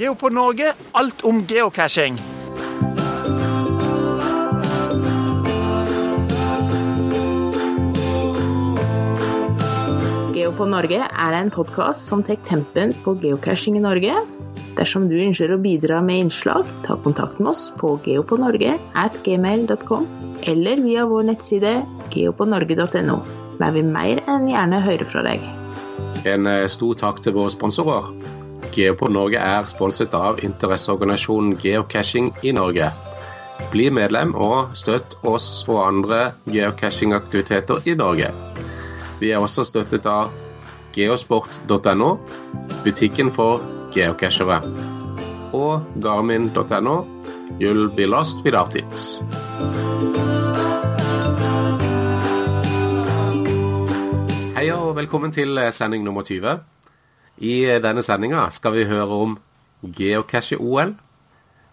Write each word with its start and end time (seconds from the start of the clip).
Geopod 0.00 0.32
Norge, 0.32 0.70
alt 0.96 1.22
om 1.28 1.42
geocaching. 1.44 2.14
Geopod 10.32 10.72
Norge 10.72 11.02
er 11.04 11.36
en 11.36 11.52
podkast 11.52 12.08
som 12.08 12.24
tar 12.24 12.40
tempen 12.48 12.96
på 13.04 13.12
geocaching 13.20 13.76
i 13.76 13.84
Norge. 13.84 14.16
Dersom 14.80 15.10
du 15.12 15.18
ønsker 15.20 15.52
å 15.52 15.60
bidra 15.60 16.00
med 16.00 16.24
innslag, 16.24 16.64
ta 16.88 16.96
kontakt 17.04 17.36
med 17.36 17.52
oss 17.52 17.68
på 17.76 17.98
geopodnorge 18.08 18.78
at 18.96 19.20
gmail.com 19.28 20.08
eller 20.48 20.80
via 20.80 21.04
vår 21.12 21.28
nettside 21.34 21.76
geopodnorge.no. 22.16 23.20
Vi 23.60 23.72
vil 23.76 23.96
mer 24.00 24.24
enn 24.24 24.48
gjerne 24.48 24.80
høre 24.88 25.12
fra 25.12 25.28
deg. 25.28 25.44
En 26.24 26.48
eh, 26.48 26.68
stor 26.72 26.96
takk 27.04 27.20
til 27.20 27.36
våre 27.36 27.52
sponsorer. 27.52 28.14
Geopod 28.70 29.10
Norge 29.10 29.38
er 29.42 29.66
sponset 29.66 30.12
av 30.14 30.38
interesseorganisasjonen 30.46 31.56
Geocaching 31.58 32.30
i 32.46 32.52
Norge. 32.54 32.90
Bli 33.72 33.88
medlem 33.90 34.32
og 34.38 34.76
støtt 34.78 35.16
oss 35.26 35.64
og 35.68 35.80
andre 35.84 36.20
geocachingaktiviteter 36.46 37.82
i 37.90 37.96
Norge. 37.98 38.30
Vi 39.20 39.34
er 39.34 39.42
også 39.42 39.66
støttet 39.66 40.06
av 40.06 40.30
geosport.no, 40.94 42.10
butikken 42.84 43.34
for 43.34 43.60
geocachere, 43.94 44.62
og 45.52 45.86
garmin.no, 46.02 46.96
you'll 47.58 47.90
be 47.94 48.06
lost 48.06 48.44
without 48.46 48.74
it. 48.78 49.06
Hei 54.56 54.70
og 54.74 54.94
velkommen 54.96 55.32
til 55.32 55.58
sending 55.72 56.04
nummer 56.04 56.22
20. 56.22 56.79
I 57.40 57.64
eh, 57.64 57.80
denne 57.80 58.04
sendinga 58.04 58.48
skal 58.52 58.74
vi 58.76 58.88
høre 58.88 59.20
om 59.24 59.38
geocache-OL. 59.80 60.94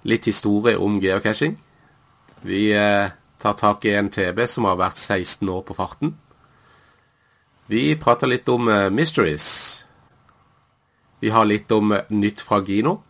Litt 0.08 0.30
historie 0.30 0.80
om 0.80 1.02
geocaching. 1.04 1.58
Vi 2.48 2.70
eh, 2.72 3.12
tar 3.40 3.58
tak 3.60 3.86
i 3.86 3.96
en 3.98 4.10
TB 4.10 4.46
som 4.48 4.68
har 4.70 4.80
vært 4.80 4.98
16 5.00 5.50
år 5.52 5.66
på 5.68 5.76
farten. 5.76 6.16
Vi 7.68 7.98
prater 8.00 8.32
litt 8.32 8.48
om 8.50 8.70
eh, 8.72 8.88
mysteries. 8.90 9.48
Vi 11.20 11.34
har 11.34 11.50
litt 11.50 11.72
om 11.76 11.92
nytt 12.10 12.44
fra 12.46 12.62
Gino. 12.64 13.02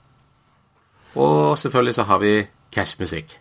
Og 1.17 1.57
selvfølgelig 1.59 1.97
så 1.97 2.07
har 2.09 2.23
vi 2.23 2.33
cashmusikk. 2.73 3.37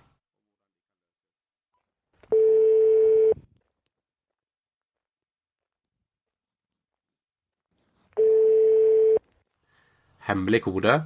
Hemmelig 10.27 10.62
kode 10.64 11.02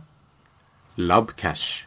Labcash. 0.97 1.87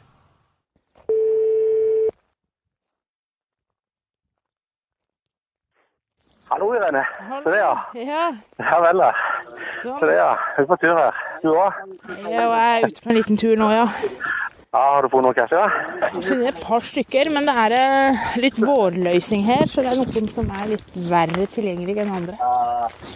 Hallo, 6.51 6.67
Irene. 6.75 7.01
Så 7.43 7.49
det, 7.49 7.57
ja. 7.57 7.73
Ja, 7.95 8.37
Ja 8.57 8.77
vel, 8.85 9.01
da. 9.01 9.09
Så 9.81 10.05
det, 10.05 10.13
ja. 10.19 10.29
Er 10.57 10.69
på 10.69 10.77
tur 10.77 10.93
her? 10.93 11.25
Du 11.41 11.49
òg? 11.57 11.81
Jeg 12.29 12.45
er 12.45 12.85
ute 12.85 13.01
på 13.01 13.09
en 13.09 13.17
liten 13.17 13.41
tur 13.41 13.57
nå, 13.57 13.73
ja. 13.79 13.87
Ja, 14.69 14.85
har 14.93 15.01
du 15.01 15.09
funnet 15.09 15.31
noe 15.31 15.33
cash, 15.33 15.57
ja? 15.57 15.65
Jeg 16.03 16.25
funnet 16.29 16.47
et 16.53 16.61
par 16.61 16.85
stykker, 16.85 17.33
men 17.33 17.49
det 17.49 17.57
er 17.65 17.79
eh, 17.81 18.25
litt 18.45 18.61
vårløsning 18.61 19.41
her, 19.49 19.65
så 19.65 19.81
det 19.81 19.95
er 19.95 20.03
noen 20.05 20.29
som 20.37 20.53
er 20.53 20.75
litt 20.75 20.97
verre 21.09 21.49
tilgjengelig 21.57 21.97
enn 22.05 22.13
andre. 22.21 22.37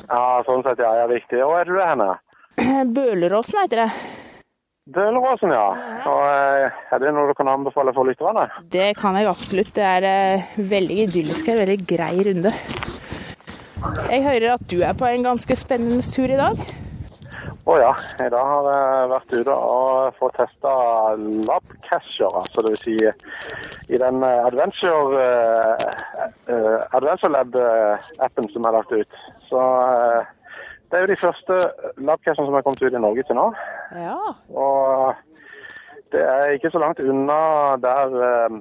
Ja, 0.09 0.25
sånn 0.49 0.65
sett, 0.65 0.81
ja. 0.81 0.95
ja, 1.03 1.11
viktig. 1.13 1.45
Hvor 1.45 1.61
er 1.61 1.69
du 1.69 1.77
hen? 1.77 2.01
henne? 2.01 2.15
Bøleråsen 2.97 3.59
heter 3.61 3.83
det. 3.83 3.89
Bøleråsen, 4.95 5.51
ja. 5.51 5.67
Og 6.07 6.21
eh, 6.31 6.81
Er 6.95 7.01
det 7.03 7.13
noe 7.13 7.27
du 7.29 7.35
kan 7.37 7.51
anbefale 7.51 7.93
for 7.95 8.07
lytterne? 8.07 8.47
Det 8.71 8.93
kan 8.99 9.17
jeg 9.19 9.27
absolutt. 9.29 9.73
Det 9.75 9.83
er 9.83 10.07
eh, 10.07 10.57
veldig 10.57 10.99
idyllisk 11.07 11.49
her, 11.51 11.59
veldig 11.63 11.79
grei 11.89 12.13
runde. 12.29 12.53
Jeg 14.07 14.23
hører 14.23 14.53
at 14.55 14.67
du 14.71 14.79
er 14.81 14.95
på 14.97 15.05
en 15.05 15.25
ganske 15.27 15.57
spennende 15.59 16.01
tur 16.01 16.31
i 16.31 16.39
dag. 16.39 16.61
Å 17.67 17.75
ja. 17.81 17.91
I 18.23 18.29
dag 18.31 18.47
har 18.47 18.67
jeg 18.71 19.09
vært 19.11 19.33
ute 19.35 19.55
og 19.75 20.19
fått 20.21 20.37
testa 20.39 20.73
labcasher, 21.49 22.37
altså 22.39 22.63
det 22.63 22.71
vil 22.77 22.83
si 22.85 22.95
i 23.91 23.99
den 23.99 24.23
eh, 24.23 24.45
Adventure, 24.47 25.19
eh, 25.19 26.23
eh, 26.47 26.77
Adventure 26.95 27.33
Lab-appen 27.35 28.47
som 28.53 28.69
er 28.69 28.77
lagt 28.77 28.95
ut. 28.95 29.19
Så 29.49 29.59
eh, 29.59 30.31
det 30.87 30.97
er 30.97 31.03
jo 31.03 31.11
de 31.11 31.21
første 31.21 31.55
labcashene 31.97 32.47
som 32.47 32.55
er 32.55 32.63
kommet 32.65 32.83
ut 32.83 32.95
i 32.95 33.03
Norge 33.03 33.23
til 33.27 33.35
nå. 33.35 33.47
Ja. 33.95 34.17
Og 34.55 35.13
det 36.15 36.23
er 36.23 36.55
ikke 36.55 36.71
så 36.71 36.79
langt 36.79 36.99
unna 37.03 37.39
der 37.83 38.15
eh, 38.27 38.57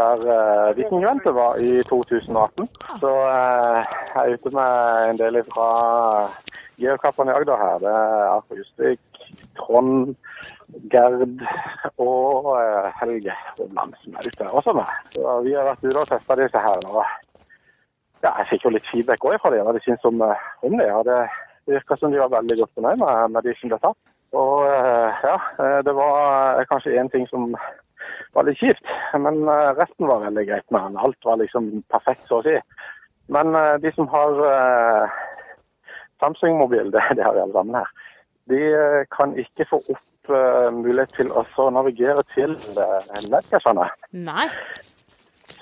der 0.00 0.16
uh, 0.16 0.76
Vikingventet 0.76 1.34
var 1.34 1.56
i 1.56 1.82
2018. 1.82 2.68
Så 3.00 3.12
eh, 3.12 3.80
jeg 4.14 4.22
er 4.22 4.34
ute 4.34 4.50
med 4.50 5.10
en 5.10 5.18
del 5.18 5.42
fra 5.52 5.68
geokappene 6.80 7.32
i 7.32 7.36
Agder 7.36 7.60
her. 7.64 7.78
Det 7.84 7.92
er 7.92 8.28
Arthur 8.32 8.60
Justvik, 8.60 9.00
Trond, 9.58 10.14
Gerd 10.92 11.44
og 11.98 12.52
uh, 12.56 12.88
Helge 13.00 13.36
Hovland 13.56 13.94
som 14.02 14.16
er 14.16 14.28
ute 14.28 14.50
også 14.50 14.72
med. 14.80 14.88
Så 15.16 15.40
vi 15.44 15.56
har 15.56 15.68
vært 15.68 15.84
ute 15.84 16.00
og 16.04 16.12
testa 16.12 16.40
disse 16.40 16.64
her. 16.68 16.88
Og 16.88 17.04
ja, 18.24 18.32
jeg 18.40 18.48
fikk 18.52 18.66
jo 18.66 18.74
litt 18.74 18.88
feedback 18.90 19.24
òg 19.26 19.38
fra 19.42 19.52
dem, 19.54 19.64
hva 19.66 19.74
de 19.76 19.82
syntes 19.84 20.06
om, 20.08 20.22
eh, 20.24 20.46
om 20.66 20.78
det. 20.78 20.86
Ja, 20.88 21.02
det 21.06 21.18
virka 21.68 21.98
som 22.00 22.12
de 22.12 22.20
var 22.22 22.32
veldig 22.32 22.56
godt 22.62 22.72
fornøyd 22.74 23.02
med, 23.02 23.34
med 23.34 23.44
de 23.46 23.54
som 23.58 23.72
ble 23.72 23.78
tatt. 23.82 23.98
Og 24.38 24.64
eh, 24.66 25.20
ja, 25.28 25.36
eh, 25.62 25.78
det 25.86 25.94
var 25.96 26.64
kanskje 26.72 26.96
én 27.00 27.10
ting 27.12 27.28
som 27.30 27.52
var 28.34 28.46
litt 28.48 28.58
kjipt, 28.60 28.90
men 29.20 29.40
resten 29.76 30.08
var 30.08 30.24
veldig 30.24 30.44
greit 30.48 30.66
med 30.74 30.84
han. 30.84 30.98
Alt 31.00 31.24
var 31.24 31.38
liksom 31.40 31.70
perfekt, 31.92 32.26
så 32.28 32.40
å 32.40 32.44
si. 32.46 32.56
Men 33.32 33.52
de 33.82 33.90
som 33.92 34.08
har 34.12 34.36
Samsung-mobil, 36.22 36.90
det, 36.94 37.02
det 37.16 37.24
har 37.24 37.36
vi 37.36 37.42
alle 37.44 37.56
sammen 37.56 37.80
her, 37.80 37.90
de 38.48 38.60
kan 39.14 39.34
ikke 39.38 39.68
få 39.70 39.80
opp 39.94 40.32
mulighet 40.76 41.14
til 41.16 41.32
å 41.32 41.70
navigere 41.72 42.24
til 42.34 42.56
nettcashene. 43.32 43.88
Nei. 44.28 44.48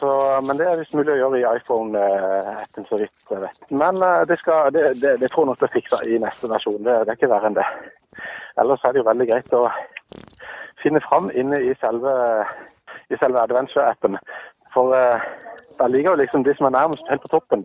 Så, 0.01 0.41
men 0.45 0.59
det 0.59 0.67
er 0.69 0.77
visst 0.81 0.95
mulig 0.97 1.15
å 1.15 1.19
gjøre 1.19 1.39
i 1.41 1.47
iPhone-appen, 1.57 2.85
så 2.89 2.99
vidt 3.01 3.33
jeg 3.33 3.41
vet. 3.41 3.63
Men 3.73 4.03
eh, 4.05 4.25
det, 4.29 4.37
skal, 4.43 4.69
det, 4.75 4.83
det, 5.01 5.15
det 5.23 5.31
jeg 5.31 5.47
nok 5.49 5.63
det 5.63 5.73
fikser 5.73 6.05
i 6.05 6.19
neste 6.21 6.51
versjon. 6.53 6.83
Det, 6.85 6.99
det 7.07 7.15
er 7.15 7.19
ikke 7.19 7.33
verre 7.33 7.49
enn 7.49 7.57
det. 7.57 7.65
Ellers 8.61 8.85
er 8.85 8.93
det 8.93 9.01
jo 9.01 9.09
veldig 9.09 9.29
greit 9.31 9.57
å 9.57 9.65
finne 10.83 11.01
fram 11.09 11.31
inne 11.33 11.63
i 11.65 11.73
selve, 11.81 12.13
i 13.09 13.19
selve 13.23 13.41
Adventure-appen. 13.47 14.19
For 14.77 14.93
eh, 14.97 15.25
der 15.81 15.93
ligger 15.93 16.13
jo 16.13 16.21
liksom 16.23 16.45
de 16.45 16.55
som 16.59 16.69
er 16.69 16.77
nærmest 16.77 17.09
helt 17.09 17.25
på 17.25 17.33
toppen 17.33 17.65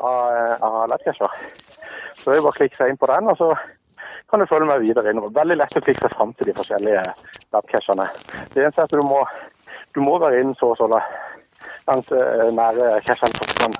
av, 0.00 0.32
eh, 0.32 0.56
av 0.64 0.88
Letcasher. 0.92 1.36
Så 2.16 2.30
det 2.30 2.38
er 2.38 2.40
jo 2.40 2.46
bare 2.48 2.56
å 2.56 2.60
klikke 2.62 2.80
seg 2.80 2.92
inn 2.92 3.00
på 3.00 3.10
den, 3.12 3.28
og 3.32 3.36
så 3.40 3.52
kan 4.30 4.40
du 4.40 4.48
følge 4.50 4.68
meg 4.72 4.82
videre 4.82 5.12
innover. 5.12 5.36
Veldig 5.36 5.60
lett 5.60 5.76
å 5.76 5.84
klikke 5.84 6.06
seg 6.06 6.16
fram 6.16 6.32
til 6.34 6.48
de 6.50 6.56
forskjellige 6.56 7.04
webcachene. 7.54 8.08
Det 8.54 8.64
eneste 8.64 8.82
er 8.82 8.88
at 8.88 8.96
du 8.96 9.04
må, 9.04 9.20
du 9.94 10.00
må 10.02 10.16
være 10.24 10.40
inn 10.42 10.56
så 10.58 10.72
og 10.72 10.80
så 10.80 10.88
langt 11.86 12.10
eh, 12.12 12.48
nære 12.58 13.00
cashene 13.06 13.46
kan 13.60 13.76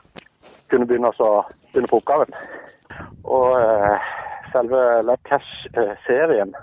kunne 0.71 0.87
begynne, 0.87 1.11
å 1.11 1.43
begynne 1.73 1.91
på 1.91 2.01
oppgaven. 2.01 2.33
Og 3.25 3.49
eh, 3.61 4.09
selve 4.55 4.83
Labcash-serien 5.09 6.55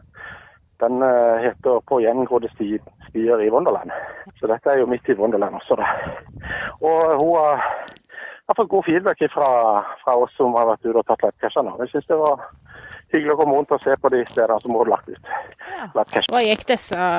den 0.84 1.04
eh, 1.04 1.36
heter 1.46 1.80
'På 1.88 2.00
gjengrodde 2.04 2.50
sti, 2.54 2.80
stier 3.10 3.40
i 3.40 3.50
Wonderland'. 3.56 3.94
Så 4.40 4.48
dette 4.48 4.72
er 4.72 4.80
jo 4.80 4.86
midt 4.86 5.10
i 5.10 5.20
Wonderland 5.22 5.56
også, 5.56 5.76
da. 5.76 5.88
Og 6.82 7.00
hun 7.22 7.36
har, 7.40 7.56
har 8.48 8.56
fått 8.58 8.74
god 8.74 8.84
feedback 8.86 9.20
fra, 9.36 9.50
fra 10.04 10.18
oss 10.24 10.34
som 10.38 10.56
har 10.58 10.68
vært 10.72 10.86
ute 10.86 11.00
og 11.00 11.08
tatt 11.08 11.24
Labcashene. 11.24 11.76
Jeg 11.80 11.90
syns 11.94 12.10
det 12.12 12.20
var 12.20 12.44
hyggelig 13.14 13.34
å 13.34 13.40
komme 13.40 13.56
rundt 13.58 13.72
og 13.72 13.84
se 13.84 13.96
på 14.02 14.10
de 14.10 14.24
stedene 14.32 14.60
som 14.62 14.72
hun 14.72 14.82
har 14.84 14.94
lagt 14.96 15.10
ut. 15.10 15.34
Ja. 15.78 16.06
Hva 16.32 16.42
gikk 16.44 16.66
disse 16.68 17.10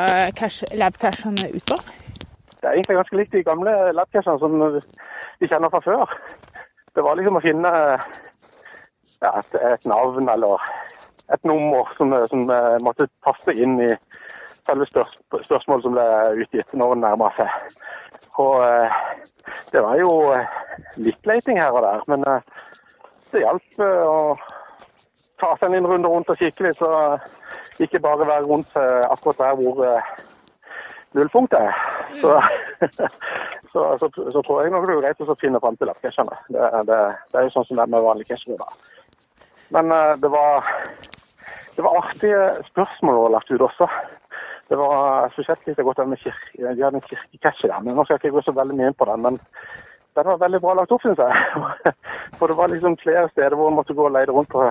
cash- 0.40 0.66
lab-cashene 0.74 1.48
ut 1.54 1.64
på? 1.70 1.78
Det 2.64 2.70
er 2.70 2.78
egentlig 2.78 2.96
ganske 2.96 3.16
likt 3.18 3.34
de 3.36 3.42
gamle 3.44 3.72
labcashene 3.92 4.40
som 4.40 4.54
vi 5.36 5.48
kjenner 5.50 5.68
fra 5.68 5.82
før. 5.84 6.14
Det 6.96 7.02
var 7.04 7.18
liksom 7.18 7.36
å 7.36 7.42
finne 7.44 7.72
ja, 9.20 9.32
et, 9.36 9.58
et 9.60 9.84
navn 9.84 10.30
eller 10.32 10.64
et 11.36 11.44
nummer 11.44 11.92
som, 11.98 12.16
som 12.32 12.48
eh, 12.48 12.78
måtte 12.80 13.10
passe 13.26 13.52
inn 13.52 13.76
i 13.84 13.90
selve 14.64 14.88
spørs, 14.88 15.12
spørsmålet 15.44 15.84
som 15.84 15.92
ble 15.98 16.08
utgitt 16.46 16.72
når 16.72 16.96
det 16.96 17.04
nærma 17.04 17.30
seg. 17.36 17.78
Og 18.40 18.56
eh, 18.64 18.98
det 19.76 19.84
var 19.84 20.00
jo 20.00 20.10
eh, 20.32 20.58
litt 21.04 21.28
leiting 21.28 21.60
her 21.60 21.76
og 21.76 21.84
der, 21.84 22.08
men 22.08 22.24
det 22.24 23.44
hjalp 23.44 23.84
å 23.84 24.18
ta 25.44 25.52
seg 25.60 25.68
en 25.76 25.92
runde 25.92 26.16
rundt 26.16 26.32
og 26.32 26.40
kikke 26.40 26.70
litt, 26.70 26.80
så 26.80 27.18
ikke 27.76 28.00
bare 28.00 28.24
være 28.24 28.48
rundt 28.48 28.72
akkurat 28.78 29.50
der 29.50 29.60
hvor 29.60 29.84
nullpunktet 31.14 31.60
er. 31.60 31.74
Så, 32.20 32.34
så, 33.72 33.84
så, 34.00 34.10
så 34.32 34.42
tror 34.42 34.62
jeg 34.62 34.72
nok 34.74 34.86
det 34.88 34.96
er 34.96 35.04
greit 35.06 35.22
å 35.22 35.38
finne 35.40 35.60
fram 35.62 35.78
til 35.78 35.92
appcashene. 35.92 36.40
Det, 36.48 36.68
det, 36.90 37.00
det 37.32 37.40
er 37.40 37.48
jo 37.48 37.54
sånn 37.54 37.68
som 37.68 37.78
det 37.78 37.86
er 37.86 37.94
med 37.94 38.06
vanlige 38.06 38.34
cashere. 38.34 38.68
Men 39.74 39.92
eh, 39.92 40.16
det 40.22 40.30
var 40.30 40.70
Det 41.74 41.82
var 41.82 41.96
artige 41.98 42.42
spørsmål 42.68 43.16
å 43.18 43.30
lagt 43.34 43.48
ut 43.50 43.62
også. 43.66 43.88
Det 44.70 44.76
var 44.78 45.32
spesielt 45.34 45.64
litt 45.66 45.80
godt 45.82 46.04
med 46.06 46.20
kirke, 46.22 46.60
de 46.62 46.84
hadde 46.84 47.00
en 47.00 47.08
kirkecatcher 47.08 47.72
der. 47.72 47.80
men 47.82 47.96
Nå 47.98 48.04
skal 48.04 48.14
jeg 48.14 48.20
ikke 48.22 48.36
gå 48.36 48.42
så 48.46 48.54
veldig 48.54 48.76
mye 48.78 48.92
inn 48.92 48.96
på 49.00 49.08
den, 49.10 49.24
men 49.26 49.40
den 50.14 50.28
var 50.30 50.38
veldig 50.38 50.60
bra 50.62 50.76
lagt 50.78 50.94
opp, 50.94 51.02
syns 51.02 51.18
jeg. 51.18 51.34
For 52.38 52.46
det 52.46 52.56
var 52.60 52.70
liksom 52.70 52.94
flere 53.02 53.26
steder 53.32 53.58
hvor 53.58 53.72
man 53.72 53.80
måtte 53.80 53.96
gå 53.98 54.06
og 54.06 54.14
leide 54.14 54.32
rundt 54.32 54.52
på, 54.54 54.68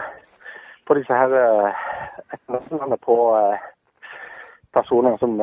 på 0.88 0.98
disse 1.02 1.20
her 1.20 1.36
etternavnene 2.32 3.02
på 3.04 3.18
eh, 3.36 3.68
personer 4.80 5.20
som 5.20 5.36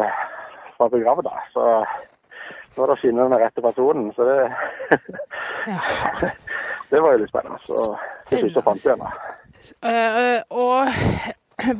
eh, 0.86 0.92
programmet 0.92 1.26
da. 1.26 1.42
Så 1.54 1.66
nå 2.76 2.84
er 2.84 2.92
det 2.92 2.96
å 2.96 3.02
finne 3.02 3.26
den 3.26 3.42
rette 3.42 3.64
personen. 3.64 4.12
Så 4.16 4.28
det 4.28 4.38
Det 6.90 6.98
var 6.98 7.14
jo 7.14 7.20
litt 7.22 7.30
spennende. 7.30 7.60
Så 7.62 7.84
til 8.28 8.40
slutt 8.42 8.56
så 8.56 8.62
fant 8.66 8.82
vi 8.82 8.90
henne. 8.90 9.10
Eh, 9.86 10.40
og 10.50 10.90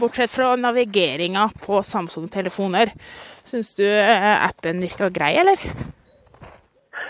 bortsett 0.01 0.31
fra 0.31 0.53
navigeringa 0.61 1.49
på 1.65 1.83
Samsung-telefoner, 1.83 2.93
syns 3.49 3.73
du 3.75 3.87
eh, 3.87 4.47
appen 4.47 4.83
virka 4.85 5.11
grei, 5.11 5.33
eller? 5.43 5.65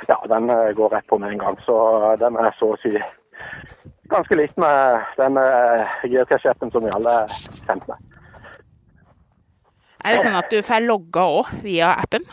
Ja, 0.08 0.16
den 0.32 0.50
eh, 0.50 0.70
går 0.78 0.94
rett 0.96 1.06
på 1.06 1.18
med 1.18 1.34
en 1.34 1.42
gang. 1.44 1.58
Så 1.66 1.76
den 2.22 2.38
er 2.40 2.54
så 2.58 2.72
å 2.74 2.80
si 2.80 2.94
ganske 4.10 4.38
likt 4.38 4.56
med 4.60 5.04
den 5.20 5.36
eh, 5.38 5.98
geocache-appen 6.10 6.72
som 6.72 6.86
vi 6.86 6.94
alle 6.94 7.16
kjente 7.34 7.66
kjent 7.68 7.90
med. 7.92 8.09
Er 10.04 10.16
det 10.16 10.24
sånn 10.24 10.38
at 10.38 10.50
du 10.52 10.60
får 10.64 10.84
logga 10.86 11.24
òg 11.40 11.54
via 11.64 11.94
appen? 12.00 12.24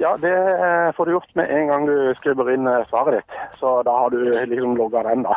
Ja, 0.00 0.14
det 0.16 0.32
eh, 0.32 0.90
får 0.96 1.06
du 1.06 1.12
gjort 1.12 1.32
med 1.36 1.50
en 1.52 1.68
gang 1.68 1.86
du 1.88 1.96
skriver 2.16 2.54
inn 2.54 2.68
eh, 2.70 2.86
svaret 2.88 3.18
ditt. 3.18 3.40
Så 3.60 3.80
da 3.84 3.96
har 3.98 4.14
du 4.14 4.22
liksom 4.48 4.78
logga 4.78 5.02
den, 5.10 5.26
da. 5.26 5.36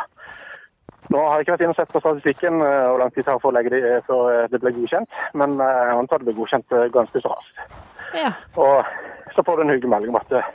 Nå 1.12 1.20
har 1.20 1.36
jeg 1.36 1.44
ikke 1.44 1.54
vært 1.54 1.64
inne 1.66 1.74
og 1.74 1.80
sett 1.80 1.92
på 1.92 2.00
statistikken 2.00 2.62
eh, 2.64 2.86
hvor 2.88 3.02
lang 3.02 3.12
tid 3.12 3.24
det 3.24 3.28
tar 3.28 3.42
for 3.42 3.52
å 3.52 3.56
legge 3.58 3.74
det 3.74 3.82
eh, 3.90 4.04
før 4.06 4.30
eh, 4.32 4.46
det 4.52 4.62
ble 4.62 4.72
godkjent, 4.78 5.18
men 5.36 5.58
eh, 5.60 5.80
jeg 5.90 5.98
antar 5.98 6.22
det 6.22 6.30
blir 6.30 6.38
godkjent 6.38 6.76
eh, 6.78 6.86
ganske 6.94 7.20
så 7.20 7.34
raskt. 7.34 7.74
Ja. 8.16 8.30
Og 8.56 9.34
så 9.36 9.44
får 9.44 9.58
du 9.58 9.66
en 9.66 9.74
hyggelig 9.74 9.92
melding 9.92 10.14
om 10.14 10.20
at 10.22 10.32
eh, 10.38 10.48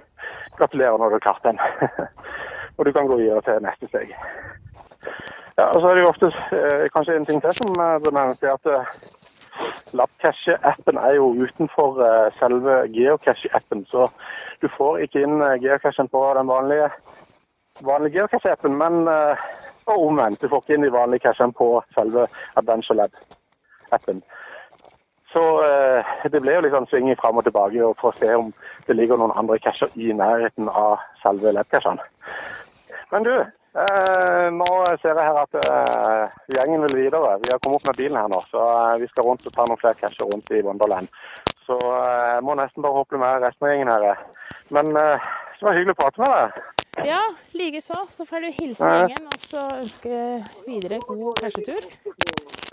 gratulerer 0.58 0.98
når 0.98 1.14
du 1.14 1.18
har 1.20 1.26
klart 1.28 1.46
den. 1.46 1.62
og 2.78 2.88
du 2.88 2.92
kan 2.96 3.12
gå 3.12 3.20
videre 3.20 3.46
til 3.46 3.62
neste 3.62 3.92
steg. 3.92 4.16
Ja, 5.60 5.70
og 5.70 5.82
så 5.82 5.90
er 5.90 5.98
det 5.98 6.04
jo 6.04 6.12
ofte 6.16 6.32
eh, 6.58 6.86
kanskje 6.96 7.20
en 7.20 7.30
ting 7.30 7.42
til 7.44 7.56
som 7.62 7.80
eh, 7.84 7.98
bør 8.02 8.16
nevnes, 8.16 8.42
er 8.42 8.58
at 8.58 8.74
eh, 8.74 8.92
Labcache-appen 9.92 10.98
er 10.98 11.16
jo 11.18 11.32
utenfor 11.44 12.02
eh, 12.06 12.34
selve 12.40 12.76
geocache-appen, 12.94 13.86
så 13.92 14.08
du 14.62 14.68
får 14.78 15.06
ikke 15.06 15.24
inn 15.26 15.42
eh, 15.42 15.58
geocachen 15.64 16.10
på 16.12 16.22
den 16.38 16.50
vanlige, 16.50 16.90
vanlige 17.82 18.20
geocache-appen, 18.20 18.78
men 18.78 19.08
eh, 19.08 19.48
og 19.90 20.04
omvendt. 20.08 20.42
Du 20.42 20.50
får 20.50 20.62
ikke 20.62 20.78
inn 20.78 20.86
de 20.86 20.94
vanlige 20.94 21.26
cachene 21.26 21.56
på 21.58 21.72
selve 21.96 22.28
Adventure 22.62 23.00
Lab-appen. 23.00 24.22
Så 25.34 25.42
det 26.34 26.40
ble 26.42 26.56
jo 26.56 26.62
litt 26.66 26.74
sånn 26.74 26.88
svinging 26.90 27.18
fram 27.18 27.38
og 27.38 27.46
tilbake 27.46 27.82
og 27.86 27.96
for 28.00 28.10
å 28.10 28.18
se 28.18 28.30
om 28.34 28.48
det 28.88 28.96
ligger 28.98 29.18
noen 29.22 29.34
andre 29.38 29.60
cacher 29.62 29.90
i 29.94 30.10
nærheten 30.14 30.70
av 30.70 31.02
selve 31.22 31.54
lab-cachene. 31.54 32.02
Men 33.12 33.26
du, 33.26 33.34
eh, 33.84 34.48
nå 34.56 34.70
ser 35.02 35.14
jeg 35.16 35.28
her 35.28 35.40
at 35.42 35.60
eh, 35.60 36.40
gjengen 36.56 36.86
vil 36.88 36.98
videre. 37.04 37.38
Vi 37.44 37.52
har 37.52 37.62
kommet 37.64 37.80
opp 37.80 37.90
med 37.92 38.00
bilen 38.00 38.20
her 38.20 38.32
nå, 38.32 38.42
så 38.52 38.64
eh, 38.66 38.98
vi 39.04 39.10
skal 39.12 39.28
rundt 39.28 39.48
og 39.48 39.56
ta 39.56 39.68
noen 39.68 39.82
flere 39.82 40.00
cacher 40.00 40.30
rundt 40.30 40.52
i 40.56 40.64
Wonderland. 40.66 41.12
Så 41.68 41.78
eh, 41.78 42.26
jeg 42.36 42.44
må 42.48 42.58
nesten 42.60 42.86
bare 42.86 43.00
hoppe 43.02 43.22
med 43.22 43.46
resten 43.46 43.68
av 43.68 43.74
gjengen 43.74 43.94
her. 43.94 44.26
Men 44.76 44.92
eh, 44.98 45.30
det 45.60 45.68
var 45.68 45.78
hyggelig 45.78 45.96
å 45.98 46.02
prate 46.02 46.24
med 46.24 46.36
deg. 46.36 46.60
Ja, 47.06 47.22
likeså. 47.56 48.02
Så 48.16 48.26
får 48.28 48.44
du 48.44 48.50
hilse 48.58 48.90
gjengen, 48.90 49.30
og 49.30 49.46
så 49.46 49.66
ønske 49.78 50.24
videre 50.66 51.00
god 51.08 51.40
cashetur. 51.40 51.86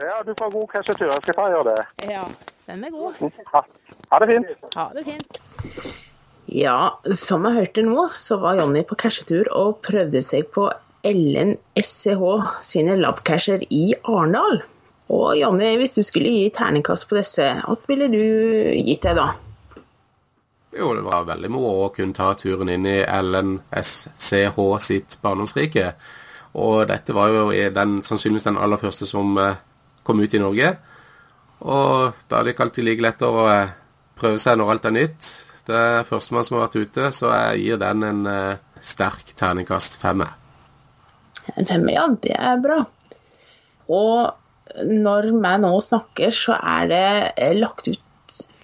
Ja, 0.00 0.20
du 0.26 0.32
får 0.38 0.50
god 0.54 0.68
cashetur. 0.72 1.10
Jeg 1.12 1.22
skal 1.24 1.38
ta 1.38 1.46
og 1.46 1.56
gjøre 1.56 1.76
det. 1.76 2.10
Ja, 2.14 2.24
den 2.66 2.88
er 2.88 2.94
god. 2.94 3.20
Ha, 3.52 3.62
ha 4.12 4.20
det 4.22 4.28
fint. 4.32 4.66
Ha 4.74 4.88
det 4.96 5.06
fint. 5.06 5.38
Ja, 6.46 6.78
som 7.18 7.46
jeg 7.46 7.58
hørte 7.58 7.82
nå, 7.82 8.08
så 8.14 8.38
var 8.42 8.58
Jonny 8.60 8.84
på 8.86 8.98
cashetur 8.98 9.48
og 9.50 9.80
prøvde 9.86 10.22
seg 10.22 10.46
på 10.54 10.68
Ellen 11.06 11.56
SCH 11.78 12.60
sine 12.64 12.96
labcasher 12.98 13.62
i 13.70 13.94
Arendal. 14.02 14.62
Og 15.14 15.36
Janne, 15.38 15.76
hvis 15.78 15.94
du 15.94 16.02
skulle 16.02 16.32
gi 16.34 16.48
terningkast 16.54 17.06
på 17.08 17.18
disse, 17.20 17.46
hva 17.62 17.76
ville 17.86 18.08
du 18.10 18.22
gitt 18.74 19.06
deg 19.06 19.18
da? 19.20 19.28
Jo, 20.76 20.90
det 20.92 21.04
var 21.06 21.28
veldig 21.28 21.50
moro 21.54 21.86
å 21.86 21.92
kunne 21.94 22.16
ta 22.16 22.32
turen 22.36 22.68
inn 22.72 22.84
i 22.90 22.98
LNSCH 23.00 24.58
sitt 24.84 25.16
barndomsrike. 25.22 25.92
Og 26.58 26.82
dette 26.90 27.14
var 27.16 27.32
jo 27.32 27.46
den, 27.72 28.00
sannsynligvis 28.04 28.48
den 28.48 28.60
aller 28.60 28.80
første 28.80 29.08
som 29.08 29.36
eh, 29.40 29.56
kom 30.04 30.20
ut 30.20 30.34
i 30.34 30.42
Norge. 30.42 30.74
Og 31.64 32.16
da 32.28 32.38
er 32.38 32.44
det 32.44 32.54
ikke 32.54 32.66
alltid 32.66 32.88
like 32.88 33.04
lett 33.04 33.24
å 33.24 33.32
eh, 33.52 33.74
prøve 34.18 34.40
seg 34.42 34.58
når 34.58 34.74
alt 34.74 34.88
er 34.90 34.96
nytt. 34.96 35.30
Det 35.66 35.76
er 35.76 36.08
førstemann 36.08 36.46
som 36.46 36.58
har 36.58 36.66
vært 36.66 36.80
ute, 36.82 37.12
så 37.14 37.32
jeg 37.32 37.62
gir 37.64 37.80
den 37.80 38.04
en 38.06 38.26
eh, 38.30 38.82
sterk 38.84 39.32
terningkast 39.38 39.96
femmer. 40.02 40.34
En 41.54 41.69
femmer, 41.69 41.94
ja, 41.94 42.06
det 42.22 42.34
er 42.34 42.58
bra. 42.62 42.81
Og 43.87 44.82
når 44.90 45.31
vi 45.31 45.54
nå 45.62 45.72
snakker, 45.84 46.34
så 46.34 46.56
er 46.58 46.90
det 46.90 47.06
eh, 47.37 47.54
lagt 47.56 47.88
ut 47.88 48.02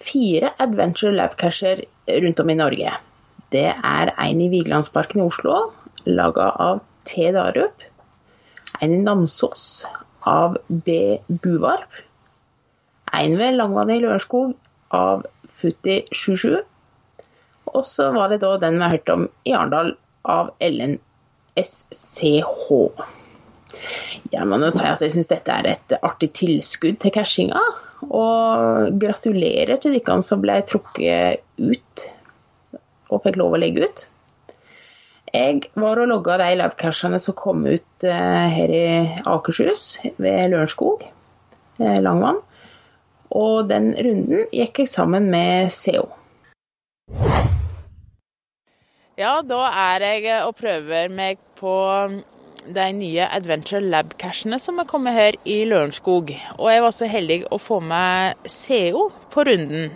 fire 0.03 0.51
Adventure 0.61 1.13
Lab-cacher 1.15 1.85
rundt 2.25 2.41
om 2.43 2.51
i 2.51 2.59
Norge. 2.59 2.95
Det 3.53 3.69
er 3.71 4.11
en 4.17 4.41
i 4.41 4.49
Vigelandsparken 4.51 5.21
i 5.21 5.27
Oslo, 5.27 5.71
laga 6.09 6.49
av 6.59 6.81
T. 7.07 7.29
Darup. 7.31 7.85
En 8.81 8.91
i 8.91 8.99
Namsos 9.03 9.85
av 10.27 10.57
B. 10.67 11.19
Buvarp. 11.29 12.01
En 13.13 13.37
ved 13.37 13.55
Langvannet 13.55 13.99
i 13.99 14.03
Lørenskog 14.03 14.55
av 14.97 15.25
Futti77. 15.61 16.59
Og 17.73 17.83
så 17.87 18.09
var 18.15 18.33
det 18.33 18.41
da 18.43 18.55
den 18.61 18.79
vi 18.79 18.85
har 18.85 18.95
hørt 18.97 19.13
om 19.13 19.27
i 19.47 19.53
Arendal 19.55 19.93
av 20.29 20.51
Ellen 20.63 20.97
SCH. 21.59 22.69
Jeg 24.33 24.47
må 24.49 24.59
jo 24.61 24.71
si 24.73 24.85
at 24.87 25.01
jeg 25.03 25.13
syns 25.15 25.31
dette 25.31 25.53
er 25.53 25.69
et 25.73 25.95
artig 26.01 26.31
tilskudd 26.37 26.99
til 27.01 27.13
cashinga. 27.15 27.61
Og 28.03 28.97
gratulerer 28.99 29.79
til 29.81 29.95
dere 29.95 30.17
som 30.25 30.41
ble 30.43 30.57
trukket 30.67 31.43
ut 31.61 32.07
og 33.13 33.21
fikk 33.23 33.37
lov 33.39 33.55
å 33.55 33.61
legge 33.61 33.87
ut. 33.87 34.07
Jeg 35.33 35.69
var 35.79 35.97
og 35.97 36.09
logga 36.11 36.37
de 36.43 36.49
labcashene 36.59 37.17
som 37.21 37.35
kom 37.37 37.63
ut 37.65 38.05
eh, 38.05 38.49
her 38.53 38.73
i 38.73 38.87
Akershus, 39.25 40.03
ved 40.21 40.51
Lørenskog, 40.51 41.07
eh, 41.81 41.99
Langvann. 42.05 42.41
Og 43.33 43.69
den 43.69 43.93
runden 43.97 44.45
gikk 44.53 44.83
jeg 44.83 44.91
sammen 44.93 45.31
med 45.33 45.73
CO. 45.73 46.05
Ja, 49.13 49.43
da 49.45 49.67
er 49.69 50.01
jeg 50.01 50.29
og 50.41 50.55
prøver 50.57 51.11
meg 51.13 51.41
på 51.59 51.73
de 52.63 52.85
nye 52.97 53.27
Adventure 53.27 53.83
Lab-cashene 53.83 54.57
som 54.61 54.79
er 54.81 54.87
kommet 54.89 55.13
her 55.13 55.37
i 55.45 55.59
Lørenskog. 55.69 56.31
Og 56.57 56.71
jeg 56.71 56.81
var 56.81 56.95
så 56.95 57.09
heldig 57.11 57.43
å 57.53 57.59
få 57.61 57.77
med 57.83 58.41
CO 58.49 59.11
på 59.33 59.45
runden. 59.45 59.91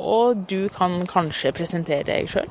Og 0.00 0.46
du 0.48 0.70
kan 0.72 1.02
kanskje 1.10 1.52
presentere 1.54 2.06
deg 2.08 2.30
sjøl? 2.32 2.48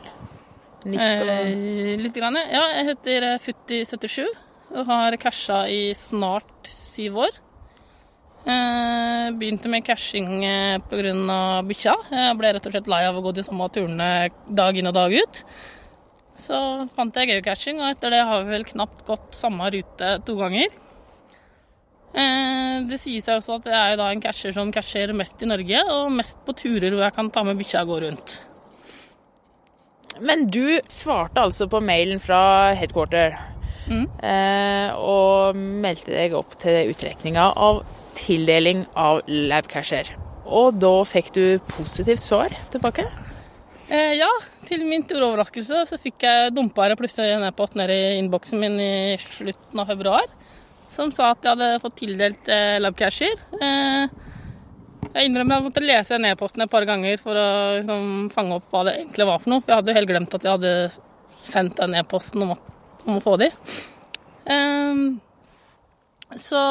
Eh, 0.86 1.98
litt 1.98 2.14
grann, 2.14 2.38
ja. 2.38 2.64
Jeg 2.78 2.92
heter 2.92 3.28
Futti77 3.42 4.28
og 4.74 4.86
har 4.90 5.18
casha 5.18 5.64
i 5.72 5.96
snart 5.98 6.70
syv 6.70 7.24
år. 7.26 7.44
Eh, 8.44 9.28
begynte 9.40 9.70
med 9.72 9.86
cashing 9.88 10.44
eh, 10.46 10.82
pga. 10.90 11.64
bikkja. 11.66 11.96
Jeg 12.12 12.38
ble 12.38 12.54
rett 12.54 12.68
og 12.68 12.76
slett 12.76 12.90
lei 12.92 13.06
av 13.08 13.18
å 13.18 13.24
gå 13.24 13.32
de 13.34 13.46
samme 13.48 13.70
turene 13.72 14.30
dag 14.46 14.78
inn 14.78 14.92
og 14.92 14.98
dag 14.98 15.16
ut. 15.16 15.46
Så 16.44 16.60
fant 16.96 17.16
jeg 17.16 17.30
geocaching, 17.32 17.80
og 17.80 17.94
etter 17.94 18.12
det 18.12 18.24
har 18.28 18.44
vi 18.44 18.58
vel 18.58 18.66
knapt 18.68 19.06
gått 19.08 19.38
samme 19.38 19.70
rute 19.72 20.16
to 20.28 20.36
ganger. 20.40 20.74
Eh, 22.14 22.84
det 22.90 23.00
sier 23.02 23.24
seg 23.26 23.40
også 23.40 23.62
at 23.62 23.70
jeg 23.72 23.94
er 23.94 24.00
da 24.02 24.10
en 24.12 24.22
casher 24.22 24.54
som 24.54 24.74
casher 24.76 25.14
mest 25.18 25.42
i 25.42 25.50
Norge, 25.50 25.86
og 25.94 26.12
mest 26.14 26.42
på 26.46 26.56
turer 26.60 26.92
hvor 26.92 27.06
jeg 27.08 27.16
kan 27.16 27.32
ta 27.34 27.46
med 27.48 27.62
bikkja 27.62 27.86
og 27.86 27.94
gå 27.94 28.02
rundt. 28.06 28.36
Men 30.22 30.46
du 30.52 30.78
svarte 30.92 31.42
altså 31.42 31.66
på 31.72 31.82
mailen 31.82 32.22
fra 32.22 32.74
headquarter 32.78 33.40
Mm. 33.84 34.06
eh, 34.24 34.94
og 34.96 35.58
meldte 35.58 36.14
deg 36.14 36.32
opp 36.38 36.54
til 36.62 36.94
utrekninga 36.94 37.50
av 37.60 37.82
tildeling 38.16 38.86
av 38.96 39.20
labcasher. 39.28 40.08
Og 40.46 40.78
da 40.80 40.94
fikk 41.04 41.34
du 41.36 41.44
positivt 41.68 42.24
svar 42.24 42.56
tilbake? 42.72 43.04
Eh, 43.92 44.14
ja, 44.16 44.30
til 44.64 44.86
min 44.88 45.04
store 45.04 45.26
overraskelse 45.28 45.82
så 45.90 45.98
fikk 46.00 46.24
jeg 46.24 46.54
dumpa 46.56 46.86
det 46.88 46.96
plutselig 47.00 47.34
en 47.36 47.44
e-post 47.50 47.76
ned 47.76 47.92
i 47.92 48.16
innboksen 48.22 48.62
min 48.62 48.78
i 48.80 48.94
slutten 49.20 49.82
av 49.82 49.90
februar, 49.92 50.30
som 50.94 51.12
sa 51.12 51.34
at 51.34 51.44
jeg 51.44 51.58
hadde 51.58 51.82
fått 51.84 51.98
tildelt 52.00 52.48
eh, 52.52 52.80
labcasher. 52.80 53.36
Eh, 53.60 54.08
jeg 55.14 55.28
innrømmer 55.28 55.58
at 55.58 55.60
jeg 55.60 55.68
måtte 55.68 55.84
lese 55.84 56.16
den 56.16 56.30
e-posten 56.32 56.64
et 56.64 56.72
par 56.72 56.88
ganger 56.88 57.20
for 57.20 57.38
å 57.38 57.48
liksom, 57.82 58.08
fange 58.34 58.56
opp 58.56 58.72
hva 58.72 58.86
det 58.88 58.96
egentlig 59.02 59.28
var 59.30 59.44
for 59.44 59.52
noe, 59.52 59.66
for 59.66 59.74
jeg 59.74 59.82
hadde 59.82 59.92
jo 59.92 60.00
helt 60.00 60.14
glemt 60.14 60.40
at 60.40 60.48
jeg 60.48 60.56
hadde 60.56 60.74
sendt 61.44 61.78
den 61.84 62.00
e-posten 62.00 62.48
om, 62.48 62.56
om 63.04 63.20
å 63.20 63.24
få 63.24 63.36
de. 63.44 63.52
Eh, 64.48 65.06
så 66.40 66.62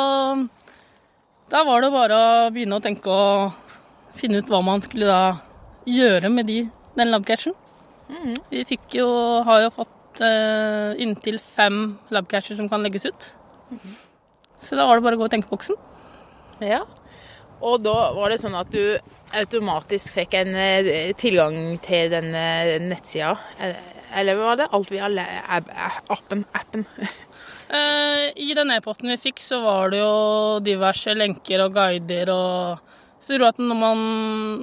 Da 1.52 1.60
var 1.68 1.82
det 1.84 1.92
bare 1.92 2.16
å 2.16 2.50
begynne 2.50 2.78
å 2.80 2.82
tenke 2.82 3.12
og 3.12 4.16
finne 4.16 4.40
ut 4.40 4.48
hva 4.48 4.62
man 4.64 4.80
skulle 4.80 5.04
da 5.04 5.36
gjøre 5.84 6.30
med 6.32 6.48
de, 6.48 6.62
den 6.98 7.12
labcatchen. 7.12 7.54
Vi 8.50 8.64
fikk 8.68 8.98
jo, 8.98 9.08
har 9.46 9.64
jo 9.64 9.70
fått 9.74 10.20
uh, 10.20 10.92
inntil 11.00 11.38
fem 11.56 11.96
labcatcher 12.12 12.58
som 12.58 12.68
kan 12.68 12.84
legges 12.84 13.06
ut. 13.08 13.30
Så 14.62 14.76
da 14.78 14.86
var 14.86 14.98
det 14.98 15.06
bare 15.06 15.18
å 15.18 15.22
gå 15.22 15.30
i 15.30 15.34
tenkeboksen. 15.36 15.78
Ja. 16.62 16.82
Og 17.62 17.82
da 17.82 18.12
var 18.16 18.30
det 18.30 18.40
sånn 18.42 18.58
at 18.58 18.70
du 18.74 18.98
automatisk 19.32 20.16
fikk 20.18 20.34
en 20.36 20.54
eh, 20.58 21.12
tilgang 21.18 21.56
til 21.82 22.10
denne 22.12 22.44
nettsida. 22.84 23.36
Eh, 23.62 23.90
Eller 24.18 24.36
var 24.36 24.58
det 24.60 24.68
alt 24.76 24.90
via 24.92 25.08
appen? 25.48 26.44
appen? 26.52 26.84
I 28.36 28.48
den 28.52 28.74
e-posten 28.74 29.08
vi 29.08 29.16
fikk, 29.16 29.38
så 29.40 29.62
var 29.64 29.88
det 29.94 30.02
jo 30.02 30.58
diverse 30.60 31.14
lenker 31.16 31.62
og 31.64 31.72
guider 31.78 32.28
og 32.34 32.92
Så 33.22 33.34
jeg 33.34 33.38
tror 33.38 33.52
at 33.52 33.60
når, 33.62 33.78
man, 33.78 34.00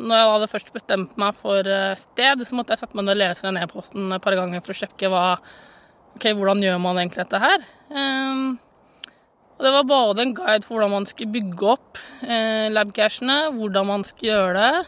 når 0.03 0.17
jeg 0.17 0.31
hadde 0.33 0.51
først 0.51 0.71
bestemt 0.75 1.19
meg 1.21 1.35
for 1.37 1.63
eh, 1.63 1.99
sted, 1.99 2.43
så 2.43 2.57
måtte 2.57 2.75
jeg 2.75 2.83
sette 2.83 2.97
meg 2.99 3.07
ned 3.07 3.15
og 3.15 3.21
lese 3.21 3.45
den 3.45 3.59
e-posten 3.61 4.11
et 4.11 4.23
par 4.25 4.35
ganger 4.35 4.63
for 4.65 4.75
å 4.75 4.79
sjekke 4.81 5.11
hva 5.11 5.25
okay, 6.17 6.33
hvordan 6.35 6.63
gjør 6.65 6.81
man 6.83 6.99
egentlig 6.99 7.23
dette 7.23 7.39
her? 7.39 7.63
Um, 7.89 8.57
og 9.59 9.65
det 9.65 9.71
var 9.75 9.87
både 9.87 10.23
en 10.23 10.35
guide 10.35 10.63
for 10.63 10.77
hvordan 10.77 10.93
man 10.93 11.07
skulle 11.07 11.33
bygge 11.35 11.71
opp 11.73 11.99
eh, 12.23 12.67
labcashene, 12.71 13.39
hvordan 13.57 13.89
man 13.89 14.05
skulle 14.07 14.31
gjøre 14.31 14.59
det, 14.59 14.83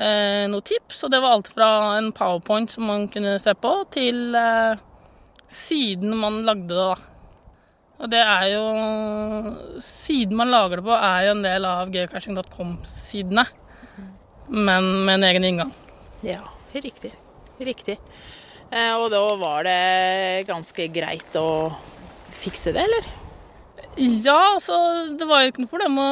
eh, 0.00 0.44
noen 0.48 0.64
tips, 0.64 1.02
og 1.04 1.12
det 1.12 1.20
var 1.20 1.36
alt 1.36 1.50
fra 1.52 1.68
en 1.98 2.08
powerpoint 2.16 2.72
som 2.72 2.88
man 2.88 3.04
kunne 3.12 3.34
se 3.42 3.52
på, 3.56 3.74
til 3.92 4.36
eh, 4.36 4.80
siden 5.52 6.16
man 6.22 6.40
lagde 6.48 6.72
det, 6.72 6.78
da. 6.80 7.19
Og 8.00 8.08
det 8.12 8.20
er 8.24 8.46
jo 8.54 8.64
Siden 9.84 10.38
man 10.38 10.52
lager 10.52 10.80
det 10.80 10.86
på, 10.88 10.96
er 10.96 11.26
jo 11.26 11.34
en 11.36 11.44
del 11.44 11.68
av 11.68 11.92
geocaching.com-sidene. 11.94 13.46
Men 14.50 14.90
med 15.06 15.18
en 15.18 15.28
egen 15.28 15.46
inngang. 15.46 15.72
Ja, 16.26 16.42
riktig. 16.74 17.12
Riktig. 17.60 17.98
Eh, 18.70 18.92
og 18.96 19.10
da 19.12 19.20
var 19.38 19.66
det 19.66 20.46
ganske 20.48 20.86
greit 20.94 21.36
å 21.38 21.70
fikse 22.40 22.72
det, 22.74 22.86
eller? 22.88 23.08
Ja, 24.00 24.54
altså 24.54 24.76
det 25.18 25.26
var 25.28 25.42
jo 25.42 25.50
ikke 25.50 25.64
noe 25.64 25.72
problem 25.72 25.98
å 26.00 26.08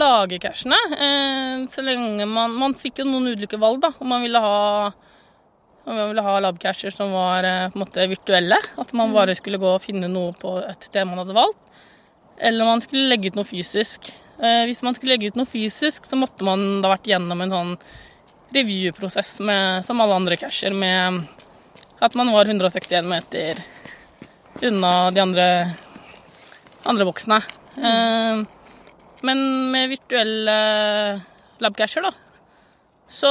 lage 0.00 0.38
cashene. 0.42 0.78
Eh, 0.94 1.64
så 1.70 1.82
lenge 1.84 2.26
man 2.30 2.54
Man 2.54 2.76
fikk 2.78 3.02
jo 3.02 3.08
noen 3.08 3.34
ulike 3.34 3.58
valg, 3.60 3.82
da. 3.82 3.92
Om 3.98 4.14
man 4.14 4.24
ville 4.24 4.40
ha 4.42 4.92
man 5.86 6.08
ville 6.10 6.22
ha 6.22 6.38
labcasher 6.42 6.90
som 6.90 7.12
var 7.14 7.46
eh, 7.46 7.68
på 7.70 7.78
en 7.78 7.84
måte 7.84 8.06
virtuelle. 8.10 8.58
At 8.78 8.92
man 8.96 9.14
bare 9.14 9.36
skulle 9.38 9.60
gå 9.62 9.68
og 9.76 9.84
finne 9.84 10.10
noe 10.10 10.34
på 10.34 10.56
et 10.64 10.88
sted 10.88 11.06
man 11.06 11.22
hadde 11.22 11.36
valgt. 11.36 11.62
Eller 12.42 12.68
man 12.68 12.82
skulle 12.84 13.06
legge 13.12 13.30
ut 13.30 13.38
noe 13.38 13.48
fysisk. 13.48 14.10
Eh, 14.42 14.64
hvis 14.66 14.82
man 14.84 14.96
skulle 14.96 15.14
legge 15.14 15.30
ut 15.30 15.38
noe 15.38 15.48
fysisk, 15.48 16.08
så 16.08 16.18
måtte 16.18 16.44
man 16.46 16.82
da 16.82 16.90
vært 16.92 17.06
gjennom 17.08 17.44
en 17.44 17.54
sånn 17.54 17.72
revyprosess 18.56 19.38
som 19.38 20.02
alle 20.02 20.16
andre 20.16 20.36
casher, 20.38 20.74
med 20.74 21.24
at 22.00 22.14
man 22.18 22.30
var 22.32 22.46
161 22.46 23.08
meter 23.10 23.58
unna 24.64 25.10
de 25.12 25.22
andre, 25.22 25.46
andre 26.86 27.08
boksene. 27.08 27.40
Mm. 27.76 28.46
men 29.28 29.40
med 29.68 29.90
virtuelle 29.90 30.54
labcasher, 31.60 32.06
da, 32.06 32.12
så 33.08 33.30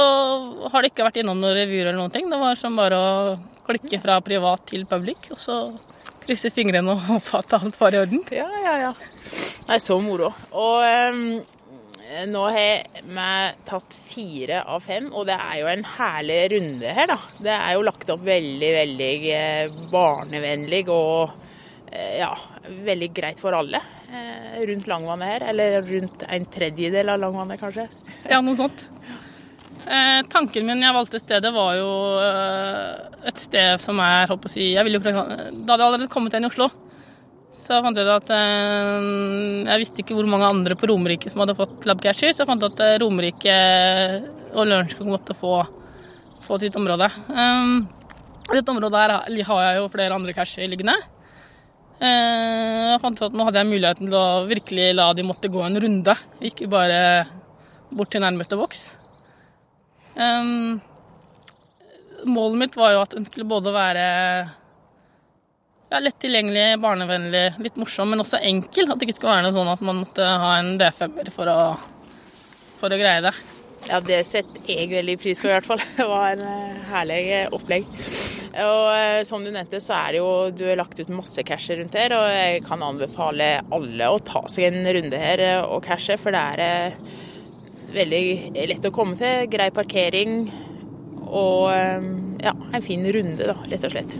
har 0.72 0.82
det 0.82 0.92
ikke 0.92 1.04
vært 1.06 1.18
innom 1.20 1.40
noen 1.42 1.56
revyer 1.56 1.86
eller 1.90 2.00
noen 2.00 2.14
ting. 2.14 2.30
Det 2.32 2.38
var 2.40 2.56
som 2.58 2.76
bare 2.78 2.96
å 2.96 3.36
klikke 3.66 4.00
fra 4.02 4.20
privat 4.24 4.64
til 4.70 4.86
public, 4.88 5.28
og 5.34 5.40
så 5.40 5.58
krysse 6.26 6.50
fingrene 6.54 6.94
og 6.94 7.02
håpe 7.10 7.42
at 7.42 7.58
alt 7.58 7.76
var 7.80 7.94
i 7.94 8.00
orden. 8.04 8.22
Ja, 8.34 8.48
ja, 8.64 8.76
ja. 8.88 8.94
Nei, 9.68 9.78
så 9.82 9.98
moro. 10.02 10.32
Og 10.56 10.86
um, 11.12 11.20
nå 12.30 12.42
har 12.54 12.58
vi 13.02 13.16
tatt 13.68 13.98
fire 14.06 14.62
av 14.70 14.84
fem, 14.86 15.08
og 15.12 15.26
det 15.28 15.36
er 15.36 15.60
jo 15.60 15.70
en 15.70 15.84
herlig 15.96 16.40
runde 16.54 16.94
her, 16.98 17.10
da. 17.12 17.18
Det 17.42 17.54
er 17.56 17.74
jo 17.76 17.84
lagt 17.86 18.10
opp 18.14 18.22
veldig, 18.26 18.72
veldig 18.80 19.12
eh, 19.34 19.76
barnevennlig 19.92 20.84
og 20.94 21.34
eh, 21.90 22.20
ja, 22.22 22.30
veldig 22.86 23.10
greit 23.14 23.42
for 23.42 23.58
alle. 23.58 23.82
eh, 24.08 24.60
Rundt 24.70 24.86
Langvannet 24.90 25.32
her, 25.34 25.48
eller 25.52 25.80
rundt 25.84 26.22
en 26.30 26.46
tredjedel 26.54 27.10
av 27.12 27.20
Langvannet, 27.26 27.60
kanskje. 27.60 27.88
Ja, 28.30 28.38
noe 28.40 28.56
sånt. 28.58 28.86
Eh, 29.86 30.20
tanken 30.26 30.66
min 30.66 30.82
jeg 30.82 30.94
valgte 30.96 31.20
stedet, 31.22 31.52
var 31.54 31.76
jo 31.78 31.90
eh, 32.18 33.20
et 33.30 33.38
sted 33.38 33.78
som 33.78 34.00
er 34.02 34.26
holdt 34.26 34.42
på 34.42 34.50
å 34.50 34.54
si, 34.56 34.72
jeg 34.74 34.82
ville 34.82 34.98
jo, 34.98 35.12
Da 35.14 35.22
hadde 35.22 35.76
jeg 35.78 35.86
allerede 35.86 36.10
kommet 36.10 36.34
igjen 36.34 36.48
i 36.48 36.50
Oslo. 36.50 36.66
Så 37.56 37.78
fant 37.84 37.96
jeg 37.96 38.08
ut 38.08 38.10
at 38.16 38.32
eh, 38.34 39.06
jeg 39.70 39.82
visste 39.84 40.02
ikke 40.02 40.16
hvor 40.18 40.26
mange 40.32 40.50
andre 40.50 40.74
på 40.78 40.90
Romerike 40.90 41.30
som 41.30 41.44
hadde 41.44 41.54
fått 41.58 41.86
labcatcher, 41.86 42.34
så 42.34 42.42
jeg 42.42 42.50
fant 42.50 42.66
ut 42.66 42.82
at 42.82 42.98
Romerike 43.04 43.56
og 44.56 44.66
Lørenskog 44.66 45.12
måtte 45.12 45.38
få, 45.38 45.60
få 46.48 46.58
sitt 46.62 46.76
område. 46.78 47.06
Dette 48.50 48.72
området 48.72 49.04
her 49.04 49.16
har 49.22 49.64
jeg 49.68 49.78
jo 49.78 49.88
flere 49.92 50.18
andre 50.18 50.34
casher 50.34 50.66
liggende. 50.70 50.98
Jeg 52.02 53.00
fant 53.02 53.18
ut 53.18 53.26
at 53.30 53.38
nå 53.38 53.46
hadde 53.46 53.62
jeg 53.62 53.70
muligheten 53.70 54.10
til 54.10 54.18
å 54.18 54.44
virkelig 54.50 54.92
la 54.98 55.10
de 55.16 55.24
måtte 55.26 55.50
gå 55.52 55.62
en 55.66 55.82
runde, 55.82 56.20
ikke 56.50 56.70
bare 56.72 57.00
bort 57.94 58.14
til 58.14 58.24
nærmeste 58.24 58.58
boks. 58.58 58.88
Um, 60.16 60.78
målet 62.24 62.58
mitt 62.58 62.78
var 62.78 62.94
jo 62.94 63.02
at 63.04 63.16
hun 63.16 63.26
skulle 63.28 63.48
både 63.48 63.72
være 63.74 64.06
ja, 65.90 66.00
lett 66.00 66.18
tilgjengelig, 66.22 66.80
barnevennlig, 66.82 67.44
litt 67.62 67.76
morsom, 67.78 68.10
men 68.10 68.24
også 68.24 68.40
enkel. 68.42 68.88
At 68.90 68.98
det 68.98 69.08
ikke 69.08 69.20
skulle 69.20 69.36
være 69.36 69.48
noe 69.48 69.56
sånn 69.56 69.74
at 69.74 69.84
man 69.86 70.00
måtte 70.02 70.30
ha 70.44 70.56
en 70.60 70.74
D5-er 70.80 71.30
for, 71.34 71.52
for 72.80 72.96
å 72.96 73.00
greie 73.00 73.22
det. 73.28 73.36
Ja, 73.86 74.00
det 74.02 74.24
setter 74.26 74.66
jeg 74.66 74.88
veldig 74.90 75.14
pris 75.22 75.38
på, 75.38 75.46
i 75.46 75.52
hvert 75.54 75.68
fall. 75.68 75.82
Det 75.98 76.06
var 76.10 76.32
en 76.32 76.42
eh, 76.42 76.78
herlig 76.90 77.20
opplegg. 77.54 77.86
Og 78.56 78.88
eh, 78.96 79.20
som 79.28 79.44
du 79.44 79.52
nevnte, 79.52 79.78
så 79.84 79.94
er 79.94 80.16
det 80.16 80.22
jo 80.22 80.30
Du 80.56 80.64
har 80.66 80.80
lagt 80.80 80.98
ut 80.98 81.12
masse 81.12 81.44
casher 81.46 81.78
rundt 81.78 81.94
her, 81.94 82.14
og 82.16 82.26
jeg 82.32 82.64
kan 82.66 82.82
anbefale 82.82 83.50
alle 83.62 84.10
å 84.10 84.18
ta 84.18 84.42
seg 84.50 84.72
en 84.72 84.90
runde 84.96 85.20
her 85.20 85.44
eh, 85.44 85.60
og 85.62 85.84
cashe, 85.86 86.18
for 86.18 86.34
det 86.34 86.42
er 86.56 86.98
veldig 87.96 88.66
lett 88.72 88.88
å 88.88 88.94
komme 88.94 89.18
til. 89.20 89.46
Grei 89.52 89.68
parkering 89.74 90.38
og 91.26 91.72
eh, 91.74 92.08
ja, 92.44 92.54
en 92.54 92.84
fin 92.84 93.04
runde, 93.16 93.48
da, 93.48 93.56
rett 93.66 93.86
og 93.88 93.94
slett. 93.94 94.16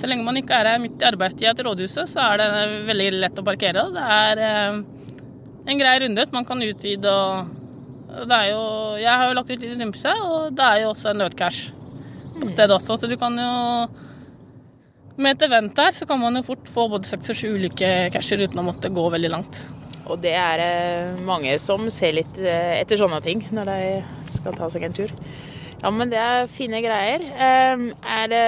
Så 0.00 0.08
lenge 0.10 0.26
man 0.26 0.40
ikke 0.40 0.56
er 0.58 0.72
her 0.72 0.82
midt 0.82 1.02
i 1.02 1.06
arbeidstida 1.06 1.54
til 1.54 1.68
rådhuset, 1.68 2.10
så 2.10 2.24
er 2.32 2.40
det 2.40 2.48
veldig 2.88 3.10
lett 3.22 3.38
å 3.38 3.46
parkere. 3.46 3.86
Det 3.94 4.06
er 4.18 4.44
eh, 4.48 4.80
en 5.62 5.82
grei 5.82 5.98
runde 6.02 6.26
som 6.26 6.40
man 6.40 6.48
kan 6.48 6.64
utvide 6.64 7.12
og 7.12 7.58
det 8.12 8.36
er 8.36 8.48
jo, 8.50 8.64
Jeg 9.00 9.08
har 9.08 9.28
jo 9.28 9.36
lagt 9.38 9.50
ut 9.50 9.62
litt 9.62 9.78
rymse, 9.80 10.14
og 10.26 10.56
det 10.56 10.64
er 10.66 10.82
jo 10.82 10.90
også 10.92 11.12
en 11.12 11.22
nødcash 11.22 11.62
på 12.32 12.48
stedet 12.50 12.74
også, 12.74 12.96
så 12.98 13.08
du 13.08 13.16
kan 13.20 13.36
jo 13.38 13.52
Med 15.16 15.36
et 15.36 15.46
event 15.46 15.74
der 15.76 15.92
så 15.92 16.06
kan 16.08 16.20
man 16.20 16.36
jo 16.36 16.44
fort 16.46 16.68
få 16.68 16.88
både 16.88 17.08
seks 17.08 17.32
og 17.32 17.36
sju 17.36 17.54
ulike 17.56 18.10
casher 18.12 18.40
uten 18.40 18.58
å 18.58 18.64
måtte 18.64 18.88
gå 18.88 19.02
veldig 19.12 19.30
langt. 19.30 19.58
Og 20.10 20.18
det 20.22 20.32
er 20.34 20.62
eh, 20.64 21.20
mange 21.26 21.54
som 21.62 21.84
ser 21.94 22.16
litt 22.16 22.38
eh, 22.42 22.80
etter 22.80 22.98
sånne 22.98 23.20
ting 23.22 23.44
når 23.54 23.68
de 23.70 23.80
skal 24.34 24.56
ta 24.58 24.68
seg 24.72 24.82
en 24.88 24.96
tur. 24.96 25.12
Ja, 25.82 25.90
men 25.90 26.10
det 26.12 26.18
er 26.18 26.46
fine 26.50 26.78
greier. 26.82 27.22
Eh, 27.22 27.84
Er 28.16 28.28
det, 28.30 28.42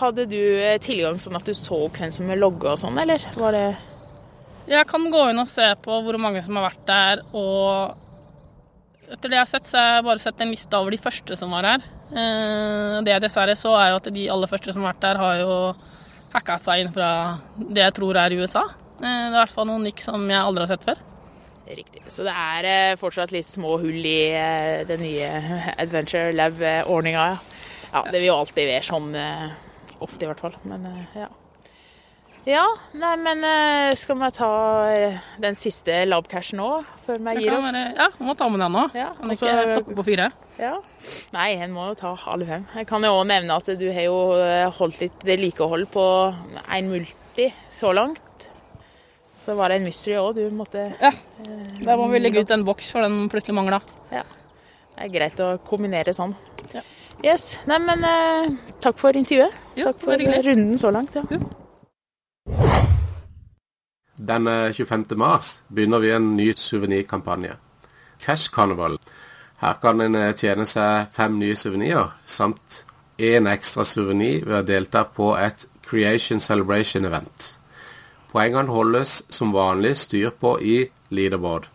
hadde 0.00 0.26
du 0.28 0.40
eh, 0.60 0.78
tilgang 0.84 1.20
sånn 1.20 1.36
at 1.36 1.44
du 1.48 1.54
så 1.56 1.86
hvem 1.92 2.12
som 2.12 2.28
logga 2.36 2.74
og 2.74 2.80
sånn, 2.82 2.98
eller 3.00 3.24
var 3.36 3.52
det 3.56 3.66
Jeg 4.68 4.84
kan 4.90 5.06
gå 5.12 5.22
inn 5.30 5.40
og 5.40 5.48
se 5.48 5.68
på 5.84 6.00
hvor 6.04 6.18
mange 6.20 6.42
som 6.44 6.56
har 6.60 6.68
vært 6.70 6.82
der, 6.88 7.22
og 7.32 7.94
etter 9.08 9.30
det 9.32 9.38
jeg 9.38 9.44
har 9.46 9.52
sett, 9.54 9.68
så 9.68 9.78
har 9.80 9.94
jeg 9.96 10.04
bare 10.10 10.20
sett 10.24 10.42
en 10.44 10.50
liste 10.52 10.76
over 10.76 10.92
de 10.92 10.98
første 11.00 11.36
som 11.40 11.52
var 11.56 11.64
her. 11.64 11.86
Eh, 12.12 12.98
Det 13.04 13.14
jeg 13.14 13.24
dessverre 13.24 13.56
så, 13.56 13.72
er 13.80 13.92
jo 13.94 14.00
at 14.02 14.10
de 14.12 14.26
aller 14.32 14.50
første 14.50 14.72
som 14.74 14.84
har 14.84 14.92
vært 14.92 15.06
der, 15.06 15.20
har 15.24 15.40
jo 15.44 15.54
hacka 16.34 16.58
seg 16.60 16.82
inn 16.84 16.92
fra 16.92 17.08
det 17.56 17.80
jeg 17.86 17.94
tror 17.96 18.16
er 18.20 18.36
USA. 18.36 18.66
Eh, 18.98 19.04
Det 19.04 19.08
er 19.08 19.28
i 19.30 19.38
hvert 19.38 19.54
fall 19.54 19.66
noen 19.70 19.84
nikk 19.86 20.00
som 20.02 20.24
jeg 20.28 20.40
aldri 20.42 20.66
har 20.66 20.72
sett 20.76 20.84
før. 20.88 20.98
riktig? 21.68 22.00
Så 22.08 22.24
det 22.24 22.32
er 22.34 22.64
eh, 22.64 22.96
fortsatt 22.96 23.30
litt 23.34 23.46
små 23.50 23.76
hull 23.78 24.04
i 24.06 24.30
eh, 24.32 24.84
den 24.88 25.00
nye 25.04 25.28
Adventure 25.82 26.32
Lab-ordninga, 26.32 27.26
ja. 27.34 27.38
Ja, 27.92 28.02
det 28.10 28.20
vil 28.20 28.28
jo 28.28 28.34
alltid 28.36 28.66
være 28.68 28.84
sånn, 28.84 29.14
ofte 30.04 30.26
i 30.26 30.28
hvert 30.28 30.40
fall. 30.44 30.56
Men 30.68 30.82
ja. 31.16 31.28
Ja, 32.48 32.64
nei, 32.96 33.14
men 33.20 33.40
skal 33.96 34.16
vi 34.20 34.28
ta 34.36 34.48
den 35.40 35.56
siste 35.56 36.02
labcashen 36.08 36.60
nå, 36.60 36.68
før 37.06 37.18
vi 37.24 37.34
gir 37.46 37.56
oss? 37.56 37.70
ja, 37.72 38.06
må 38.20 38.34
ta 38.36 38.48
med 38.52 38.60
den 38.60 38.72
nå. 38.76 38.84
Ja, 38.96 39.08
Kan 39.16 39.32
og 39.32 39.34
ikke 39.38 39.54
så- 39.56 39.72
stoppe 39.74 39.96
på 39.96 40.04
fire. 40.04 40.28
Ja. 40.60 40.74
Nei, 41.32 41.48
en 41.64 41.72
må 41.72 41.88
jo 41.88 41.94
ta 41.96 42.12
alle 42.26 42.44
fem. 42.48 42.66
Jeg 42.76 42.86
kan 42.92 43.02
jo 43.08 43.14
òg 43.22 43.26
nevne 43.32 43.56
at 43.56 43.72
du 43.80 43.86
har 43.92 44.04
jo 44.04 44.18
holdt 44.78 45.00
litt 45.00 45.24
vedlikehold 45.24 45.88
på 45.92 46.04
en 46.76 46.90
multi 46.92 47.48
så 47.72 47.92
langt. 47.96 48.20
Så 49.48 49.54
var 49.54 49.72
det 49.72 49.78
en 49.78 49.86
mystery 49.88 50.12
òg 50.20 50.34
du 50.36 50.42
måtte 50.52 50.82
Ja, 51.00 51.08
Der 51.80 51.96
må 51.96 52.10
vi 52.12 52.18
legge 52.20 52.42
ut 52.44 52.50
en 52.52 52.66
boks 52.68 52.90
for 52.92 53.00
den 53.00 53.30
plutselig 53.32 53.54
mangla. 53.56 53.78
Det 54.10 54.20
er 55.00 55.08
greit 55.08 55.40
å 55.40 55.46
kombinere 55.64 56.12
sånn. 56.12 56.34
Ja. 56.74 56.82
Yes. 57.24 57.54
Nei, 57.64 57.78
men 57.80 58.04
eh, 58.04 58.50
takk 58.84 58.98
for 59.00 59.16
intervjuet. 59.16 59.54
Jo, 59.78 59.86
takk 59.88 60.04
for 60.04 60.20
runden 60.20 60.76
så 60.76 60.92
langt. 60.92 61.16
Ja. 61.16 61.24
Den 64.20 64.50
25. 64.76 65.06
mars 65.16 65.54
begynner 65.72 66.04
vi 66.04 66.12
en 66.12 66.34
ny 66.36 66.52
suvenirkampanje. 66.52 67.56
Cash 68.20 68.52
Carnival. 68.52 68.98
Her 69.62 69.80
kan 69.80 70.04
en 70.04 70.18
eh, 70.26 70.34
tjene 70.36 70.68
seg 70.68 71.08
fem 71.16 71.40
nye 71.40 71.56
suvenirer, 71.56 72.12
samt 72.26 72.82
én 73.16 73.48
ekstra 73.48 73.88
suvenir 73.88 74.44
ved 74.44 74.60
å 74.60 74.66
delta 74.74 75.08
på 75.08 75.38
et 75.40 75.64
Creation 75.88 76.36
Celebration 76.36 77.08
Event. 77.08 77.54
Poengene 78.28 78.68
holdes 78.72 79.22
som 79.32 79.52
vanlig 79.52 79.96
styr 79.96 80.30
på 80.30 80.58
i 80.60 80.90
leaderboard, 81.08 81.68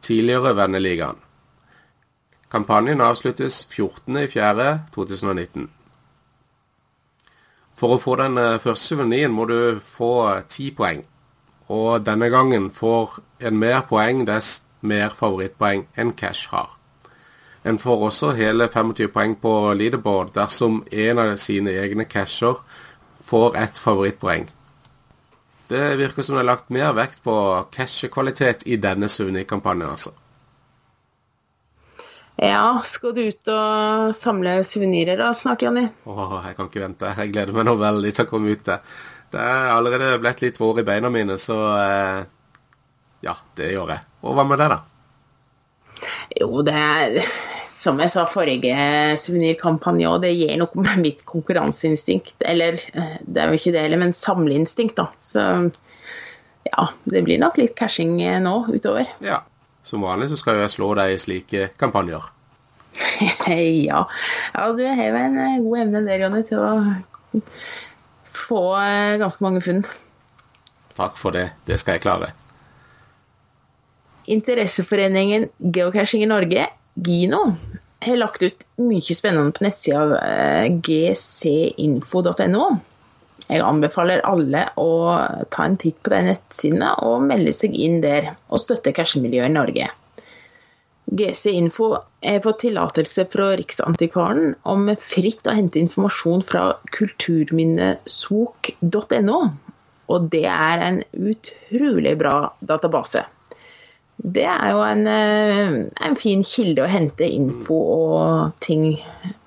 tidligere 0.00 0.56
Venneligaen. 0.56 1.16
Kampanjen 2.50 3.00
avsluttes 3.00 3.66
14.4.2019. 3.70 5.68
For 7.76 7.94
å 7.94 8.00
få 8.00 8.16
den 8.20 8.38
eh, 8.40 8.58
første 8.60 8.90
suveniren 8.90 9.32
må 9.32 9.46
du 9.48 9.78
få 9.84 10.40
ti 10.50 10.70
poeng. 10.76 11.04
Og 11.70 12.02
denne 12.04 12.28
gangen 12.32 12.70
får 12.74 13.20
en 13.46 13.56
mer 13.60 13.80
poeng 13.88 14.24
dess 14.28 14.62
mer 14.80 15.14
favorittpoeng 15.16 15.86
enn 15.96 16.12
Cash 16.16 16.50
har. 16.50 16.70
En 17.64 17.78
får 17.78 18.04
også 18.08 18.32
hele 18.36 18.68
25 18.72 19.12
poeng 19.12 19.36
på 19.40 19.52
leaderboard 19.76 20.32
dersom 20.34 20.80
en 20.90 21.18
av 21.20 21.36
sine 21.36 21.70
egne 21.76 22.04
casher 22.08 22.62
får 23.22 23.56
ett 23.60 23.78
favorittpoeng. 23.78 24.48
Det 25.70 25.96
virker 26.00 26.26
som 26.26 26.34
det 26.34 26.42
er 26.42 26.48
lagt 26.48 26.72
mer 26.74 26.90
vekt 26.98 27.20
på 27.22 27.34
cashekvalitet 27.70 28.64
i 28.66 28.78
denne 28.82 29.06
suvenirkampanjen, 29.06 29.92
altså. 29.92 30.10
Ja, 32.40 32.80
skal 32.88 33.12
du 33.14 33.20
ut 33.28 33.50
og 33.52 34.14
samle 34.16 34.62
suvenirer 34.64 35.20
da 35.20 35.28
snart, 35.36 35.62
Jonny? 35.62 35.84
Åh, 36.08 36.34
jeg 36.48 36.56
kan 36.56 36.70
ikke 36.70 36.82
vente. 36.82 37.12
Jeg 37.20 37.34
gleder 37.34 37.54
meg 37.54 37.68
nå 37.68 37.76
veldig 37.78 38.12
til 38.16 38.26
å 38.26 38.30
komme 38.30 38.54
ut. 38.56 38.64
Det 38.66 38.80
Det 39.30 39.38
er 39.38 39.68
allerede 39.70 40.18
blitt 40.18 40.40
litt 40.42 40.56
vår 40.58 40.80
i 40.80 40.86
beina 40.88 41.10
mine, 41.12 41.36
så 41.38 41.58
eh, 41.78 42.22
ja, 43.22 43.36
det 43.54 43.70
gjør 43.70 43.92
jeg. 43.94 44.02
Og 44.26 44.34
hva 44.34 44.44
med 44.48 44.58
det, 44.58 44.66
da? 44.72 44.80
Jo, 46.40 46.48
det 46.66 46.74
er 46.74 47.20
som 47.80 48.00
jeg 48.02 48.12
sa 48.12 48.26
forrige 48.28 48.74
suvenirkampanje 49.20 50.08
òg, 50.08 50.18
det 50.24 50.34
gir 50.34 50.58
noe 50.60 50.84
med 50.84 51.00
mitt 51.06 51.22
konkurranseinstinkt. 51.28 52.36
Eller 52.44 52.80
eh, 52.92 53.16
det 53.24 53.42
er 53.42 53.52
jo 53.52 53.60
ikke 53.60 53.72
det 53.76 53.84
heller, 53.86 54.02
men 54.02 54.16
samleinstinkt, 54.16 54.98
da. 55.00 55.08
Så 55.24 55.46
ja, 56.68 56.90
det 57.08 57.24
blir 57.26 57.40
nok 57.40 57.56
litt 57.60 57.76
cashing 57.78 58.18
eh, 58.24 58.40
nå 58.42 58.66
utover. 58.68 59.08
Ja, 59.24 59.42
som 59.86 60.04
vanlig 60.04 60.28
så 60.30 60.38
skal 60.40 60.58
jo 60.58 60.66
jeg 60.66 60.74
slå 60.76 60.92
deg 60.98 61.14
i 61.14 61.22
slike 61.22 61.70
kampanjer. 61.80 62.28
ja. 63.88 64.04
ja, 64.52 64.66
du 64.76 64.84
har 64.84 65.16
en 65.22 65.40
god 65.64 65.80
evne 65.86 66.04
der, 66.04 66.26
Jonny, 66.26 66.42
til 66.44 66.60
å 66.60 67.40
få 68.36 68.62
eh, 68.76 69.16
ganske 69.22 69.46
mange 69.46 69.64
funn. 69.64 69.82
Takk 70.98 71.16
for 71.16 71.32
det. 71.32 71.48
Det 71.64 71.78
skal 71.80 71.96
jeg 71.96 72.04
klare. 72.04 72.32
Interesseforeningen 74.30 75.48
Geocaching 75.72 76.22
i 76.22 76.28
Norge, 76.28 76.66
Gino, 76.94 77.56
har 78.00 78.16
lagt 78.16 78.42
ut 78.42 78.64
mye 78.80 79.14
spennende 79.14 79.52
på 79.56 79.64
nettsida 79.66 80.20
eh, 80.24 80.66
gcinfo.no. 80.86 82.68
Jeg 83.50 83.64
anbefaler 83.66 84.22
alle 84.28 84.62
å 84.78 84.90
ta 85.50 85.64
en 85.66 85.76
titt 85.80 85.98
på 86.04 86.10
de 86.12 86.20
nettsidene 86.28 86.90
og 87.06 87.22
melde 87.26 87.52
seg 87.56 87.72
inn 87.74 87.98
der, 88.04 88.22
og 88.48 88.58
støtte 88.62 88.92
cashmiljøet 88.96 89.50
i 89.50 89.56
Norge. 89.56 89.86
GC 91.10 91.44
Info 91.58 91.86
har 92.22 92.44
fått 92.44 92.60
tillatelse 92.62 93.24
fra 93.32 93.46
Riksantikvaren 93.58 94.54
om 94.70 94.82
fritt 95.02 95.46
å 95.50 95.56
hente 95.56 95.82
informasjon 95.82 96.42
fra 96.46 96.62
kulturminnesok.no, 96.94 99.40
og 100.10 100.18
det 100.30 100.46
er 100.46 100.78
en 100.86 101.02
utrolig 101.18 102.14
bra 102.20 102.52
database. 102.62 103.24
Det 104.20 104.44
er 104.44 104.70
jo 104.74 104.82
en, 104.84 105.06
eh, 105.06 106.06
en 106.06 106.16
fin 106.16 106.42
kilde 106.44 106.84
å 106.84 106.90
hente 106.90 107.24
info 107.24 107.74
og 107.74 108.52
ting 108.60 108.98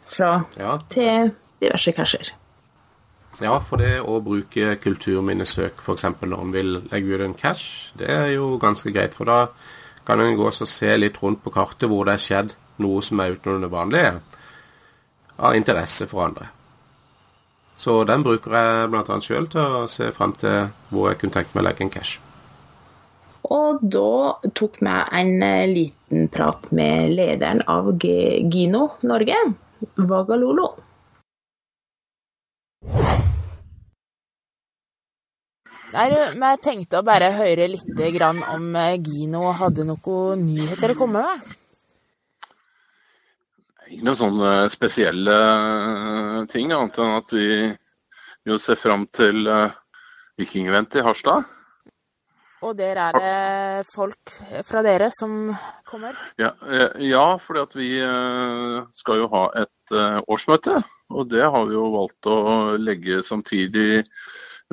fra 0.06 0.46
Ja. 0.58 0.78
til 0.90 1.32
diverse 1.62 1.92
casher. 1.94 2.32
Ja, 3.42 3.60
for 3.60 3.78
det 3.78 4.00
å 4.02 4.22
bruke 4.24 4.76
kulturminnesøk 4.82 5.80
f.eks. 5.82 6.04
når 6.22 6.42
en 6.42 6.52
vil 6.54 6.82
legge 6.92 7.16
ut 7.16 7.22
en 7.22 7.34
cash, 7.34 7.92
det 7.98 8.10
er 8.10 8.28
jo 8.36 8.58
ganske 8.60 8.92
greit. 8.94 9.14
For 9.14 9.26
da 9.26 9.48
kan 10.06 10.20
en 10.20 10.38
gå 10.38 10.46
og 10.46 10.54
se 10.54 10.98
litt 10.98 11.18
rundt 11.22 11.44
på 11.44 11.52
kartet 11.54 11.90
hvor 11.90 12.06
det 12.06 12.14
er 12.14 12.18
skjedd 12.18 12.56
noe 12.80 13.02
som 13.02 13.20
er 13.20 13.36
utenom 13.36 13.62
det 13.62 13.72
vanlige, 13.72 14.20
av 15.40 15.56
interesse 15.56 16.08
for 16.08 16.26
andre. 16.28 16.50
Så 17.78 18.06
den 18.06 18.24
bruker 18.24 18.52
jeg 18.52 18.90
bl.a. 18.92 19.20
sjøl 19.20 19.48
til 19.50 19.62
å 19.62 19.88
se 19.90 20.12
fram 20.12 20.34
til 20.34 20.70
hvor 20.92 21.10
jeg 21.10 21.20
kunne 21.20 21.34
tenkt 21.34 21.56
meg 21.56 21.64
å 21.64 21.68
legge 21.68 21.82
en 21.82 21.90
cash. 21.90 22.20
Og 23.52 23.82
da 23.84 24.40
tok 24.56 24.78
vi 24.80 24.94
en 25.20 25.44
eh, 25.44 25.68
liten 25.68 26.30
prat 26.32 26.70
med 26.72 27.12
lederen 27.18 27.60
av 27.68 27.90
G 28.00 28.40
Gino 28.48 28.94
Norge, 29.04 29.36
Vagalolo. 29.98 30.70
Nei, 35.94 36.08
men 36.40 36.46
jeg 36.56 36.62
tenkte 36.64 37.02
å 37.02 37.06
bare 37.06 37.34
høre 37.36 37.68
litt 37.70 38.00
grann 38.16 38.40
om 38.54 38.72
eh, 38.80 38.96
Gino 39.04 39.52
hadde 39.60 39.84
noen 39.90 40.46
nyheter 40.48 40.94
å 40.94 40.98
komme 40.98 41.26
med. 41.26 41.52
Ikke 43.92 44.08
noen 44.08 44.22
sånne 44.22 44.54
spesielle 44.72 45.36
eh, 45.36 46.40
ting, 46.54 46.72
annet 46.72 46.96
enn 47.04 47.18
at 47.20 47.36
vi 47.36 47.50
jo 48.48 48.56
ser 48.60 48.80
fram 48.80 49.04
til 49.12 49.44
Vikingevent 50.40 50.96
i 51.00 51.04
Harstad. 51.04 51.52
Og 52.64 52.78
der 52.80 53.00
er 53.00 53.18
det 53.18 53.88
folk 53.92 54.34
fra 54.64 54.84
dere 54.86 55.10
som 55.16 55.52
kommer. 55.88 56.16
Ja, 56.40 56.54
eh, 56.64 56.96
ja 57.10 57.26
fordi 57.42 57.82
vi 57.82 57.90
eh, 58.00 58.78
skal 58.96 59.24
jo 59.24 59.30
ha 59.34 59.44
et 59.64 59.94
eh, 59.96 60.20
årsmøte. 60.32 60.80
Og 61.12 61.30
det 61.34 61.44
har 61.44 61.68
vi 61.68 61.76
jo 61.76 61.90
valgt 61.98 62.30
å 62.32 62.38
legge 62.80 63.20
samtidig 63.26 64.06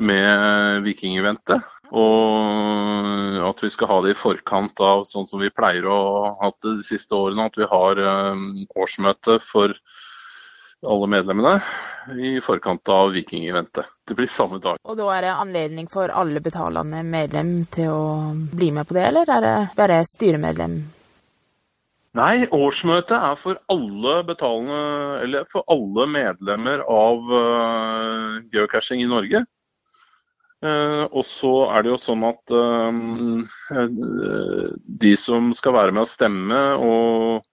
med 0.01 0.85
Vikingeventet. 0.85 1.67
Og 1.91 3.41
at 3.49 3.59
vi 3.61 3.69
skal 3.73 3.91
ha 3.91 3.99
det 4.05 4.13
i 4.13 4.17
forkant 4.17 4.79
av 4.81 5.03
sånn 5.09 5.27
som 5.27 5.43
vi 5.43 5.51
pleier 5.53 5.85
å 5.91 5.99
ha 6.39 6.51
det 6.63 6.77
de 6.79 6.87
siste 6.87 7.17
årene. 7.17 7.49
At 7.51 7.59
vi 7.59 7.67
har 7.69 7.99
årsmøte 8.79 9.37
for 9.43 9.75
alle 10.87 11.07
medlemmene 11.07 11.59
i 12.17 12.39
forkant 12.41 12.89
av 12.89 13.11
Vikingeventet. 13.11 13.85
Det 14.07 14.15
blir 14.17 14.29
samme 14.29 14.57
dag. 14.59 14.79
Og 14.83 14.97
da 14.97 15.09
er 15.15 15.27
det 15.27 15.35
anledning 15.35 15.89
for 15.91 16.09
alle 16.09 16.41
betalende 16.41 17.03
medlem 17.05 17.53
til 17.71 17.91
å 17.93 18.01
bli 18.33 18.71
med 18.73 18.89
på 18.89 18.97
det, 18.97 19.05
eller 19.11 19.29
er 19.29 19.45
det 19.45 19.55
bare 19.77 20.01
styremedlem? 20.09 20.79
Nei, 22.17 22.43
årsmøtet 22.51 23.15
er 23.15 23.37
for 23.39 23.61
alle 23.71 24.17
betalende, 24.27 24.81
eller 25.23 25.45
for 25.51 25.63
alle 25.71 26.09
medlemmer 26.11 26.83
av 26.83 27.29
uh, 27.31 28.41
geocaching 28.51 29.05
i 29.05 29.07
Norge. 29.07 29.45
Uh, 30.61 31.07
og 31.07 31.23
så 31.25 31.53
er 31.71 31.85
det 31.85 31.93
jo 31.93 32.01
sånn 32.01 32.25
at 32.27 32.51
uh, 32.53 33.39
de 35.05 35.13
som 35.17 35.53
skal 35.57 35.77
være 35.77 35.95
med 35.95 36.03
å 36.03 36.09
stemme 36.09 36.59
og, 36.83 37.47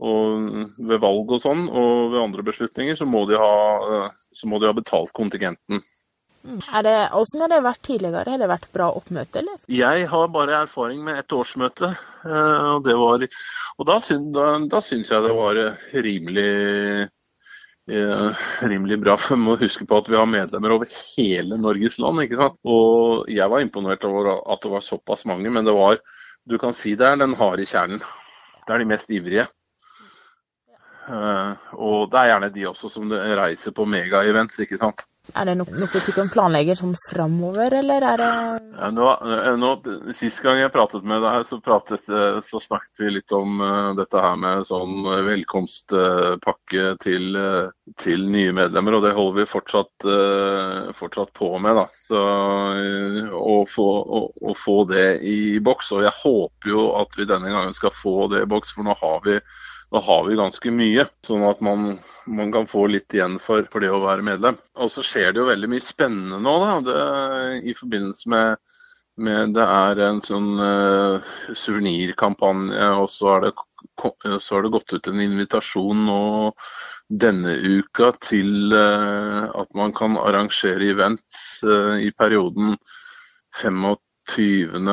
og 0.00 0.74
ved 0.80 1.00
valg 1.02 1.32
og 1.36 1.42
sånn, 1.42 1.66
og 1.68 2.12
ved 2.14 2.22
andre 2.22 2.44
beslutninger, 2.46 2.96
så 2.96 3.06
må 3.08 3.26
de 3.28 3.38
ha, 3.40 3.54
eh, 3.84 4.20
så 4.36 4.48
må 4.48 4.60
de 4.60 4.70
ha 4.70 4.76
betalt 4.76 5.12
kontingenten. 5.16 5.82
Er 6.72 6.84
det, 6.86 6.94
hvordan 7.12 7.42
har 7.44 7.50
det 7.52 7.64
vært 7.66 7.82
tidligere? 7.84 8.32
Har 8.32 8.40
det 8.40 8.48
vært 8.48 8.70
bra 8.72 8.86
oppmøte, 8.96 9.42
eller? 9.42 9.58
Jeg 9.68 10.06
har 10.08 10.30
bare 10.32 10.62
erfaring 10.62 11.02
med 11.04 11.20
ett 11.20 11.34
årsmøte, 11.36 11.92
eh, 12.24 12.68
og, 12.70 12.80
det 12.86 12.96
var, 12.96 13.26
og 13.76 13.88
da, 13.90 13.98
syn, 14.00 14.30
da, 14.32 14.54
da 14.72 14.80
syns 14.84 15.12
jeg 15.12 15.26
det 15.26 15.34
var 15.36 15.60
eh, 15.60 15.88
rimelig 16.08 17.08
rimelig 17.90 19.00
bra. 19.02 19.16
Vi 19.32 19.36
må 19.40 19.56
huske 19.58 19.82
på 19.88 19.96
at 19.98 20.06
vi 20.06 20.14
har 20.14 20.28
medlemmer 20.30 20.76
over 20.76 20.86
hele 21.16 21.56
Norges 21.58 21.96
land. 21.98 22.22
ikke 22.22 22.38
sant? 22.38 22.58
Og 22.62 23.26
jeg 23.26 23.50
var 23.50 23.64
imponert 23.64 24.04
over 24.06 24.36
at 24.38 24.62
det 24.62 24.70
var 24.70 24.84
såpass 24.86 25.26
mange, 25.26 25.50
men 25.50 25.66
det 25.66 25.74
var 25.74 25.98
Du 26.46 26.54
kan 26.58 26.72
si 26.72 26.94
det 26.94 27.04
er 27.04 27.18
den 27.18 27.34
harde 27.36 27.66
kjernen. 27.66 27.98
Det 28.64 28.72
er 28.72 28.78
de 28.78 28.86
mest 28.88 29.10
ivrige. 29.10 29.48
Eh, 31.10 31.70
og 31.74 32.10
det 32.12 32.20
er 32.20 32.32
gjerne 32.34 32.52
de 32.54 32.66
også 32.70 32.90
som 32.92 33.10
reiser 33.10 33.74
på 33.74 33.86
mega-events, 33.88 34.62
ikke 34.62 34.78
sant. 34.80 35.06
Er 35.36 35.46
det 35.46 35.56
noe, 35.60 35.68
noe 35.76 36.00
du 36.00 36.10
kan 36.16 36.30
planlegge 36.32 36.74
sånn 36.78 36.94
framover, 37.10 37.74
eller 37.82 38.04
er 38.08 38.18
det 38.18 38.28
Ja, 38.80 38.88
nå, 38.94 39.08
eh, 39.20 39.50
nå, 39.60 39.72
Sist 40.16 40.40
gang 40.42 40.58
jeg 40.62 40.72
pratet 40.74 41.04
med 41.06 41.22
deg, 41.22 41.44
så, 41.46 41.58
pratet, 41.62 42.06
eh, 42.08 42.38
så 42.42 42.60
snakket 42.62 43.02
vi 43.02 43.12
litt 43.18 43.34
om 43.36 43.60
uh, 43.62 43.92
dette 43.98 44.22
her 44.22 44.38
med 44.40 44.66
sånn 44.66 45.04
velkomstpakke 45.26 46.86
uh, 46.94 46.98
til, 47.04 47.28
uh, 47.36 47.94
til, 48.00 48.24
nye 48.32 48.54
medlemmer, 48.56 48.96
og 48.96 49.06
det 49.06 49.14
holder 49.18 49.42
vi 49.42 49.48
fortsatt, 49.50 50.08
fortsatt 50.96 51.32
på 51.36 51.52
med. 51.62 51.78
da. 51.78 51.86
Så, 51.94 52.20
å, 53.36 53.56
få, 53.68 53.88
å, 54.00 54.20
å 54.50 54.54
få 54.56 54.76
det 54.90 55.20
i 55.26 55.58
boks. 55.62 55.92
Og 55.96 56.06
jeg 56.06 56.16
håper 56.22 56.72
jo 56.72 56.86
at 57.00 57.18
vi 57.18 57.28
denne 57.28 57.50
gangen 57.52 57.76
skal 57.76 57.94
få 57.94 58.30
det 58.32 58.44
i 58.44 58.50
boks, 58.50 58.74
for 58.76 58.86
nå 58.86 58.96
har 59.02 59.20
vi 59.26 59.38
da 59.90 60.00
har 60.06 60.26
vi 60.28 60.38
ganske 60.38 60.70
mye, 60.74 61.06
sånn 61.26 61.42
at 61.48 61.62
man, 61.66 61.96
man 62.30 62.52
kan 62.54 62.68
få 62.70 62.84
litt 62.92 63.14
igjen 63.16 63.40
for, 63.42 63.64
for, 63.72 63.82
det 63.82 63.90
å 63.90 64.04
være 64.04 64.26
medlem. 64.26 64.58
Og 64.78 64.92
så 64.94 65.02
skjer 65.06 65.32
det 65.32 65.42
jo 65.42 65.48
veldig 65.48 65.70
mye 65.72 65.82
spennende 65.82 66.38
nå, 66.44 66.54
da. 66.62 66.76
Det, 66.86 67.00
I 67.72 67.74
forbindelse 67.78 68.30
med 68.30 68.76
med 69.20 69.54
Det 69.56 69.64
er 69.64 70.00
en 70.06 70.20
sånn 70.24 70.52
uh, 70.60 71.32
suvenirkampanje, 71.52 72.86
og 73.02 73.08
så 73.12 73.34
har, 73.34 73.46
det, 73.46 74.38
så 74.40 74.56
er 74.56 74.64
det 74.64 74.74
gått 74.76 74.94
ut 74.94 75.10
en 75.10 75.24
invitasjon 75.24 76.06
nå 76.06 76.20
denne 77.10 77.56
uka 77.58 78.12
til 78.22 78.72
uh, 78.72 79.50
at 79.60 79.72
man 79.76 79.92
kan 79.96 80.16
arrangere 80.20 80.92
events 80.94 81.60
uh, 81.66 81.98
i 82.00 82.12
perioden 82.16 82.76
25. 83.60 83.98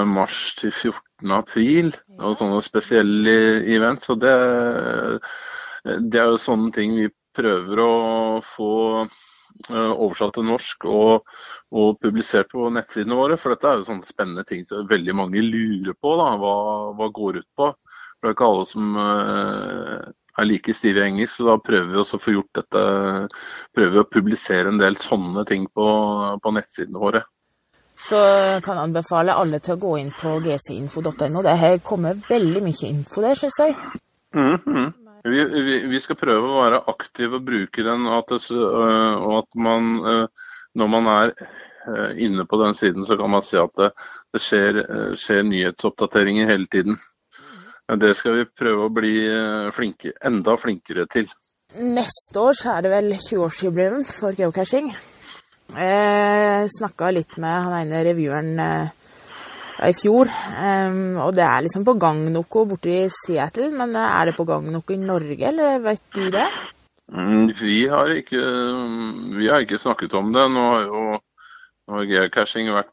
mars 0.08 0.56
til 0.60 0.71
14. 0.71 1.32
april. 1.32 1.93
Og 2.17 2.36
sånne 2.39 2.62
spesielle 2.65 3.38
events. 3.76 4.10
Og 4.10 4.19
det, 4.23 4.36
det 5.84 6.21
er 6.21 6.34
jo 6.34 6.41
sånne 6.41 6.71
ting 6.76 6.95
vi 6.97 7.10
prøver 7.38 7.84
å 7.84 7.95
få 8.41 8.73
Eh, 9.69 9.91
oversatt 9.91 10.36
til 10.38 10.45
norsk 10.45 10.86
og, 10.86 11.32
og, 11.73 11.97
publisert 12.04 12.52
på 12.52 12.69
nettsidene 12.73 13.17
våre. 13.17 13.38
For 13.41 13.54
dette 13.54 13.69
er 13.69 13.80
jo 13.80 13.88
sånne 13.89 14.06
spennende 14.06 14.45
ting 14.47 14.63
som 14.67 14.88
veldig 14.89 15.15
mange 15.17 15.43
lurer 15.43 15.97
på. 15.97 16.13
Da, 16.19 16.30
hva, 16.41 16.54
hva 16.97 17.10
går 17.15 17.41
ut 17.41 17.50
på. 17.58 17.71
For 18.17 18.28
det 18.28 18.32
er 18.32 18.38
ikke 18.38 18.50
alle 18.52 18.67
som 18.69 18.97
uh, 18.97 20.06
er 20.38 20.47
like 20.47 20.73
stive 20.73 21.02
i 21.02 21.08
engelsk, 21.12 21.36
så 21.38 21.50
da 21.52 21.58
prøver 21.62 21.91
vi 21.91 22.00
også 22.02 22.17
å 22.17 22.23
få 22.23 22.34
gjort 22.34 22.62
dette. 22.62 22.84
Prøver 23.78 23.93
vi 23.93 24.04
å 24.04 24.10
publisere 24.10 24.73
en 24.73 24.82
del 24.82 24.97
sånne 25.02 25.45
ting 25.50 25.67
på, 25.73 25.88
på 26.41 26.54
nettsidene 26.56 27.02
våre. 27.02 27.23
Så 27.97 28.17
kan 28.63 28.77
jeg 28.77 28.89
anbefale 28.89 29.33
alle 29.33 29.60
til 29.63 29.73
å 29.73 29.81
gå 29.81 29.95
inn 29.97 30.13
på 30.13 30.38
gcinfo.no. 30.45 31.41
Det 31.41 31.57
her 31.57 31.79
kommer 31.83 32.19
veldig 32.29 32.62
mye 32.63 32.89
info 32.91 33.23
der, 33.25 33.36
syns 33.36 33.60
jeg. 33.63 33.75
Mm 34.38 34.55
-hmm. 34.55 34.93
Vi, 35.23 35.43
vi, 35.43 35.88
vi, 35.88 35.99
skal 35.99 36.15
prøve 36.19 36.47
å 36.47 36.60
være 36.62 36.83
aktive 36.88 37.39
og 37.39 37.47
bruke 37.47 37.83
den, 37.83 38.05
og 38.07 38.17
at, 38.17 38.29
det, 38.29 38.51
øh, 38.55 39.15
og 39.27 39.33
at 39.41 39.57
man 39.60 39.89
øh, 40.05 40.27
når 40.77 40.88
man 40.88 41.10
er 41.12 41.33
øh, 41.88 42.12
inne 42.17 42.45
på 42.45 42.63
den 42.63 42.75
siden, 42.75 43.05
så 43.05 43.17
kan 43.17 43.29
man 43.29 43.41
se 43.41 43.60
at 43.60 43.73
det, 43.75 43.91
det 44.33 44.41
skjer, 44.41 44.81
skjer, 45.15 45.43
nyhetsoppdateringer 45.43 46.45
hele 46.45 46.65
tiden. 46.65 46.97
Det 47.88 48.15
skal 48.15 48.38
vi 48.38 48.45
prøve 48.60 48.86
å 48.86 48.93
bli 48.93 49.13
flinke, 49.71 50.12
enda 50.25 50.57
flinkere 50.60 51.05
til. 51.07 51.29
Neste 51.79 52.39
år 52.39 52.57
så 52.60 52.73
er 52.75 52.81
det 52.83 52.91
vel 52.91 53.13
20-årsjubileum 53.15 54.03
for 54.03 54.36
geocaching. 54.36 54.91
Jeg 55.75 56.69
snakka 56.77 57.12
litt 57.12 57.36
med 57.41 57.65
han 57.67 57.75
ene 57.82 58.06
revyeren 58.08 58.56
i 59.86 59.93
fjor. 59.93 60.30
Um, 60.58 61.17
og 61.21 61.36
det 61.38 61.45
er 61.45 61.65
liksom 61.65 61.86
på 61.88 61.97
gang 62.01 62.23
noe 62.34 62.65
borte 62.69 62.93
i 62.93 63.06
Seattle, 63.13 63.69
men 63.75 63.95
eh, 63.95 64.15
er 64.19 64.30
det 64.30 64.38
på 64.38 64.47
gang 64.47 64.65
noe 64.73 64.95
i 64.95 64.99
Norge, 65.01 65.38
eller 65.51 65.82
vet 65.84 66.03
du 66.15 66.23
det? 66.34 66.47
Mm, 67.13 67.53
vi 67.56 67.86
har 67.91 68.12
ikke, 68.12 68.41
vi 69.38 69.49
har 69.51 69.63
ikke 69.63 69.80
snakket 69.80 70.15
om 70.17 70.34
det. 70.36 70.47
Nå 70.51 70.65
har 70.73 70.88
jo 70.89 72.08
geocaching 72.10 72.71
vært 72.73 72.91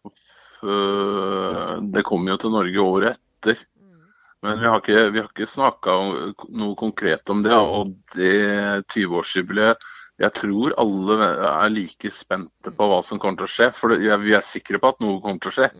uh, 0.62 1.80
Det 1.82 2.04
kommer 2.06 2.34
jo 2.34 2.42
til 2.44 2.54
Norge 2.54 2.84
året 2.84 3.16
etter. 3.16 3.64
Men 4.44 4.60
vi 4.60 4.68
har 4.68 4.82
ikke, 4.82 5.08
vi 5.10 5.22
ikke 5.24 5.48
snakka 5.48 5.96
noe 6.52 6.74
konkret 6.76 7.30
om 7.32 7.40
det. 7.42 7.56
Og 7.56 7.94
det 8.12 8.84
20-årsjubileet 8.92 9.80
Jeg 10.22 10.30
tror 10.36 10.74
alle 10.78 11.26
er 11.26 11.72
like 11.74 12.10
spente 12.14 12.70
på 12.70 12.86
hva 12.90 13.00
som 13.02 13.18
kommer 13.18 13.40
til 13.40 13.48
å 13.48 13.54
skje. 13.54 13.70
For 13.74 13.96
vi 13.98 14.34
er 14.36 14.46
sikre 14.46 14.78
på 14.82 14.92
at 14.94 15.02
noe 15.02 15.20
kommer 15.22 15.42
til 15.42 15.50
å 15.50 15.56
skje. 15.58 15.70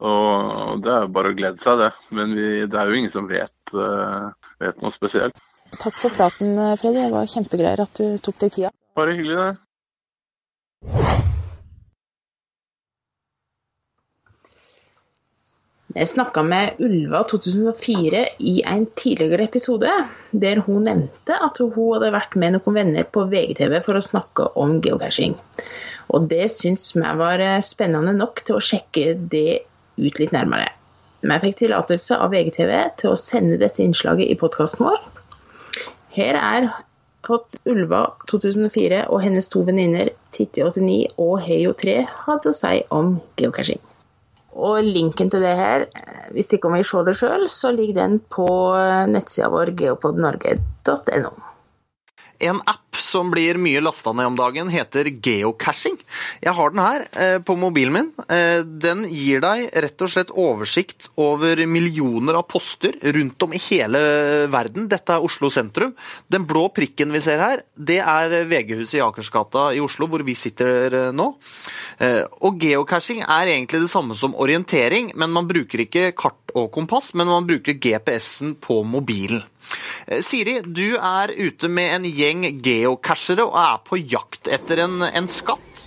Og 0.00 0.84
det 0.84 0.92
er 0.94 1.02
jo 1.04 1.14
bare 1.16 1.32
å 1.32 1.36
glede 1.36 1.60
seg, 1.60 1.82
det. 1.82 1.90
Men 2.16 2.36
vi, 2.38 2.46
det 2.70 2.78
er 2.80 2.88
jo 2.88 3.00
ingen 3.00 3.12
som 3.12 3.26
vet, 3.28 3.56
uh, 3.74 4.30
vet, 4.62 4.78
noe 4.80 4.94
spesielt. 4.94 5.42
Takk 5.74 5.96
for 5.98 6.14
praten, 6.14 6.54
Freddy. 6.80 7.02
Det 7.02 7.10
var 7.12 7.34
kjempegreier 7.34 7.84
at 7.84 8.00
du 8.00 8.22
tok 8.22 8.40
deg 8.46 8.54
tida. 8.56 8.72
Bare 8.96 9.18
hyggelig, 9.18 9.36
det. 9.42 11.29
Jeg 15.90 16.06
snakka 16.06 16.42
med 16.46 16.78
Ulva 16.86 17.24
2004 17.26 18.18
i 18.46 18.60
en 18.62 18.84
tidligere 18.94 19.48
episode, 19.48 19.90
der 20.30 20.60
hun 20.62 20.84
nevnte 20.86 21.34
at 21.34 21.58
hun 21.58 21.72
hadde 21.74 22.12
vært 22.14 22.36
med 22.38 22.54
noen 22.54 22.76
venner 22.76 23.08
på 23.10 23.24
VGTV 23.32 23.80
for 23.82 23.98
å 23.98 24.04
snakke 24.04 24.46
om 24.54 24.76
geocaching. 24.84 25.34
Og 26.14 26.28
det 26.30 26.46
syns 26.54 26.92
vi 26.94 27.02
var 27.22 27.42
spennende 27.66 28.14
nok 28.14 28.44
til 28.46 28.60
å 28.60 28.62
sjekke 28.62 29.16
det 29.34 29.64
ut 29.98 30.22
litt 30.22 30.36
nærmere. 30.36 30.70
Vi 31.26 31.40
fikk 31.42 31.58
tillatelse 31.64 32.22
av 32.22 32.30
VGTV 32.36 32.72
til 33.02 33.10
å 33.10 33.18
sende 33.18 33.58
dette 33.58 33.82
innslaget 33.82 34.30
i 34.30 34.38
podkasten 34.38 34.86
vår. 34.86 35.02
Her 36.14 36.38
er 36.38 36.70
Hot 37.26 37.58
Ulva 37.66 38.06
2004 38.30 39.08
og 39.10 39.26
hennes 39.26 39.50
to 39.50 39.66
venninner 39.66 40.14
Titti89 40.38 41.18
og 41.18 41.40
Heio3 41.44 42.02
hadde 42.28 42.54
å 42.54 42.60
si 42.62 42.78
om 42.94 43.16
geocaching. 43.42 43.82
Og 44.60 44.84
linken 44.84 45.30
til 45.32 45.40
det 45.44 45.54
her, 45.56 45.86
hvis 46.34 46.52
ikke 46.52 46.68
om 46.68 46.76
vi 46.76 46.84
ser 46.84 47.06
det 47.06 47.16
sjøl, 47.16 47.46
så 47.48 47.72
ligger 47.72 48.02
den 48.02 48.18
på 48.32 48.48
nettsida 49.08 49.48
vår 49.52 49.72
geopodnorge.no. 49.78 51.32
En 52.44 52.60
app 52.68 52.89
som 52.96 53.30
blir 53.30 53.58
mye 53.60 53.80
lasta 53.82 54.12
ned 54.12 54.26
om 54.26 54.36
dagen, 54.38 54.70
heter 54.72 55.08
geocaching. 55.22 55.96
Jeg 56.42 56.54
har 56.56 56.72
den 56.72 56.82
her 56.82 57.06
eh, 57.12 57.38
på 57.42 57.56
mobilen 57.58 57.94
min. 57.94 58.10
Eh, 58.28 58.62
den 58.64 59.04
gir 59.10 59.42
deg 59.44 59.68
rett 59.84 60.04
og 60.04 60.12
slett 60.12 60.32
oversikt 60.34 61.10
over 61.20 61.62
millioner 61.70 62.40
av 62.40 62.46
poster 62.50 62.96
rundt 63.16 63.46
om 63.46 63.54
i 63.54 63.62
hele 63.70 64.00
verden. 64.52 64.88
Dette 64.90 65.16
er 65.16 65.26
Oslo 65.26 65.50
sentrum. 65.52 65.94
Den 66.30 66.46
blå 66.48 66.68
prikken 66.74 67.12
vi 67.14 67.22
ser 67.24 67.42
her, 67.42 67.64
det 67.76 68.00
er 68.02 68.36
VG-huset 68.50 68.98
i 68.98 69.04
Akersgata 69.04 69.70
i 69.76 69.82
Oslo, 69.82 70.08
hvor 70.10 70.24
vi 70.26 70.36
sitter 70.38 70.98
eh, 71.04 71.12
nå. 71.14 71.30
Og 72.40 72.56
geocaching 72.56 73.20
er 73.26 73.50
egentlig 73.52 73.82
det 73.82 73.90
samme 73.92 74.14
som 74.16 74.32
orientering, 74.40 75.10
men 75.20 75.32
man 75.34 75.48
bruker 75.48 75.82
ikke 75.84 76.10
kart 76.16 76.54
og 76.56 76.70
kompass, 76.72 77.12
men 77.14 77.28
man 77.28 77.46
bruker 77.48 77.76
GPS-en 77.76 78.54
på 78.62 78.80
mobilen. 78.88 79.42
Siri, 80.24 80.56
du 80.64 80.96
er 80.96 81.30
ute 81.36 81.68
med 81.68 81.92
en 81.98 82.06
gjeng 82.08 82.46
geocachere 82.64 82.79
og 82.88 83.06
er 83.06 83.80
på 83.84 83.98
jakt 83.98 84.48
etter 84.48 84.84
en, 84.86 85.02
en 85.02 85.28
skatt. 85.28 85.86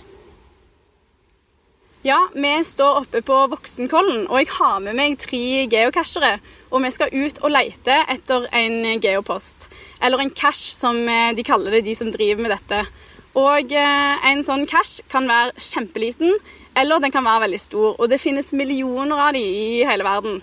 Ja, 2.04 2.18
vi 2.34 2.64
står 2.64 2.98
oppe 3.00 3.22
på 3.24 3.36
Voksenkollen, 3.48 4.26
og 4.28 4.42
jeg 4.42 4.50
har 4.58 4.80
med 4.84 4.92
meg 4.98 5.14
tre 5.22 5.64
geocachere. 5.72 6.34
Og 6.68 6.82
vi 6.84 6.90
skal 6.92 7.14
ut 7.14 7.38
og 7.40 7.54
lete 7.54 7.96
etter 8.12 8.44
en 8.52 9.00
geopost. 9.00 9.70
Eller 10.04 10.20
en 10.20 10.30
cash, 10.30 10.74
som 10.76 10.98
eh, 11.08 11.32
de 11.32 11.44
kaller 11.46 11.78
det, 11.78 11.86
de 11.86 11.94
som 11.96 12.10
driver 12.12 12.44
med 12.44 12.52
dette. 12.52 12.82
Og 13.40 13.72
eh, 13.72 14.26
en 14.28 14.44
sånn 14.44 14.66
cash 14.68 15.00
kan 15.08 15.24
være 15.30 15.56
kjempeliten, 15.56 16.36
eller 16.76 17.00
den 17.00 17.14
kan 17.14 17.24
være 17.24 17.46
veldig 17.46 17.62
stor. 17.62 17.96
Og 17.96 18.12
det 18.12 18.20
finnes 18.20 18.52
millioner 18.52 19.24
av 19.30 19.32
de 19.32 19.40
i 19.40 19.80
hele 19.88 20.04
verden. 20.04 20.42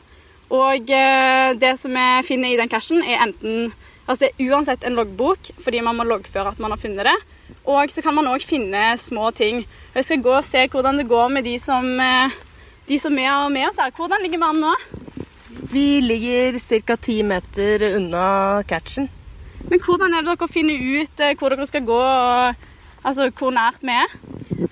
Og 0.49 0.89
eh, 0.89 1.53
det 1.61 1.75
som 1.77 1.93
vi 1.93 2.07
finner 2.25 2.51
i 2.55 2.57
den 2.57 2.73
cashen, 2.73 3.05
er 3.05 3.21
enten 3.27 3.69
altså 4.07 4.25
det 4.25 4.31
er 4.31 4.51
uansett 4.51 4.85
en 4.87 4.97
loggbok, 4.97 5.51
fordi 5.63 5.81
man 5.85 5.97
må 5.97 6.07
loggføre 6.07 6.53
at 6.53 6.59
man 6.61 6.73
har 6.73 6.81
funnet 6.81 7.07
det. 7.07 7.17
Og 7.69 7.91
så 7.93 8.01
kan 8.01 8.15
man 8.15 8.29
òg 8.31 8.45
finne 8.47 8.95
små 8.97 9.31
ting. 9.35 9.63
Jeg 9.95 10.07
skal 10.07 10.23
gå 10.23 10.33
og 10.37 10.47
se 10.47 10.65
hvordan 10.71 11.01
det 11.01 11.09
går 11.09 11.29
med 11.29 11.45
de 11.45 11.57
som, 11.59 11.87
eh, 11.99 12.33
de 12.87 12.99
som 12.99 13.17
er 13.17 13.49
med 13.49 13.69
oss 13.69 13.79
her. 13.81 13.91
Hvordan 13.91 14.21
ligger 14.23 14.39
vi 14.39 14.49
an 14.49 14.61
nå? 14.61 14.75
Vi 15.71 16.01
ligger 16.01 16.59
ca. 16.59 16.95
ti 16.95 17.21
meter 17.23 17.95
unna 17.95 18.63
catchen. 18.67 19.09
Men 19.69 19.79
hvordan 19.79 20.13
er 20.13 20.21
det 20.21 20.39
dere 20.39 20.47
finner 20.47 21.01
ut 21.01 21.19
eh, 21.19 21.35
hvor 21.35 21.49
dere 21.49 21.67
skal 21.67 21.85
gå, 21.85 22.01
og 22.01 22.55
altså 23.03 23.29
hvor 23.29 23.51
nært 23.51 23.81
vi 23.81 23.93
er? 23.93 24.17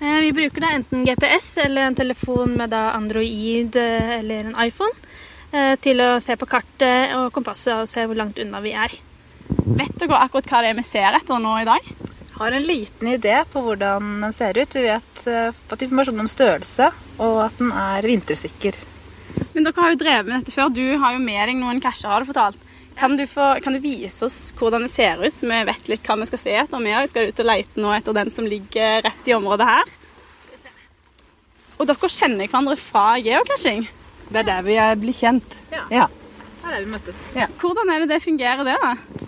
Vi 0.00 0.32
bruker 0.32 0.60
da 0.60 0.74
enten 0.74 1.04
GPS 1.04 1.58
eller 1.64 1.86
en 1.86 1.94
telefon 1.94 2.56
med 2.56 2.70
da 2.70 2.90
Android 2.96 3.76
eller 3.76 4.46
en 4.46 4.56
iPhone. 4.66 4.94
Eh, 5.50 5.74
til 5.82 5.98
å 5.98 6.20
se 6.22 6.36
på 6.38 6.46
kartet 6.46 7.10
og 7.18 7.32
kompasset 7.34 7.74
og 7.74 7.88
se 7.90 8.04
hvor 8.06 8.18
langt 8.18 8.38
unna 8.38 8.60
vi 8.62 8.70
er. 8.70 8.92
Vet 9.80 9.96
dere 10.00 10.22
akkurat 10.24 10.48
hva 10.50 10.62
det 10.62 10.72
er 10.72 10.78
vi 10.78 10.86
ser 10.86 11.18
etter 11.18 11.42
nå 11.42 11.56
i 11.60 11.68
dag? 11.68 11.90
Har 12.40 12.56
en 12.56 12.64
liten 12.64 13.10
idé 13.12 13.36
på 13.52 13.62
hvordan 13.64 14.22
den 14.24 14.32
ser 14.36 14.56
ut. 14.56 14.74
Vi 14.74 14.86
vet 14.86 15.26
fått 15.68 15.84
informasjon 15.84 16.22
om 16.22 16.30
størrelse 16.30 16.88
og 17.20 17.44
at 17.44 17.60
den 17.60 17.72
er 17.76 18.06
vintersikker. 18.08 18.78
Men 19.52 19.66
dere 19.66 19.82
har 19.82 19.92
jo 19.92 20.00
drevet 20.00 20.28
med 20.28 20.40
dette 20.40 20.54
før. 20.54 20.72
Du 20.72 20.84
har 21.02 21.14
jo 21.14 21.22
med 21.22 21.40
deg 21.50 21.58
noen 21.60 21.80
casher, 21.82 22.10
har 22.12 22.22
du 22.22 22.30
fortalt. 22.30 22.66
Kan 23.00 23.16
du, 23.16 23.24
få, 23.26 23.54
kan 23.64 23.72
du, 23.72 23.80
vise 23.80 24.26
oss 24.26 24.50
hvordan 24.58 24.84
det 24.84 24.92
ser 24.92 25.22
ut, 25.22 25.32
så 25.32 25.48
vi 25.48 25.60
vet 25.70 25.86
litt 25.88 26.04
hva 26.04 26.18
vi 26.20 26.28
skal 26.28 26.42
se 26.42 26.56
etter? 26.62 26.82
Vi 26.84 26.96
skal 27.08 27.30
ut 27.30 27.40
og 27.40 27.48
lete 27.48 27.80
nå 27.80 27.94
etter 27.96 28.16
den 28.16 28.32
som 28.34 28.48
ligger 28.48 29.00
rett 29.06 29.30
i 29.30 29.36
området 29.36 29.68
her. 29.68 29.94
Og 31.80 31.88
dere 31.88 32.10
kjenner 32.12 32.44
hverandre 32.44 32.76
fra 32.76 33.04
geocaching? 33.24 33.86
Det 34.28 34.42
er 34.42 34.48
der 34.50 34.66
vi 34.66 34.76
blir 35.00 35.16
kjent. 35.16 35.56
Ja. 35.72 35.86
ja. 35.88 36.08
Her 36.60 36.76
er 36.76 36.84
vi 36.84 36.92
møttes. 36.92 37.22
Ja. 37.34 37.48
Hvordan 37.62 37.88
er 37.94 38.04
det 38.04 38.10
det 38.12 38.20
fungerer, 38.22 38.68
det, 38.68 38.76
da? 38.84 39.19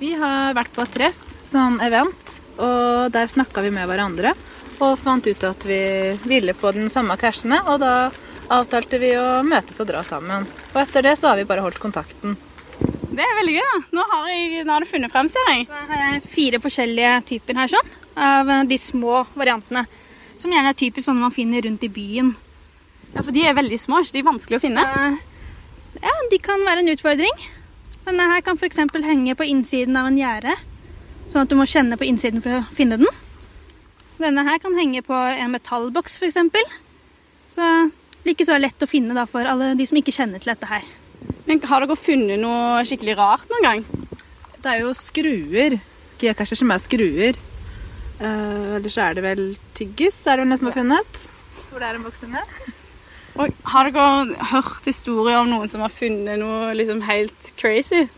Vi 0.00 0.14
har 0.16 0.54
vært 0.56 0.72
på 0.72 0.80
et 0.84 0.94
treff, 0.94 1.18
sånn 1.44 1.76
event, 1.84 2.38
og 2.56 3.10
der 3.12 3.28
snakka 3.28 3.60
vi 3.64 3.72
med 3.74 3.88
hverandre. 3.90 4.32
Og 4.80 4.94
fant 4.96 5.26
ut 5.28 5.44
at 5.44 5.66
vi 5.68 5.80
ville 6.24 6.54
på 6.56 6.70
den 6.72 6.88
samme 6.88 7.18
cashene, 7.20 7.58
og 7.68 7.82
da 7.82 8.08
avtalte 8.50 8.96
vi 9.02 9.10
å 9.20 9.42
møtes 9.44 9.76
og 9.82 9.90
dra 9.90 10.00
sammen. 10.06 10.46
Og 10.72 10.78
etter 10.80 11.04
det 11.04 11.18
så 11.20 11.30
har 11.30 11.36
vi 11.40 11.44
bare 11.48 11.66
holdt 11.66 11.82
kontakten. 11.82 12.38
Det 13.10 13.26
er 13.26 13.36
veldig 13.36 13.58
gøy, 13.58 13.66
da. 13.66 13.82
Nå 13.98 14.08
har, 14.08 14.26
jeg, 14.32 14.64
nå 14.64 14.72
har 14.72 14.80
du 14.80 14.88
funnet 14.88 15.12
frem, 15.12 15.28
ser 15.28 15.52
jeg. 15.52 15.68
Da 15.68 16.00
er 16.08 16.26
fire 16.32 16.62
forskjellige 16.64 17.14
typer 17.34 17.60
her, 17.60 17.72
sånn. 17.74 17.94
Av 18.16 18.50
de 18.70 18.78
små 18.80 19.20
variantene. 19.36 19.84
Som 20.40 20.54
gjerne 20.54 20.72
er 20.72 20.80
typisk 20.80 21.10
sånne 21.10 21.26
man 21.26 21.34
finner 21.34 21.66
rundt 21.66 21.84
i 21.84 21.92
byen. 21.92 22.32
Ja, 23.12 23.20
For 23.20 23.34
de 23.36 23.44
er 23.44 23.58
veldig 23.58 23.76
små, 23.82 24.00
så 24.00 24.16
de 24.16 24.22
er 24.22 24.30
vanskelig 24.32 24.62
å 24.62 24.64
finne? 24.64 24.86
Ja, 26.00 26.16
de 26.32 26.38
kan 26.40 26.64
være 26.64 26.86
en 26.86 26.94
utfordring. 26.94 27.48
Denne 28.10 28.26
her 28.26 28.40
kan 28.42 28.58
f.eks. 28.58 28.80
henge 29.06 29.36
på 29.38 29.46
innsiden 29.46 29.94
av 29.94 30.08
en 30.08 30.16
gjerde, 30.18 30.56
sånn 31.30 31.44
at 31.44 31.50
du 31.52 31.54
må 31.54 31.62
kjenne 31.70 31.94
på 31.94 32.08
innsiden 32.08 32.42
for 32.42 32.56
å 32.58 32.64
finne 32.74 32.96
den. 32.98 33.06
Denne 34.18 34.42
her 34.48 34.58
kan 34.58 34.74
henge 34.74 35.04
på 35.06 35.14
en 35.14 35.52
metallboks 35.54 36.18
f.eks. 36.18 36.40
Så 37.54 37.68
det 38.26 38.34
er 38.42 38.64
lett 38.64 38.82
å 38.82 38.88
finne 38.90 39.14
da, 39.14 39.28
for 39.30 39.46
alle 39.46 39.76
de 39.78 39.86
som 39.86 40.00
ikke 40.00 40.16
kjenner 40.16 40.42
til 40.42 40.50
dette 40.50 40.66
her. 40.66 40.82
Men 41.46 41.62
Har 41.70 41.86
dere 41.86 41.94
funnet 41.94 42.42
noe 42.42 42.82
skikkelig 42.90 43.14
rart 43.20 43.46
noen 43.52 43.68
gang? 43.68 43.86
Det 44.58 44.74
er 44.74 44.82
jo 44.82 44.90
skruer. 44.96 45.78
Geocacher 46.18 46.58
som 46.58 46.74
er 46.74 46.82
skruer. 46.82 47.38
Uh, 48.18 48.74
Eller 48.80 48.90
så 48.90 49.06
er 49.06 49.16
det 49.16 49.24
vel 49.24 49.46
tyggis, 49.78 50.18
er 50.26 50.34
det 50.34 50.48
vel 50.48 50.50
noen 50.50 50.64
som 50.64 50.72
har 50.72 50.80
funnet. 50.82 51.24
Hvor 51.70 51.78
det 51.78 51.92
er 51.92 52.00
en 52.00 52.10
boks 52.10 52.26
inni. 52.26 52.44
Og 53.38 53.52
har 53.72 53.90
dere 53.90 54.34
hørt 54.50 54.84
historier 54.88 55.38
om 55.40 55.48
noen 55.50 55.68
som 55.70 55.80
har 55.84 55.92
funnet 55.94 56.38
noe 56.40 56.72
liksom 56.74 57.02
helt 57.06 57.52
crazy? 57.60 58.08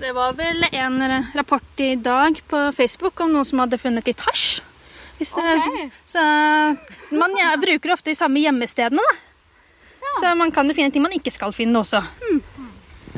Det 0.00 0.12
var 0.16 0.32
vel 0.38 0.64
en 0.72 0.96
rapport 1.36 1.80
i 1.84 1.94
dag 2.00 2.38
på 2.48 2.60
Facebook 2.76 3.20
om 3.20 3.32
noen 3.34 3.44
som 3.48 3.60
hadde 3.60 3.78
funnet 3.80 4.06
litt 4.08 4.20
hasj. 4.24 4.60
Er- 5.20 5.90
Så 6.08 6.22
man 7.12 7.34
ja, 7.36 7.50
bruker 7.60 7.92
ofte 7.92 8.08
de 8.10 8.16
samme 8.16 8.40
gjemmestedene, 8.40 9.02
da. 9.04 9.16
Så 10.20 10.32
man 10.36 10.50
kan 10.50 10.66
jo 10.66 10.74
finne 10.74 10.90
ting 10.90 11.02
man 11.04 11.12
ikke 11.12 11.30
skal 11.30 11.52
finne 11.52 11.76
også. 11.84 12.00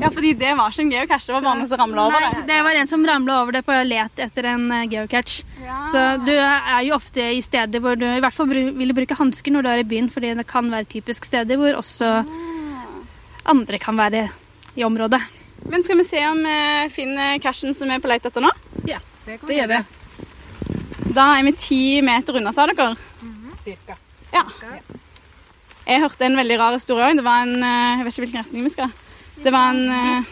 Ja, 0.01 0.09
fordi 0.09 0.31
det 0.33 0.55
var 0.57 0.71
ikke 0.73 0.81
en 0.81 0.91
geocache, 0.91 1.27
det 1.29 1.33
var 1.35 1.43
bare 1.45 1.59
noen 1.59 1.69
som 1.69 1.79
ramla 1.79 2.05
over 2.07 2.19
Nei, 2.23 2.29
det. 2.33 2.39
det 2.49 2.59
var 2.65 2.77
en 2.79 2.87
som 2.89 3.03
ramla 3.05 3.35
over 3.43 3.53
det 3.53 3.61
på 3.67 3.75
let 3.85 4.21
etter 4.25 4.47
en 4.49 4.63
geocache. 4.89 5.43
geocache. 5.59 5.91
Så 5.93 6.01
du 6.25 6.31
er 6.33 6.81
jo 6.87 6.95
ofte 6.97 7.27
i 7.37 7.41
steder 7.45 7.79
hvor 7.83 7.95
du 7.99 8.07
i 8.09 8.19
hvert 8.23 8.33
fall 8.33 8.49
vil 8.49 8.71
ville 8.73 8.95
bruke 8.97 9.15
hansker 9.19 9.53
når 9.53 9.61
du 9.63 9.69
er 9.69 9.83
i 9.83 9.87
byen, 9.87 10.09
fordi 10.09 10.33
det 10.39 10.47
kan 10.49 10.71
være 10.73 10.89
typisk 10.95 11.25
steder 11.29 11.61
hvor 11.61 11.77
også 11.77 12.09
andre 13.45 13.79
kan 13.79 13.97
være 13.99 14.27
i 14.75 14.83
området. 14.83 15.21
Men 15.69 15.83
skal 15.85 15.97
vi 16.01 16.07
se 16.09 16.23
om 16.27 16.41
vi 16.43 16.89
finner 16.91 17.37
cashen 17.43 17.75
som 17.77 17.87
vi 17.87 17.95
er 17.95 18.01
på 18.03 18.09
leit 18.11 18.25
etter 18.25 18.43
nå? 18.43 18.49
Ja, 18.89 18.97
det 19.27 19.37
gjør 19.45 19.69
vi. 19.75 19.83
Da 21.13 21.27
er 21.37 21.45
vi 21.45 21.53
ti 21.53 21.81
meter 22.01 22.39
unna, 22.41 22.51
sa 22.55 22.65
dere? 22.67 22.95
Cirka. 23.63 23.95
Ja. 24.33 24.43
Jeg 25.85 26.01
hørte 26.01 26.25
en 26.25 26.35
veldig 26.39 26.57
rar 26.59 26.73
historie 26.75 27.05
òg. 27.05 27.19
Det 27.19 27.23
var 27.25 27.43
en 27.45 27.57
eh, 27.61 27.97
Jeg 27.99 28.05
vet 28.07 28.13
ikke 28.15 28.23
hvilken 28.25 28.41
retning 28.41 28.65
vi 28.65 28.71
skal. 28.73 28.91
Det 29.35 29.53
var 29.53 29.73
en 29.73 29.89
eh, 29.89 30.23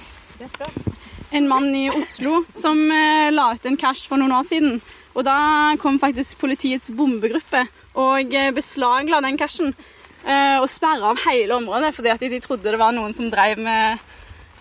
en 1.31 1.47
mann 1.47 1.69
i 1.75 1.89
Oslo 1.89 2.43
som 2.53 2.79
eh, 2.91 3.31
la 3.31 3.53
ut 3.53 3.65
en 3.65 3.77
cash 3.79 4.09
for 4.09 4.19
noen 4.19 4.33
år 4.35 4.47
siden. 4.47 4.81
Og 5.15 5.25
da 5.27 5.75
kom 5.79 5.99
faktisk 5.99 6.39
politiets 6.43 6.91
bombegruppe 6.95 7.65
og 7.99 8.35
eh, 8.35 8.51
beslagla 8.55 9.23
den 9.23 9.39
cashen. 9.39 9.73
Og 10.21 10.67
sperra 10.69 11.15
av 11.15 11.21
hele 11.23 11.55
området 11.55 11.95
fordi 11.95 12.11
at 12.13 12.21
de 12.21 12.37
trodde 12.43 12.69
det 12.69 12.77
var 12.77 12.93
noen 12.93 13.09
som 13.17 13.31
drev 13.33 13.57
med, 13.57 13.97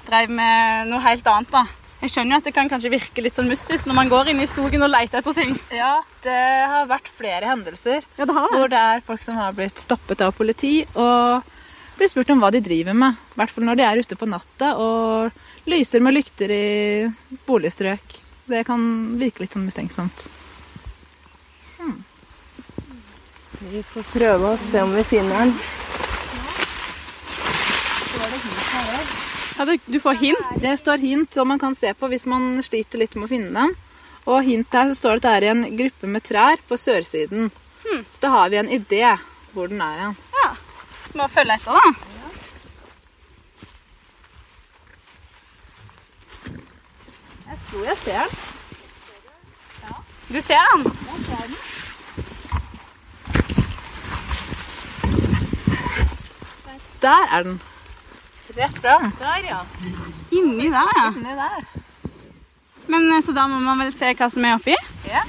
drev 0.07 0.31
med 0.33 0.89
noe 0.89 1.03
helt 1.05 1.27
annet. 1.29 1.53
da. 1.53 1.67
Jeg 2.01 2.15
skjønner 2.15 2.33
jo 2.33 2.41
at 2.41 2.47
det 2.49 2.55
kan 2.57 2.71
kanskje 2.71 2.93
virke 2.95 3.21
litt 3.21 3.37
sånn 3.37 3.51
mystisk 3.51 3.85
når 3.85 3.99
man 3.99 4.09
går 4.09 4.31
inn 4.33 4.41
i 4.41 4.49
skogen 4.49 4.87
og 4.87 4.89
leter 4.89 5.21
etter 5.21 5.37
ting. 5.37 5.53
Ja, 5.77 5.99
det 6.25 6.41
har 6.73 6.89
vært 6.89 7.11
flere 7.13 7.51
hendelser 7.51 8.07
Ja, 8.17 8.25
det 8.25 8.37
har 8.39 8.55
hvor 8.55 8.73
det 8.73 8.81
er 8.81 9.05
folk 9.05 9.25
som 9.25 9.37
har 9.37 9.53
blitt 9.57 9.83
stoppet 9.85 10.25
av 10.25 10.33
politi 10.39 10.79
og 10.95 11.45
blir 12.01 12.09
spurt 12.11 12.33
om 12.33 12.41
hva 12.41 12.51
de 12.55 12.63
driver 12.65 12.97
med. 12.97 13.17
I 13.35 13.41
hvert 13.41 13.53
fall 13.55 13.67
når 13.69 13.79
de 13.79 13.87
er 13.87 14.01
ute 14.01 14.17
på 14.17 14.29
natta 14.29 14.73
og 14.81 15.69
lyser 15.69 16.03
med 16.03 16.17
lykter 16.17 16.53
i 16.55 16.67
boligstrøk. 17.47 18.21
Det 18.51 18.65
kan 18.67 18.83
virke 19.21 19.45
litt 19.45 19.55
sånn 19.55 19.67
mistenksomt. 19.69 20.29
Vi 23.61 23.83
får 23.85 24.07
prøve 24.15 24.55
å 24.55 24.59
se 24.71 24.81
om 24.83 24.95
vi 24.97 25.05
finner 25.05 25.45
den. 25.45 25.53
Ja, 29.59 29.67
du, 29.69 29.75
du 29.85 29.99
får 30.01 30.17
hint? 30.23 30.47
Det 30.63 30.73
står 30.81 31.05
hint 31.05 31.37
som 31.37 31.53
man 31.53 31.61
kan 31.61 31.77
se 31.77 31.93
på 31.93 32.09
hvis 32.09 32.25
man 32.25 32.55
sliter 32.65 33.03
litt 33.03 33.15
med 33.19 33.29
å 33.29 33.33
finne 33.35 33.53
dem. 33.53 33.77
Og 34.25 34.49
hint 34.49 34.73
her 34.73 34.89
så 34.89 34.97
står 34.97 35.21
det 35.21 35.21
at 35.21 35.27
det 35.27 35.35
er 35.35 35.47
i 35.47 35.53
en 35.53 35.63
gruppe 35.83 36.09
med 36.09 36.25
trær 36.25 36.65
på 36.65 36.81
sørsiden. 36.81 37.53
Så 38.09 38.25
da 38.25 38.33
har 38.39 38.49
vi 38.49 38.63
en 38.63 38.73
idé 38.73 39.05
hvor 39.53 39.69
den 39.69 39.85
er 39.85 40.07
hen. 40.07 40.19
Ja. 41.15 41.25
å 41.25 41.29
følge 41.29 41.57
etter, 41.59 41.73
da. 41.73 41.93
Jeg 47.51 47.59
tror 47.71 47.85
jeg 47.85 47.97
ser 48.05 48.19
den. 48.25 48.39
Du 50.31 50.41
ser 50.41 50.69
den? 50.75 50.87
Der 57.03 57.27
er 57.33 57.43
den. 57.43 57.61
Rett 58.57 58.79
fram. 58.79 59.13
Der, 59.19 59.49
ja. 59.49 59.61
Inni 60.31 60.71
der, 60.71 60.91
ja. 60.97 61.09
Inni 61.17 61.35
der. 61.37 61.65
Men 62.87 63.13
eh, 63.13 63.23
Så 63.23 63.33
da 63.33 63.47
må 63.49 63.59
man 63.59 63.79
vel 63.79 63.93
se 63.95 64.11
hva 64.19 64.29
som 64.31 64.45
er 64.45 64.59
oppi? 64.59 64.75
Ja. 65.09 65.23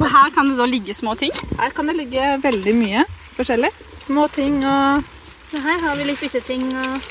Og 0.00 0.06
her 0.08 0.32
kan 0.32 0.48
det 0.48 0.56
da 0.56 0.66
ligge 0.68 0.96
små 0.96 1.14
ting? 1.20 1.32
Her 1.60 1.72
kan 1.76 1.88
det 1.90 1.96
ligge 1.98 2.26
veldig 2.42 2.74
mye 2.76 3.04
forskjellig. 3.36 3.70
Små 4.00 4.26
ting 4.32 4.62
og 4.64 5.04
her 5.60 5.82
har 5.82 5.96
vi 5.98 6.06
litt 6.08 6.20
bytteting 6.22 6.68
og 6.72 7.08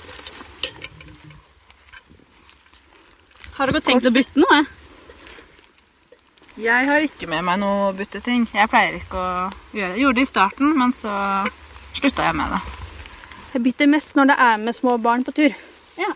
Har 3.60 3.68
dere 3.68 3.82
tenkt 3.84 4.08
å 4.08 4.12
bytte 4.16 4.40
noe? 4.40 4.62
Jeg 6.60 6.88
har 6.88 7.04
ikke 7.04 7.28
med 7.28 7.44
meg 7.44 7.58
noe 7.60 7.90
bytteting. 7.96 8.46
Jeg 8.56 8.72
pleier 8.72 8.96
ikke 8.96 9.20
å 9.20 9.32
gjøre 9.76 9.90
det. 9.90 9.98
Jeg 9.98 10.04
gjorde 10.06 10.16
det 10.16 10.24
i 10.24 10.30
starten, 10.30 10.72
men 10.80 10.94
så 10.96 11.12
slutta 11.98 12.24
jeg 12.24 12.38
med 12.40 12.54
det. 12.56 12.60
Jeg 13.52 13.64
bytter 13.66 13.92
mest 13.92 14.16
når 14.16 14.32
det 14.32 14.38
er 14.46 14.62
med 14.64 14.78
små 14.78 14.96
barn 15.04 15.28
på 15.28 15.36
tur. 15.36 15.56
Ja. 16.00 16.14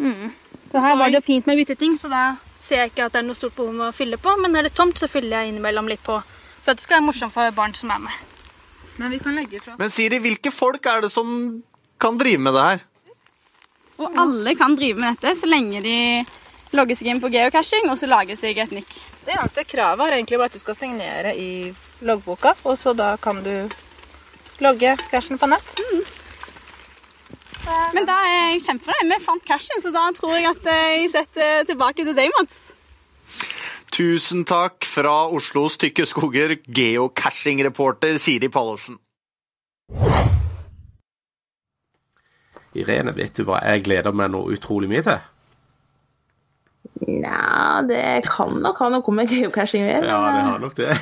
Mm. 0.00 0.32
Så 0.72 0.84
her 0.86 0.96
var 0.96 1.12
det 1.12 1.20
jo 1.20 1.26
fint 1.26 1.48
med 1.48 1.60
bytteting, 1.60 1.98
så 2.00 2.08
da 2.08 2.24
ser 2.60 2.84
jeg 2.84 2.92
ikke 2.92 3.08
at 3.08 3.16
det 3.16 3.22
er 3.22 3.26
noe 3.28 3.38
stort 3.38 3.56
behov 3.56 3.72
med 3.74 3.88
å 3.88 3.96
fylle 3.96 4.18
på. 4.20 4.34
Men 4.42 4.56
er 4.56 4.68
det 4.68 4.74
tomt, 4.76 5.00
så 5.00 5.08
fyller 5.10 5.40
jeg 5.40 5.54
innimellom 5.54 5.88
litt 5.90 6.02
på. 6.04 6.18
For 6.60 6.72
at 6.72 6.80
det 6.80 6.84
skal 6.84 7.00
være 7.00 7.08
morsomt 7.08 7.34
for 7.34 7.56
barn 7.56 7.74
som 7.76 7.92
er 7.94 8.04
med. 8.04 8.20
Men 9.00 9.14
vi 9.14 9.18
kan 9.22 9.36
legge 9.36 9.62
fra 9.64 9.78
Men 9.80 9.92
Siri, 9.92 10.20
hvilke 10.20 10.52
folk 10.52 10.86
er 10.86 11.06
det 11.06 11.12
som 11.12 11.28
kan 12.00 12.18
drive 12.20 12.42
med 12.42 12.56
det 12.56 12.66
her? 12.66 12.82
Og 14.00 14.18
alle 14.20 14.54
kan 14.56 14.76
drive 14.76 15.00
med 15.00 15.16
dette 15.16 15.36
så 15.40 15.48
lenge 15.48 15.80
de 15.84 15.96
logger 16.76 16.96
seg 16.96 17.10
inn 17.10 17.20
på 17.20 17.30
geocaching 17.32 17.88
og 17.90 17.98
så 18.00 18.08
lager 18.08 18.38
seg 18.38 18.60
et 18.62 18.72
nikk. 18.72 18.92
Det 19.26 19.34
eneste 19.34 19.64
kravet 19.68 20.06
er 20.06 20.16
egentlig 20.16 20.38
bare 20.40 20.52
at 20.52 20.56
du 20.56 20.62
skal 20.62 20.76
signere 20.76 21.34
i 21.36 21.50
loggboka, 22.06 22.54
og 22.64 22.78
så 22.80 22.94
da 22.96 23.12
kan 23.20 23.42
du 23.44 23.52
logge 24.64 24.94
cashen 25.10 25.40
på 25.40 25.48
nett. 25.50 25.76
Men 27.94 28.06
da 28.08 28.16
er 28.26 28.36
jeg 28.54 28.62
kjempefornøyd. 28.66 29.10
Vi 29.12 29.18
fant 29.24 29.46
cashen, 29.46 29.82
så 29.82 29.92
da 29.94 30.06
tror 30.16 30.36
jeg 30.38 30.50
at 30.50 30.68
eh, 30.70 30.98
jeg 31.02 31.10
setter 31.14 31.64
tilbake 31.68 32.06
til 32.06 32.16
deg, 32.16 32.30
Mats. 32.38 32.70
Tusen 33.90 34.44
takk 34.46 34.86
fra 34.86 35.26
Oslos 35.34 35.76
tykke 35.80 36.06
skoger, 36.06 36.54
geocaching-reporter 36.70 38.20
Siri 38.22 38.48
Pallesen. 38.48 39.00
Irene, 42.78 43.12
vet 43.16 43.34
du 43.34 43.42
hva 43.48 43.58
jeg 43.66 43.82
gleder 43.88 44.14
meg 44.14 44.30
noe 44.30 44.54
utrolig 44.54 44.90
mye 44.92 45.02
til? 45.02 45.18
Nja, 47.10 47.80
det 47.88 48.22
kan 48.28 48.54
nok 48.62 48.78
ha 48.82 48.90
noe 48.92 49.14
med 49.16 49.30
geocaching 49.32 49.82
å 49.82 49.88
gjøre. 49.88 50.06
Ja, 50.06 50.20
det 50.36 50.44
har 50.46 50.62
nok 50.62 50.76
det. 50.78 50.94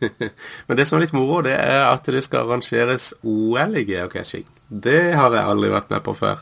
Men 0.66 0.78
det 0.80 0.88
som 0.88 0.98
er 0.98 1.04
litt 1.04 1.14
moro, 1.14 1.38
det 1.46 1.54
er 1.54 1.86
at 1.86 2.10
det 2.10 2.24
skal 2.26 2.48
arrangeres 2.48 3.12
OL 3.22 3.78
i 3.78 3.86
geocaching. 3.86 4.46
Det 4.68 5.14
har 5.14 5.34
jeg 5.34 5.44
aldri 5.44 5.72
vært 5.72 5.90
med 5.92 6.04
på 6.04 6.14
før. 6.18 6.40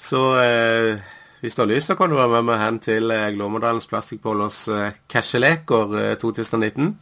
Så 0.00 0.20
eh, 0.40 1.00
hvis 1.42 1.56
du 1.56 1.62
har 1.62 1.70
lyst, 1.70 1.90
så 1.90 1.96
kan 1.98 2.10
du 2.10 2.16
være 2.16 2.38
med 2.38 2.48
meg 2.50 2.62
hen 2.62 2.78
til 2.84 3.12
eh, 3.12 3.30
Glåmodalens 3.34 3.88
Plastikkbollers 3.90 4.62
eh, 4.72 4.96
Casheleker 5.10 5.96
eh, 6.00 6.14
2019, 6.20 6.94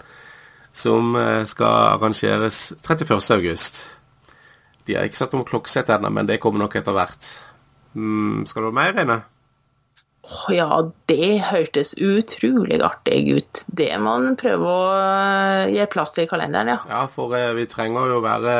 som 0.72 1.14
eh, 1.18 1.44
skal 1.46 1.94
arrangeres 1.98 2.72
31. 2.80 3.18
august. 3.36 3.84
De 4.86 4.96
har 4.96 5.06
ikke 5.06 5.20
satt 5.20 5.34
om 5.36 5.44
klokkesett 5.46 5.90
ennå, 5.92 6.10
men 6.10 6.28
det 6.28 6.40
kommer 6.42 6.64
nok 6.64 6.78
etter 6.80 6.96
hvert. 6.96 7.32
Mm, 7.94 8.46
skal 8.48 8.64
du 8.64 8.70
ha 8.70 8.78
mer, 8.80 8.94
Reine? 8.96 9.20
Å 10.28 10.52
ja, 10.52 10.68
det 11.08 11.38
hørtes 11.48 11.94
utrolig 12.04 12.82
artig 12.84 13.20
ut. 13.38 13.62
Det 13.68 13.88
må 14.00 14.18
man 14.20 14.36
prøve 14.36 14.68
å 14.68 14.82
gi 15.72 15.86
plass 15.92 16.12
til 16.16 16.26
i 16.26 16.30
kalenderen, 16.30 16.74
ja. 16.74 16.78
Ja, 16.90 17.06
for 17.12 17.36
eh, 17.36 17.52
vi 17.56 17.68
trenger 17.70 18.10
jo 18.12 18.20
være 18.24 18.54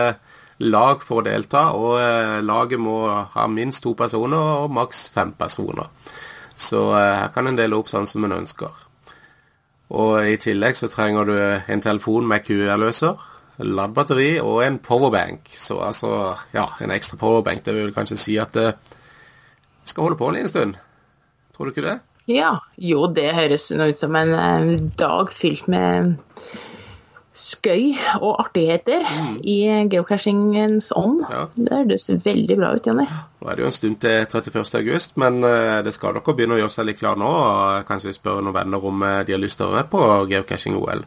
lag 0.58 1.04
for 1.06 1.22
å 1.22 1.26
delta, 1.26 1.68
og 1.76 2.00
eh, 2.02 2.38
laget 2.42 2.82
må 2.82 2.98
ha 3.34 3.46
minst 3.50 3.84
to 3.84 3.94
personer 3.98 4.64
og 4.64 4.74
maks 4.74 5.06
fem 5.14 5.32
personer. 5.38 5.90
Så 6.58 6.88
eh, 6.98 7.14
her 7.22 7.32
kan 7.34 7.50
en 7.50 7.58
dele 7.58 7.78
opp 7.78 7.90
sånn 7.92 8.08
som 8.10 8.26
en 8.26 8.36
ønsker. 8.40 8.84
Og 9.94 10.14
i 10.28 10.36
tillegg 10.40 10.76
så 10.76 10.90
trenger 10.92 11.28
du 11.28 11.36
en 11.38 11.84
telefon 11.84 12.26
med 12.28 12.44
QR-løser, 12.44 13.22
laddbatteri 13.58 14.36
og 14.42 14.60
en 14.66 14.76
powerbank. 14.82 15.48
Så 15.54 15.78
altså, 15.82 16.34
ja, 16.52 16.68
en 16.82 16.92
ekstra 16.94 17.18
powerbank. 17.18 17.64
Det 17.64 17.74
vil 17.74 17.94
kanskje 17.96 18.18
si 18.20 18.36
at 18.38 18.52
det 18.54 18.74
skal 19.88 20.08
holde 20.08 20.18
på 20.20 20.28
en 20.28 20.36
liten 20.36 20.52
stund. 20.52 20.76
Tror 21.56 21.66
du 21.66 21.72
ikke 21.72 21.86
det? 21.86 21.96
Ja, 22.28 22.58
jo, 22.76 23.06
det 23.08 23.30
høres 23.32 23.70
ut 23.72 23.98
som 23.98 24.16
en 24.18 24.34
eh, 24.36 24.74
dag 25.00 25.32
fylt 25.32 25.64
med 25.72 26.18
skøy 27.38 27.92
og 28.18 28.40
artigheter 28.42 29.04
i 29.46 29.58
geocachingens 29.90 30.90
ånd. 30.98 31.22
Det 31.54 31.70
høres 31.70 32.08
veldig 32.24 32.56
bra 32.58 32.72
ut, 32.74 32.88
Jonny. 32.88 33.06
Nå 33.38 33.50
er 33.50 33.58
det 33.58 33.64
jo 33.64 33.68
en 33.70 33.76
stund 33.76 34.00
til 34.02 34.24
31. 34.26 34.64
august, 34.80 35.14
men 35.22 35.38
eh, 35.46 35.78
det 35.86 35.94
skal 35.94 36.18
dere 36.18 36.34
begynne 36.34 36.58
å 36.58 36.62
gjøre 36.64 36.74
seg 36.74 36.88
litt 36.90 36.98
klar 36.98 37.20
nå. 37.20 37.28
og 37.28 37.86
Kanskje 37.88 38.16
spørre 38.16 38.42
noen 38.42 38.56
venner 38.58 38.90
om 38.90 39.06
eh, 39.06 39.22
de 39.28 39.36
har 39.36 39.42
lyst 39.42 39.60
til 39.60 39.68
å 39.68 39.76
være 39.76 39.86
med 39.86 39.94
på 39.94 40.08
geocaching-OL. 40.34 41.06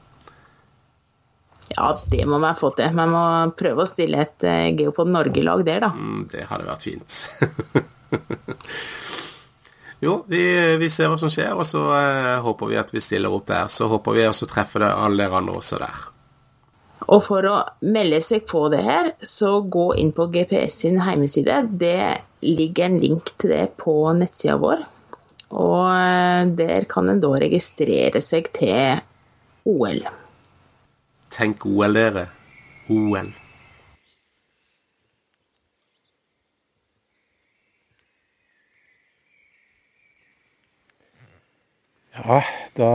Ja, 1.76 1.98
det 2.12 2.26
må 2.28 2.40
vi 2.42 2.52
få 2.60 2.72
til. 2.76 2.92
Vi 2.96 3.08
må 3.12 3.24
prøve 3.58 3.84
å 3.84 3.90
stille 3.90 4.26
et 4.26 4.48
eh, 4.48 4.72
Geopod 4.78 5.12
Norge-lag 5.12 5.64
der, 5.68 5.86
da. 5.86 5.92
Mm, 5.96 6.26
det 6.32 6.48
hadde 6.50 6.68
vært 6.68 6.86
fint. 6.88 7.20
jo, 10.06 10.18
vi, 10.32 10.44
vi, 10.82 10.90
ser 10.92 11.12
hva 11.12 11.20
som 11.22 11.32
skjer, 11.32 11.54
og 11.56 11.68
så 11.68 11.86
eh, 11.96 12.40
håper 12.44 12.72
vi 12.72 12.80
at 12.82 12.92
vi 12.96 13.04
stiller 13.04 13.36
opp 13.36 13.48
der. 13.52 13.72
Så 13.72 13.88
håper 13.92 14.18
vi 14.18 14.28
også 14.28 14.50
treffer 14.52 14.88
alle 14.90 15.24
dere 15.24 15.40
andre 15.40 15.60
også 15.62 15.80
der. 15.82 16.11
Og 17.10 17.24
for 17.26 17.48
å 17.50 17.56
melde 17.82 18.22
seg 18.24 18.46
på 18.50 18.68
det 18.74 18.82
her, 18.86 19.12
så 19.26 19.60
gå 19.62 19.92
inn 19.98 20.12
på 20.16 20.28
GPS 20.34 20.82
sin 20.84 21.00
hjemmeside. 21.02 21.64
Det 21.82 22.22
ligger 22.46 22.90
en 22.90 23.00
link 23.02 23.34
til 23.42 23.56
det 23.56 23.66
på 23.82 23.96
nettsida 24.18 24.58
vår. 24.62 24.86
Og 25.52 25.88
eh, 25.92 26.52
der 26.62 26.88
kan 26.90 27.10
en 27.12 27.22
da 27.24 27.34
registrere 27.42 28.22
seg 28.24 28.52
til 28.56 29.02
OL. 29.68 30.04
Tenk 31.32 31.66
OL, 31.66 31.98
dere. 31.98 32.28
OL. 32.92 33.32
Ja, 42.12 42.42
da 42.76 42.92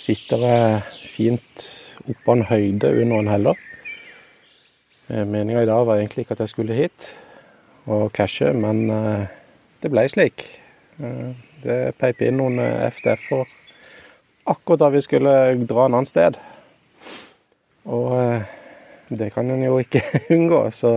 sitter 0.00 0.44
jeg 0.44 0.80
fint 1.12 1.66
oppå 2.08 2.36
en 2.36 2.46
høyde 2.48 2.88
under 3.02 3.20
en 3.20 3.30
heller. 3.30 3.58
Eh, 5.10 5.26
Meninga 5.28 5.64
i 5.64 5.68
dag 5.68 5.84
var 5.86 6.00
egentlig 6.00 6.24
ikke 6.24 6.38
at 6.38 6.44
jeg 6.46 6.54
skulle 6.54 6.78
hit 6.78 7.10
og 7.90 8.12
cashe, 8.16 8.52
men 8.56 8.86
eh, 8.94 9.26
det 9.82 9.90
ble 9.92 10.06
slik. 10.08 10.46
Eh, 11.00 11.32
det 11.64 11.80
peip 12.00 12.22
inn 12.24 12.40
noen 12.40 12.60
FDF-er 12.96 13.50
akkurat 14.50 14.86
da 14.86 14.90
vi 14.94 15.04
skulle 15.04 15.34
dra 15.68 15.86
en 15.86 15.98
annen 15.98 16.08
sted. 16.08 16.38
Og 17.84 18.40
det 19.10 19.32
kan 19.34 19.50
en 19.50 19.64
jo 19.66 19.78
ikke 19.82 20.02
unngå, 20.36 20.62
så 20.72 20.92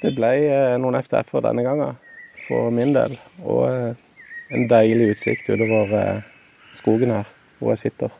det 0.00 0.14
ble 0.16 0.32
noen 0.80 1.00
FDF-er 1.02 1.44
denne 1.50 1.66
gangen 1.66 1.98
for 2.46 2.72
min 2.72 2.94
del. 2.96 3.18
Og 3.44 3.68
en 4.56 4.70
deilig 4.70 5.12
utsikt 5.16 5.50
utover 5.52 6.22
skogen 6.76 7.12
her 7.12 7.34
hvor 7.58 7.74
jeg 7.74 7.78
sitter. 7.78 8.14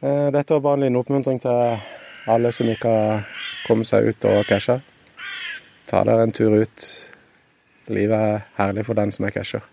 Dette 0.00 0.54
var 0.54 0.62
bare 0.64 0.78
en 0.78 0.86
liten 0.86 0.96
oppmuntring 0.96 1.40
til 1.42 1.76
alle 2.30 2.52
som 2.56 2.68
ikke 2.72 2.88
har 2.88 3.26
kommet 3.66 3.88
seg 3.90 4.08
ut 4.08 4.24
og 4.30 4.46
casha. 4.48 4.78
Ta 5.90 6.02
dere 6.06 6.24
en 6.24 6.32
tur 6.32 6.56
ut. 6.62 6.88
Livet 7.90 8.16
er 8.16 8.42
herlig 8.56 8.86
for 8.86 8.96
den 8.96 9.12
som 9.12 9.26
er 9.26 9.34
casher. 9.34 9.64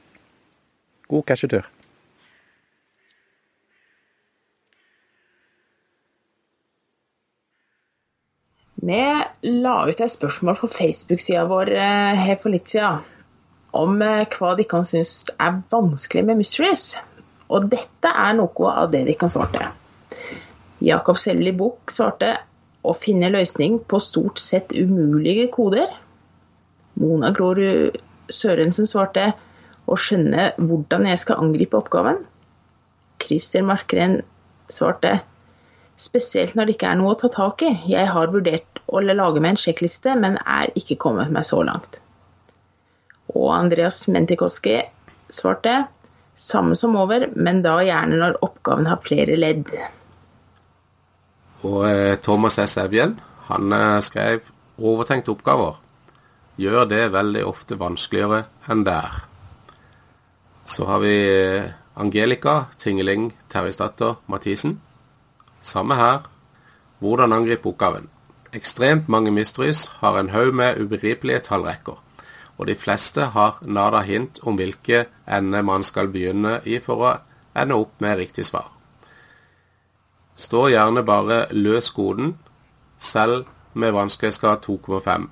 God 1.08 1.24
cashetur. 1.30 1.68
Vi 8.88 9.04
la 9.44 9.76
ut 9.88 10.02
et 10.02 10.12
spørsmål 10.12 10.56
på 10.60 10.68
Facebook-sida 10.72 11.46
vår 11.50 11.72
her 12.20 12.38
for 12.42 12.54
litt 12.54 12.70
siden 12.72 13.02
om 13.78 13.98
hva 14.00 14.52
dere 14.60 14.84
syns 14.88 15.14
er 15.34 15.62
vanskelig 15.72 16.24
med 16.28 16.40
mysteries. 16.44 16.96
Og 17.54 17.70
dette 17.72 18.12
er 18.12 18.36
noe 18.38 18.72
av 18.74 18.92
det 18.92 19.06
de 19.08 19.16
kan 19.20 19.32
svarte. 19.32 19.70
Jakob 20.84 21.18
Selli 21.20 21.54
Buch 21.58 21.92
svarte 21.92 22.36
å 22.88 22.94
finne 22.96 23.32
løsning 23.34 23.80
på 23.90 24.00
stort 24.04 24.40
sett 24.42 24.76
umulige 24.76 25.48
koder. 25.54 25.90
Mona 27.00 27.32
Grorud 27.36 27.98
Sørensen 28.34 28.90
svarte 28.90 29.32
å 29.88 29.96
skjønne 29.96 30.52
hvordan 30.60 31.08
jeg 31.08 31.22
skal 31.24 31.42
angripe 31.46 31.80
oppgaven. 31.80 32.20
Christer 33.24 33.64
Markren 33.66 34.20
svarte 34.70 35.20
spesielt 35.98 36.54
når 36.56 36.68
det 36.68 36.76
ikke 36.78 36.92
er 36.92 37.00
noe 37.00 37.16
å 37.16 37.20
ta 37.22 37.32
tak 37.34 37.64
i. 37.66 37.72
Jeg 37.90 38.12
har 38.14 38.34
vurdert 38.34 38.82
å 38.88 39.02
lage 39.02 39.42
meg 39.42 39.56
en 39.56 39.62
sjekkliste, 39.62 40.14
men 40.20 40.38
er 40.44 40.72
ikke 40.78 41.00
kommet 41.02 41.32
meg 41.34 41.48
så 41.48 41.64
langt. 41.66 42.00
Og 43.34 43.50
Andreas 43.56 44.06
Mentikoski 44.12 44.80
svarte 45.34 45.88
samme 46.38 46.76
som 46.76 46.96
over, 46.96 47.28
men 47.36 47.64
da 47.66 47.80
gjerne 47.84 48.20
når 48.22 48.38
oppgaven 48.46 48.88
har 48.90 49.02
flere 49.04 49.38
ledd. 49.40 49.72
Og 51.66 51.82
eh, 51.90 52.16
Thomas 52.22 52.60
S. 52.62 52.78
Evjen 52.78 53.18
han 53.50 53.74
eh, 53.74 54.00
skrev 54.06 54.52
overtenkte 54.78 55.34
oppgaver. 55.34 55.80
Gjør 56.58 56.86
det 56.90 57.04
veldig 57.14 57.44
ofte 57.46 57.78
vanskeligere 57.78 58.46
enn 58.70 58.84
det 58.86 58.94
er. 58.98 59.20
Så 60.68 60.86
har 60.90 61.02
vi 61.02 61.14
eh, 61.18 61.70
Angelica 61.98 62.68
Tingeling 62.78 63.32
Terjesdatter 63.50 64.20
Mathisen. 64.30 64.78
Samme 65.62 65.98
her. 65.98 66.26
Hvordan 67.00 67.34
angripe 67.34 67.70
oppgaven. 67.70 68.10
Ekstremt 68.54 69.10
mange 69.10 69.32
mysteries 69.32 69.88
har 70.02 70.18
en 70.18 70.30
haug 70.34 70.54
med 70.56 70.80
ubegripelige 70.82 71.44
tallrekker. 71.50 71.98
Og 72.58 72.68
de 72.68 72.76
fleste 72.76 73.30
har 73.36 73.60
nada 73.62 74.02
hint 74.06 74.40
om 74.44 74.58
hvilke 74.58 75.06
ende 75.28 75.62
man 75.64 75.86
skal 75.86 76.10
begynne 76.10 76.60
i 76.66 76.80
for 76.82 77.04
å 77.06 77.14
ende 77.58 77.78
opp 77.78 78.02
med 78.02 78.18
riktig 78.18 78.48
svar. 78.50 78.72
Stå 80.38 80.68
gjerne 80.70 81.02
bare 81.06 81.46
løs 81.54 81.90
koden, 81.94 82.36
selv 82.98 83.46
med 83.74 83.94
vanskelighetsgrad 83.94 84.66
2,5. 84.66 85.30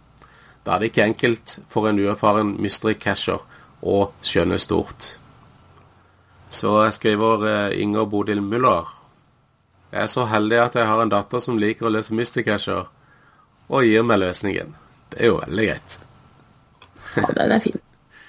Da 0.66 0.74
er 0.74 0.82
det 0.82 0.90
ikke 0.90 1.06
enkelt 1.06 1.60
for 1.70 1.90
en 1.90 2.00
uerfaren 2.02 2.56
mystery 2.62 2.96
casher 2.98 3.44
å 3.86 4.10
skjønne 4.26 4.58
stort. 4.62 5.16
Så 6.50 6.74
skriver 6.94 7.46
eh, 7.50 7.82
Inger 7.82 8.06
Bodil 8.10 8.42
Muller 8.42 8.90
Jeg 9.92 10.04
er 10.06 10.10
så 10.10 10.26
heldig 10.30 10.60
at 10.62 10.76
jeg 10.78 10.88
har 10.90 11.02
en 11.02 11.14
datter 11.14 11.42
som 11.42 11.58
liker 11.62 11.90
å 11.90 11.94
løse 11.94 12.14
mystery 12.14 12.46
casher, 12.46 12.90
og 13.70 13.86
gir 13.86 14.06
meg 14.06 14.22
løsningen. 14.22 14.74
Det 15.14 15.22
er 15.22 15.32
jo 15.32 15.40
veldig 15.42 15.70
greit. 15.70 16.05
Ja, 17.16 17.28
den 17.38 17.56
er 17.56 17.64
fin. 17.64 17.80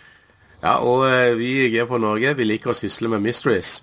ja, 0.66 0.76
og 0.78 1.06
eh, 1.08 1.34
vi 1.38 1.50
i 1.66 1.70
G 1.74 1.84
på 1.88 2.00
Norge 2.02 2.34
vi 2.38 2.48
liker 2.48 2.72
å 2.72 2.78
sysle 2.78 3.10
med 3.12 3.24
mysteries. 3.24 3.78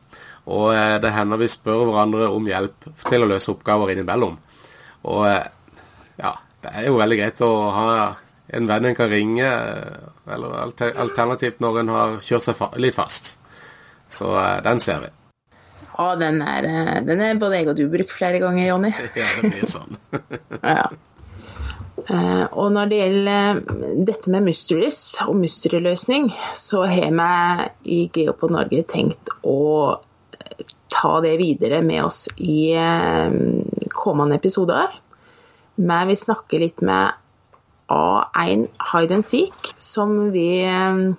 Og 0.49 0.73
eh, 0.75 0.97
det 1.03 1.13
hender 1.15 1.41
vi 1.41 1.51
spør 1.51 1.85
hverandre 1.89 2.29
om 2.33 2.47
hjelp 2.49 2.89
til 3.07 3.25
å 3.25 3.29
løse 3.29 3.51
oppgaver 3.53 3.93
innimellom. 3.93 4.37
Og 5.03 5.25
ja, 5.27 6.35
det 6.63 6.71
er 6.71 6.87
jo 6.87 6.99
veldig 6.99 7.19
greit 7.19 7.41
å 7.43 7.53
ha 7.75 7.87
en 8.53 8.69
venn 8.69 8.85
en 8.85 8.95
kan 8.95 9.09
ringe, 9.09 9.47
eller 10.29 10.59
alternativt 10.61 11.63
når 11.63 11.81
en 11.81 11.91
har 11.95 12.15
kjørt 12.23 12.45
seg 12.45 12.79
litt 12.79 12.95
fast. 12.95 13.33
Så 14.13 14.29
den 14.63 14.79
ser 14.83 15.01
vi. 15.03 15.09
Ja, 15.93 16.13
den 16.17 16.41
er, 16.41 16.67
den 17.05 17.21
er 17.21 17.39
både 17.41 17.59
jeg 17.59 17.69
og 17.69 17.77
du 17.77 17.85
brukt 17.91 18.13
flere 18.13 18.39
ganger, 18.41 18.65
Jonny. 18.71 18.93
ja, 19.19 19.27
det 19.39 19.51
blir 19.53 19.69
sånn. 19.69 19.97
ja. 20.75 20.87
Og 21.93 22.71
når 22.73 22.89
det 22.89 22.97
gjelder 22.99 23.59
dette 24.07 24.31
med 24.33 24.47
mysteries 24.47 24.97
og 25.27 25.35
mysteryløsning, 25.39 26.31
så 26.57 26.83
har 26.89 27.13
vi 27.13 27.27
i 27.95 27.99
Geopod 28.15 28.51
Norge 28.55 28.81
tenkt 28.89 29.29
å 29.45 29.99
ta 30.93 31.13
det 31.23 31.37
videre 31.41 31.81
med 31.85 32.03
oss 32.07 32.25
i 32.37 32.73
kommende 33.93 34.39
episoder. 34.41 34.89
Men 35.75 36.09
vi 36.09 36.17
snakker 36.19 36.65
litt 36.65 36.81
med 36.85 37.13
A1 37.93 38.67
Hide 38.91 39.19
and 39.19 39.25
Seek, 39.25 39.73
som 39.81 40.31
vil 40.33 41.13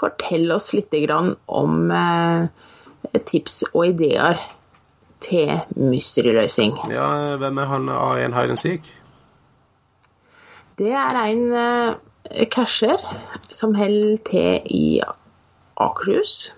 fortelle 0.00 0.56
oss 0.56 0.72
litt 0.76 0.94
om 1.12 1.92
tips 3.28 3.62
og 3.74 3.86
ideer 3.92 4.40
til 5.24 5.50
mysteryløsning. 5.74 6.76
Ja, 6.92 7.36
hvem 7.40 7.58
er 7.58 7.66
han 7.72 7.88
A1 7.92 8.32
Hide 8.36 8.56
and 8.56 8.60
Seek? 8.60 8.92
Det 10.78 10.92
er 10.94 11.16
en 11.18 11.44
casher 12.54 13.02
som 13.50 13.74
holder 13.74 14.20
til 14.28 14.68
i 14.70 15.00
Akershus. 15.80 16.52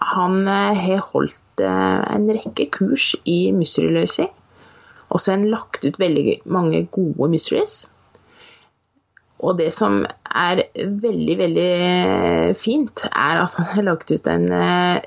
Han 0.00 0.46
har 0.48 1.04
holdt 1.12 1.62
en 1.62 2.26
rekke 2.34 2.66
kurs 2.74 3.12
i 3.28 3.52
mysteryløsning. 3.54 4.32
Og 5.10 5.20
så 5.20 5.32
har 5.32 5.38
han 5.38 5.50
lagt 5.50 5.84
ut 5.84 5.98
veldig 5.98 6.40
mange 6.46 6.84
gode 6.94 7.30
mysteries. 7.30 7.84
Og 9.40 9.58
det 9.58 9.70
som 9.72 10.02
er 10.26 10.62
veldig, 10.76 11.36
veldig 11.38 12.56
fint, 12.60 13.04
er 13.10 13.42
at 13.44 13.54
han 13.58 13.70
har 13.74 13.86
lagt 13.86 14.10
ut 14.10 14.26
en 14.30 14.48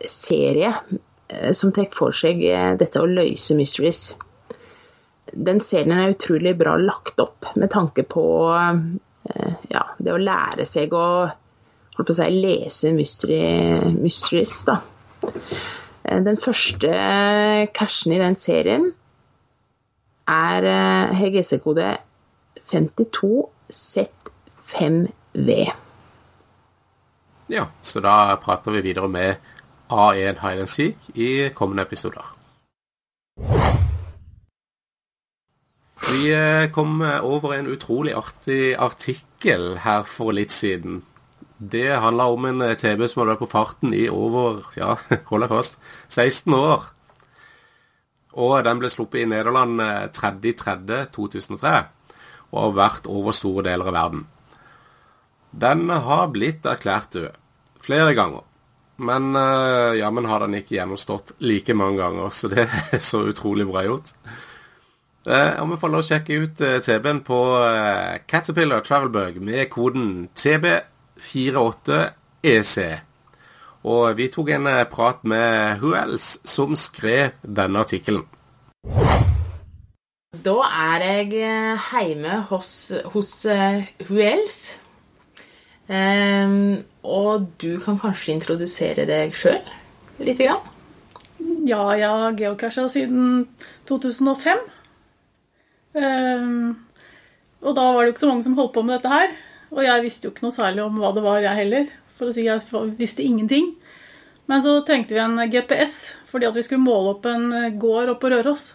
serie 0.10 0.74
som 1.54 1.72
tar 1.76 1.92
for 1.96 2.16
seg 2.16 2.42
dette 2.80 3.02
å 3.02 3.10
løse 3.10 3.56
mysteries. 3.58 4.14
Den 5.34 5.64
serien 5.66 5.98
er 5.98 6.14
utrolig 6.14 6.54
bra 6.60 6.76
lagt 6.78 7.18
opp 7.24 7.50
med 7.56 7.72
tanke 7.74 8.06
på 8.06 8.28
ja, 9.72 9.86
det 9.98 10.14
å 10.14 10.18
lære 10.20 10.66
seg 10.68 10.94
å, 10.98 11.30
å 11.30 12.14
si, 12.14 12.30
lese 12.34 12.92
mystery, 12.96 13.40
mysteries, 13.96 14.66
da. 14.68 14.82
Eh, 16.04 16.24
Den 16.24 16.38
første 16.38 16.90
cashen 17.76 18.14
i 18.16 18.20
den 18.22 18.36
serien 18.40 18.94
er 20.30 20.64
eh, 20.68 21.16
HGC-kode 21.20 21.98
52Z5V. 22.72 25.72
Ja, 27.52 27.66
så 27.82 28.00
da 28.04 28.38
prater 28.42 28.72
vi 28.72 28.82
videre 28.86 29.08
med 29.12 29.36
A1 29.92 30.40
Hide 30.42 30.62
and 30.64 30.70
Seek 30.72 30.98
i 31.14 31.50
kommende 31.54 31.82
episoder. 31.84 32.33
Vi 36.12 36.34
eh, 36.34 36.72
kom 36.72 37.02
over 37.02 37.54
en 37.54 37.68
utrolig 37.72 38.12
artig 38.14 38.76
artikkel 38.76 39.78
her 39.86 40.04
for 40.08 40.36
litt 40.36 40.52
siden. 40.52 41.00
Det 41.58 41.96
handla 42.04 42.26
om 42.34 42.46
en 42.50 42.60
TV 42.60 42.76
TB 42.82 43.06
som 43.08 43.22
hadde 43.22 43.32
vært 43.34 43.44
på 43.46 43.52
farten 43.54 43.96
i 43.96 44.04
over, 44.12 44.66
ja, 44.76 44.98
hold 45.30 45.46
deg 45.46 45.54
fast, 45.54 45.80
16 46.12 46.58
år. 46.58 46.90
Og 48.34 48.58
den 48.68 48.82
ble 48.82 48.92
sluppet 48.92 49.24
i 49.24 49.30
Nederland 49.32 49.80
eh, 49.80 50.06
3.3.2003 50.12 51.74
og 52.54 52.60
har 52.60 52.78
vært 52.78 53.08
over 53.10 53.34
store 53.34 53.64
deler 53.70 53.88
av 53.90 53.96
verden. 53.98 54.26
Den 55.56 55.88
har 55.88 56.32
blitt 56.34 56.68
erklært 56.68 57.16
død 57.16 57.40
flere 57.84 58.12
ganger. 58.18 58.44
Men 59.04 59.34
jammen 59.98 60.28
har 60.30 60.44
den 60.44 60.54
ikke 60.60 60.76
gjennomstått 60.76 61.32
like 61.42 61.74
mange 61.74 61.98
ganger, 61.98 62.30
så 62.30 62.50
det 62.52 62.68
er 62.94 63.02
så 63.02 63.24
utrolig 63.32 63.66
bra 63.70 63.82
gjort. 63.88 64.14
Uh, 65.24 65.56
anbefaler 65.56 66.02
å 66.02 66.04
sjekke 66.04 66.36
ut 66.44 66.60
uh, 66.60 66.84
TB-en 66.84 67.24
på 67.24 67.56
uh, 67.56 68.20
Caterpillar 68.28 68.84
Travelbug 68.84 69.40
med 69.40 69.72
koden 69.72 70.28
TB48EC. 70.36 73.00
Og 73.88 74.20
vi 74.20 74.28
tok 74.32 74.50
en 74.52 74.68
prat 74.92 75.24
med 75.24 75.80
Who 75.80 75.96
Else 75.96 76.40
som 76.44 76.76
skrev 76.76 77.32
denne 77.44 77.80
artikkelen. 77.84 78.24
Da 80.44 80.56
er 80.68 81.00
jeg 81.04 81.34
eh, 81.40 81.78
hjemme 81.92 82.46
hos, 82.50 82.92
hos 83.12 83.46
Huels. 84.08 84.78
Um, 85.88 86.84
og 87.04 87.48
du 87.60 87.80
kan 87.84 88.00
kanskje 88.00 88.34
introdusere 88.38 89.04
deg 89.08 89.36
sjøl 89.36 89.60
litt? 90.24 90.40
Grann? 90.40 90.64
Ja, 91.68 91.92
jeg 91.96 92.08
har 92.08 92.40
geocacha 92.40 92.88
siden 92.92 93.48
2005. 93.88 94.64
Ehm, 95.98 96.76
og 97.64 97.76
da 97.78 97.88
var 97.94 98.04
det 98.04 98.12
jo 98.12 98.16
ikke 98.16 98.24
så 98.26 98.32
mange 98.32 98.48
som 98.48 98.58
holdt 98.58 98.74
på 98.76 98.84
med 98.86 98.98
dette 98.98 99.14
her. 99.14 99.36
Og 99.74 99.84
jeg 99.86 100.06
visste 100.06 100.28
jo 100.28 100.34
ikke 100.34 100.46
noe 100.46 100.56
særlig 100.56 100.84
om 100.84 101.00
hva 101.02 101.14
det 101.16 101.24
var, 101.26 101.42
jeg 101.44 101.62
heller. 101.64 101.92
For 102.18 102.30
å 102.30 102.36
si 102.36 102.46
jeg 102.46 102.62
visste 103.00 103.26
ingenting. 103.26 103.74
Men 104.52 104.64
så 104.64 104.76
trengte 104.86 105.16
vi 105.16 105.24
en 105.24 105.40
GPS 105.50 106.14
fordi 106.34 106.48
at 106.50 106.58
vi 106.58 106.64
skulle 106.66 106.84
måle 106.84 107.14
opp 107.14 107.28
en 107.30 107.52
gård 107.80 108.10
oppe 108.10 108.26
på 108.26 108.34
Røros. 108.34 108.66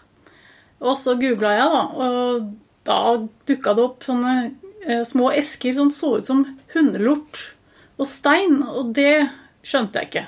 Og 0.79 0.95
så 0.95 1.17
googla 1.19 1.51
jeg, 1.57 1.71
da, 1.73 1.81
og 1.91 2.45
da 2.87 2.99
dukka 3.49 3.73
det 3.75 3.83
opp 3.83 4.05
sånne 4.07 4.35
eh, 4.85 5.03
små 5.03 5.33
esker 5.35 5.75
som 5.75 5.91
så 5.91 6.13
ut 6.19 6.29
som 6.29 6.45
hundelort 6.71 7.41
og 7.99 8.07
stein, 8.07 8.61
og 8.63 8.93
det 8.95 9.27
skjønte 9.67 9.99
jeg 9.99 10.07
ikke. 10.07 10.25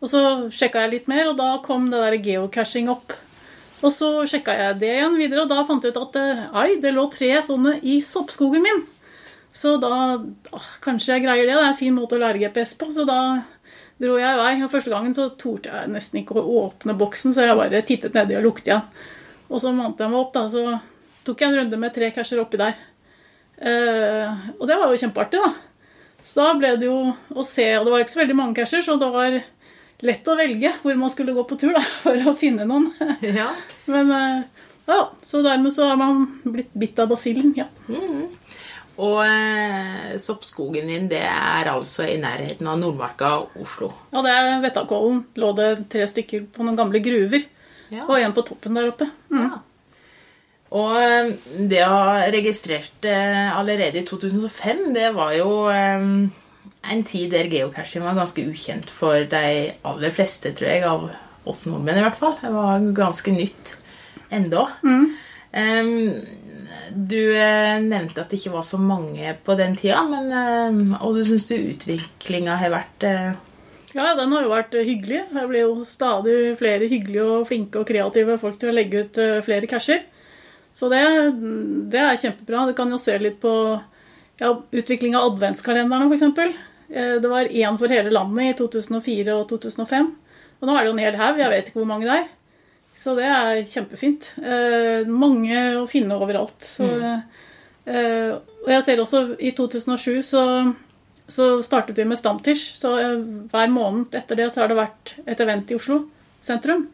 Og 0.00 0.12
så 0.12 0.20
sjekka 0.52 0.84
jeg 0.84 0.92
litt 0.92 1.08
mer, 1.08 1.30
og 1.30 1.38
da 1.40 1.54
kom 1.64 1.88
det 1.88 2.02
der 2.04 2.18
geocaching 2.20 2.90
opp. 2.92 3.16
Og 3.80 3.92
så 3.94 4.08
sjekka 4.28 4.54
jeg 4.56 4.80
det 4.82 4.90
igjen 4.98 5.16
videre, 5.16 5.46
og 5.46 5.52
da 5.52 5.62
fant 5.68 5.84
jeg 5.84 5.94
ut 5.94 6.00
at 6.02 6.18
eh, 6.20 6.42
ai, 6.52 6.80
det 6.82 6.92
lå 6.92 7.06
tre 7.12 7.30
sånne 7.46 7.78
i 7.80 8.00
soppskogen 8.04 8.64
min. 8.64 8.82
Så 9.56 9.78
da 9.82 9.94
å, 10.20 10.60
Kanskje 10.84 11.14
jeg 11.14 11.24
greier 11.24 11.48
det. 11.48 11.54
Det 11.56 11.62
er 11.62 11.72
en 11.72 11.78
fin 11.78 11.96
måte 11.96 12.18
å 12.18 12.22
lære 12.22 12.42
GPS 12.42 12.76
på. 12.80 12.90
Så 12.94 13.06
da 13.08 13.20
dro 14.00 14.18
jeg 14.20 14.36
i 14.36 14.40
vei. 14.40 14.52
Og 14.64 14.72
første 14.72 14.92
gangen 14.92 15.16
så 15.16 15.30
torde 15.40 15.72
jeg 15.72 15.92
nesten 15.92 16.20
ikke 16.22 16.38
å 16.38 16.58
åpne 16.66 16.96
boksen, 17.00 17.34
så 17.36 17.48
jeg 17.48 17.58
bare 17.58 17.82
tittet 17.86 18.16
nedi 18.16 18.38
og 18.38 18.46
luktet 18.50 18.72
igjen. 18.72 18.86
Og 19.50 19.62
så 19.62 19.72
mante 19.74 20.04
jeg 20.04 20.12
meg 20.12 20.20
opp, 20.20 20.32
da, 20.36 20.44
så 20.52 20.78
tok 21.26 21.42
jeg 21.42 21.50
en 21.50 21.58
runde 21.58 21.80
med 21.80 21.94
tre 21.96 22.12
casher 22.14 22.42
oppi 22.42 22.60
der. 22.60 22.76
Eh, 23.60 24.44
og 24.56 24.68
det 24.70 24.76
var 24.78 24.92
jo 24.92 25.00
kjempeartig, 25.00 25.40
da. 25.42 25.50
Så 26.22 26.36
da 26.38 26.52
ble 26.56 26.74
det 26.78 26.86
jo 26.86 26.98
å 27.10 27.44
se, 27.46 27.66
og 27.78 27.86
det 27.86 27.92
var 27.92 28.04
ikke 28.04 28.14
så 28.14 28.22
veldig 28.22 28.36
mange 28.38 28.56
casher, 28.60 28.84
så 28.84 28.96
det 29.00 29.08
var 29.12 29.40
lett 30.06 30.28
å 30.28 30.36
velge 30.38 30.72
hvor 30.82 30.96
man 30.98 31.12
skulle 31.12 31.34
gå 31.36 31.44
på 31.48 31.58
tur 31.60 31.74
da, 31.76 31.84
for 32.04 32.30
å 32.30 32.36
finne 32.38 32.66
noen. 32.68 32.90
Ja. 33.24 33.50
Men 33.90 34.12
eh, 34.16 34.66
ja, 34.90 35.00
så 35.22 35.42
dermed 35.46 35.74
så 35.74 35.90
har 35.90 36.00
man 36.00 36.26
blitt 36.44 36.72
bitt 36.72 36.98
av 36.98 37.10
basillen, 37.12 37.52
ja. 37.58 37.68
Mm. 37.90 38.28
Og 39.00 39.20
eh, 39.24 40.16
soppskogen 40.20 40.90
din 40.90 41.08
det 41.08 41.22
er 41.24 41.70
altså 41.72 42.04
i 42.04 42.18
nærheten 42.20 42.68
av 42.68 42.80
Nordmarka 42.80 43.30
og 43.38 43.62
Oslo. 43.62 43.92
Ja, 44.12 44.20
det 44.26 44.34
er 44.34 44.50
Vettakollen. 44.64 45.22
Lå 45.40 45.54
det 45.56 45.70
tre 45.92 46.04
stykker 46.10 46.44
på 46.52 46.66
noen 46.66 46.76
gamle 46.76 47.00
gruver. 47.04 47.46
Ja. 47.90 48.04
Og 48.04 48.18
en 48.18 48.34
på 48.36 48.44
toppen 48.46 48.76
der 48.76 48.90
oppe. 48.90 49.08
Mm. 49.32 49.54
Og 50.80 50.92
eh, 51.00 51.32
det 51.70 51.80
å 51.86 51.94
ha 51.96 52.18
registrert 52.30 53.08
eh, 53.08 53.48
allerede 53.56 54.02
i 54.02 54.06
2005, 54.06 54.84
det 54.94 55.08
var 55.16 55.32
jo 55.38 55.50
eh, 55.72 56.04
en 56.82 57.02
tid 57.04 57.30
der 57.34 57.50
geocaching 57.50 58.04
var 58.04 58.16
ganske 58.18 58.44
ukjent 58.48 58.90
for 58.92 59.26
de 59.28 59.72
aller 59.86 60.14
fleste, 60.14 60.52
tror 60.56 60.70
jeg, 60.70 60.84
av 60.86 61.10
oss 61.48 61.66
nordmenn 61.68 62.00
i 62.00 62.04
hvert 62.04 62.20
fall. 62.20 62.38
Det 62.40 62.52
var 62.54 62.86
ganske 62.96 63.34
nytt 63.34 63.74
enda. 64.32 64.66
Em, 65.50 65.90
du 66.94 67.18
eh, 67.34 67.76
nevnte 67.82 68.22
at 68.22 68.30
det 68.30 68.40
ikke 68.40 68.54
var 68.54 68.66
så 68.66 68.78
mange 68.80 69.34
på 69.44 69.56
den 69.58 69.76
tida, 69.78 70.02
men 70.08 70.30
eh, 70.30 70.98
og 71.02 71.18
du 71.18 71.24
syns 71.26 71.50
utviklinga 71.56 72.58
har 72.60 72.74
vært 72.76 73.06
eh, 73.08 73.32
Ja, 73.96 74.12
den 74.18 74.32
har 74.32 74.46
jo 74.46 74.54
vært 74.54 74.76
hyggelig. 74.78 75.24
Det 75.34 75.46
blir 75.50 75.66
jo 75.66 75.84
stadig 75.88 76.38
flere 76.60 76.88
hyggelige 76.90 77.26
og 77.26 77.48
flinke 77.50 77.82
og 77.82 77.88
kreative 77.90 78.38
folk 78.40 78.60
til 78.60 78.70
å 78.70 78.76
legge 78.76 79.04
ut 79.04 79.22
flere 79.42 79.66
casher. 79.70 80.04
Så 80.72 80.86
det, 80.92 81.02
det 81.90 81.98
er 81.98 82.20
kjempebra. 82.22 82.68
Du 82.68 82.76
kan 82.78 82.92
jo 82.94 83.00
se 83.02 83.16
litt 83.18 83.40
på 83.42 83.52
ja, 84.38 84.52
utvikling 84.70 85.16
av 85.18 85.32
adventskalenderne, 85.32 86.06
f.eks. 86.06 86.54
Det 86.90 87.28
var 87.30 87.46
én 87.46 87.76
for 87.78 87.92
hele 87.92 88.10
landet 88.10 88.48
i 88.48 88.58
2004 88.58 89.34
og 89.36 89.44
2005. 89.52 90.08
Og 90.60 90.68
nå 90.68 90.74
er 90.74 90.82
det 90.82 90.90
jo 90.90 90.94
en 90.96 91.02
hel 91.04 91.18
haug. 91.20 91.38
Jeg 91.40 91.52
vet 91.52 91.68
ikke 91.70 91.80
hvor 91.80 91.88
mange 91.88 92.08
det 92.08 92.16
er. 92.18 92.28
Så 93.00 93.14
det 93.16 93.24
er 93.24 93.62
kjempefint. 93.64 94.28
Eh, 94.44 95.08
mange 95.08 95.56
å 95.80 95.86
finne 95.88 96.18
overalt. 96.20 96.58
Så, 96.66 96.86
eh, 97.88 98.32
og 98.36 98.68
jeg 98.68 98.84
ser 98.84 99.00
også 99.00 99.22
i 99.40 99.54
2007 99.56 100.20
så, 100.28 100.44
så 101.30 101.46
startet 101.64 101.96
vi 101.96 102.08
med 102.08 102.20
Stamtish. 102.20 102.74
Så 102.76 102.92
eh, 103.00 103.22
hver 103.52 103.72
måned 103.72 104.18
etter 104.20 104.36
det 104.36 104.50
så 104.52 104.64
har 104.64 104.72
det 104.72 104.80
vært 104.82 105.14
et 105.24 105.40
event 105.40 105.72
i 105.72 105.78
Oslo 105.80 106.02
sentrum. 106.44 106.90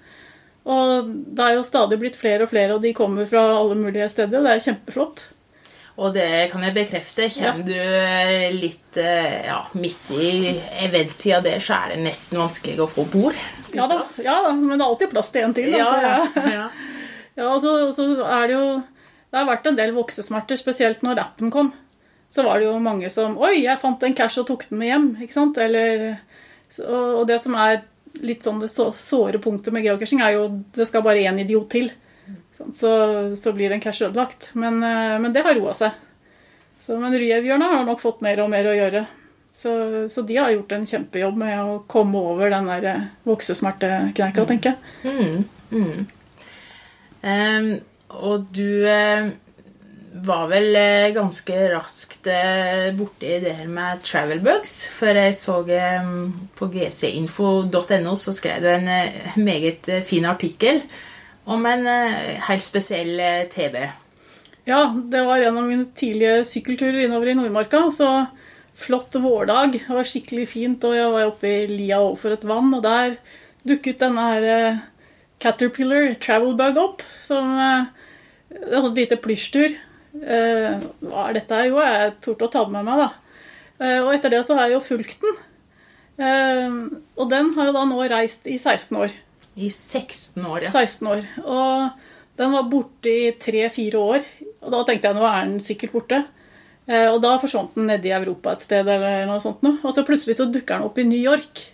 Og 0.66 1.11
det 1.11 1.42
er 1.42 1.57
jo 1.57 1.66
stadig 1.66 1.99
blitt 1.99 2.18
flere 2.18 2.47
og 2.47 2.51
flere, 2.51 2.74
og 2.74 2.82
de 2.82 2.94
kommer 2.94 3.26
fra 3.30 3.42
alle 3.59 3.78
mulige 3.78 4.09
steder. 4.11 4.38
og 4.38 4.47
Det 4.47 4.55
er 4.55 4.64
kjempeflott. 4.68 5.26
Og 5.97 6.12
det 6.12 6.51
kan 6.53 6.64
jeg 6.66 6.74
bekrefte. 6.76 7.28
Kommer 7.32 7.64
du 7.64 7.76
eh, 7.76 8.53
litt 8.53 8.99
eh, 9.01 9.47
ja, 9.49 9.62
midt 9.80 10.11
i 10.12 10.53
eventtida 10.84 11.40
der, 11.44 11.62
så 11.64 11.78
er 11.78 11.94
det 11.94 12.03
nesten 12.05 12.40
vanskelig 12.42 12.82
å 12.84 12.90
få 12.90 13.07
bord. 13.09 13.38
Ja 13.72 13.86
da, 13.88 14.03
ja 14.20 14.36
da, 14.44 14.53
men 14.53 14.76
det 14.76 14.82
er 14.82 14.90
alltid 14.90 15.12
plass 15.14 15.32
til 15.32 15.47
en 15.47 15.57
til. 15.57 15.72
Ja, 15.72 15.88
altså, 15.88 16.44
ja, 16.44 16.53
ja. 16.61 16.68
Ja, 17.36 17.51
og 17.53 17.59
så, 17.61 17.72
så 17.92 18.05
er 18.24 18.47
det 18.49 18.55
jo 18.55 18.68
Det 19.28 19.36
har 19.36 19.44
vært 19.44 19.66
en 19.68 19.76
del 19.76 19.90
voksesmerter, 19.92 20.57
spesielt 20.57 21.03
når 21.05 21.18
rappen 21.20 21.51
kom. 21.53 21.74
Så 22.32 22.44
var 22.47 22.61
det 22.61 22.68
jo 22.68 22.78
mange 22.80 23.11
som 23.12 23.36
Oi, 23.40 23.59
jeg 23.64 23.80
fant 23.80 24.07
en 24.07 24.16
cash 24.16 24.40
og 24.40 24.47
tok 24.49 24.64
den 24.70 24.80
med 24.80 24.88
hjem. 24.88 25.11
ikke 25.24 25.36
sant? 25.36 25.61
Eller, 25.61 26.07
så, 26.72 26.86
og 27.20 27.26
det 27.28 27.36
som 27.42 27.57
er 27.61 27.82
litt 28.24 28.44
sånn 28.47 28.62
det 28.62 28.70
så, 28.72 28.88
såre 28.97 29.40
punktet 29.42 29.74
med 29.76 29.84
geocaching, 29.84 30.22
er 30.24 30.38
jo 30.38 30.49
det 30.76 30.88
skal 30.88 31.05
bare 31.05 31.24
én 31.28 31.40
idiot 31.42 31.68
til. 31.72 31.90
Sånn, 32.57 32.74
Så, 32.74 32.90
så 33.36 33.52
blir 33.52 33.72
en 33.72 33.82
cash 33.82 34.04
ødelagt. 34.07 34.50
Men, 34.54 34.82
eh, 34.82 35.16
men 35.20 35.32
det 35.34 35.44
har 35.46 35.57
roa 35.59 35.76
seg. 35.76 35.96
Så, 36.80 36.96
men 37.00 37.16
Ryevjørna 37.16 37.70
har 37.72 37.86
nok 37.86 38.02
fått 38.02 38.20
mer 38.24 38.40
og 38.44 38.52
mer 38.52 38.68
å 38.68 38.76
gjøre. 38.76 39.07
Så, 39.57 39.72
så 40.12 40.22
de 40.28 40.36
har 40.36 40.52
gjort 40.52 40.74
en 40.76 40.84
kjempejobb 40.88 41.38
med 41.40 41.57
å 41.57 41.78
komme 41.88 42.20
over 42.34 42.52
den 42.52 42.68
der 42.68 42.90
eh, 42.90 43.09
voksesmertekneika, 43.28 44.44
tenker 44.48 44.74
jeg. 44.74 45.09
Mm, 45.09 45.44
mm. 45.72 46.07
Um, 47.26 47.70
og 48.20 48.44
du 48.54 48.84
uh, 48.84 49.30
var 50.28 50.44
vel 50.52 50.76
uh, 50.76 51.09
ganske 51.16 51.57
raskt 51.72 52.28
uh, 52.28 52.92
borti 52.94 53.32
det 53.42 53.57
her 53.57 53.72
med 53.72 54.04
travelbugs. 54.04 54.76
For 54.94 55.16
jeg 55.16 55.34
så 55.40 55.62
um, 55.64 56.28
på 56.61 56.68
gcinfo.no 56.76 58.14
så 58.20 58.36
skrev 58.36 58.62
du 58.62 58.70
en 58.76 58.92
meget 59.40 59.88
fin 60.07 60.28
artikkel 60.28 60.84
om 61.47 61.66
en 61.70 61.86
eh, 61.86 62.36
helt 62.49 62.64
spesiell 62.64 63.20
TV. 63.53 63.86
Ja, 64.66 64.80
det 64.97 65.22
var 65.28 65.38
en 65.47 65.59
av 65.61 65.66
mine 65.68 65.86
tidlige 65.94 66.40
sykkelturer 66.49 67.05
innover 67.05 67.30
i 67.30 67.36
Nordmarka. 67.38 67.84
Så 67.94 68.09
flott 68.76 69.14
vårdag. 69.22 69.76
Det 69.78 69.86
var 69.94 70.09
skikkelig 70.09 70.49
fint, 70.51 70.84
og 70.84 70.97
jeg 70.97 71.12
var 71.14 71.28
oppe 71.30 71.53
i 71.62 71.66
lia 71.70 72.01
overfor 72.03 72.34
et 72.34 72.47
vann, 72.49 72.72
og 72.74 72.82
der 72.84 73.16
dukket 73.66 74.03
denne 74.03 74.24
her 74.32 74.49
Caterpillar 74.51 74.80
Caterpillar 75.42 76.14
Travelbug 76.22 76.78
opp, 76.82 77.05
som 77.22 77.55
eh, 77.61 77.86
et 78.57 78.76
sånt 78.80 78.99
lite 78.99 79.18
plysjdyr. 79.22 79.76
Eh, 80.16 80.82
hva 81.05 81.28
er 81.28 81.38
dette 81.38 81.59
her? 81.61 81.70
Jo, 81.70 81.80
jeg 81.84 82.14
torde 82.24 82.49
å 82.49 82.53
ta 82.53 82.64
med 82.72 82.86
meg, 82.88 83.03
da. 83.05 83.09
Eh, 83.78 83.99
Og 84.03 84.14
etter 84.16 84.32
det 84.32 84.42
så 84.49 84.57
har 84.57 84.66
jeg 84.70 84.78
jo 84.78 84.84
fulgt 84.86 85.22
den. 85.24 85.38
Eh, 86.16 86.76
Og 87.20 87.28
den 87.30 87.53
har 87.55 87.68
jo 87.70 87.76
da 87.76 87.84
nå 87.84 88.01
reist 88.11 88.47
i 88.49 88.57
16 88.59 88.97
år. 88.99 89.12
I 89.57 89.70
16 89.72 90.44
år, 90.44 90.66
ja. 90.66 90.70
16 90.70 91.09
år. 91.09 91.22
Og 91.44 92.36
den 92.36 92.52
var 92.52 92.66
borte 92.70 93.12
i 93.12 93.30
tre-fire 93.40 94.00
år. 94.00 94.26
Og 94.66 94.72
da 94.74 94.82
tenkte 94.84 95.09
jeg 95.09 95.16
nå 95.16 95.24
er 95.28 95.46
den 95.46 95.61
sikkert 95.64 95.94
borte. 95.96 96.24
Eh, 96.86 97.09
Og 97.11 97.20
da 97.24 97.36
forsvant 97.42 97.74
den 97.74 97.88
nede 97.90 98.11
i 98.11 98.14
Europa 98.14 98.52
et 98.52 98.66
sted, 98.66 98.86
eller 98.86 99.24
noe 99.26 99.40
sånt 99.42 99.64
noe. 99.66 99.78
Og 99.82 99.94
så 99.96 100.04
plutselig 100.07 100.36
så 100.38 100.48
dukker 100.50 100.76
den 100.76 100.88
opp 100.90 100.98
i 101.00 101.07
New 101.09 101.22
York. 101.22 101.64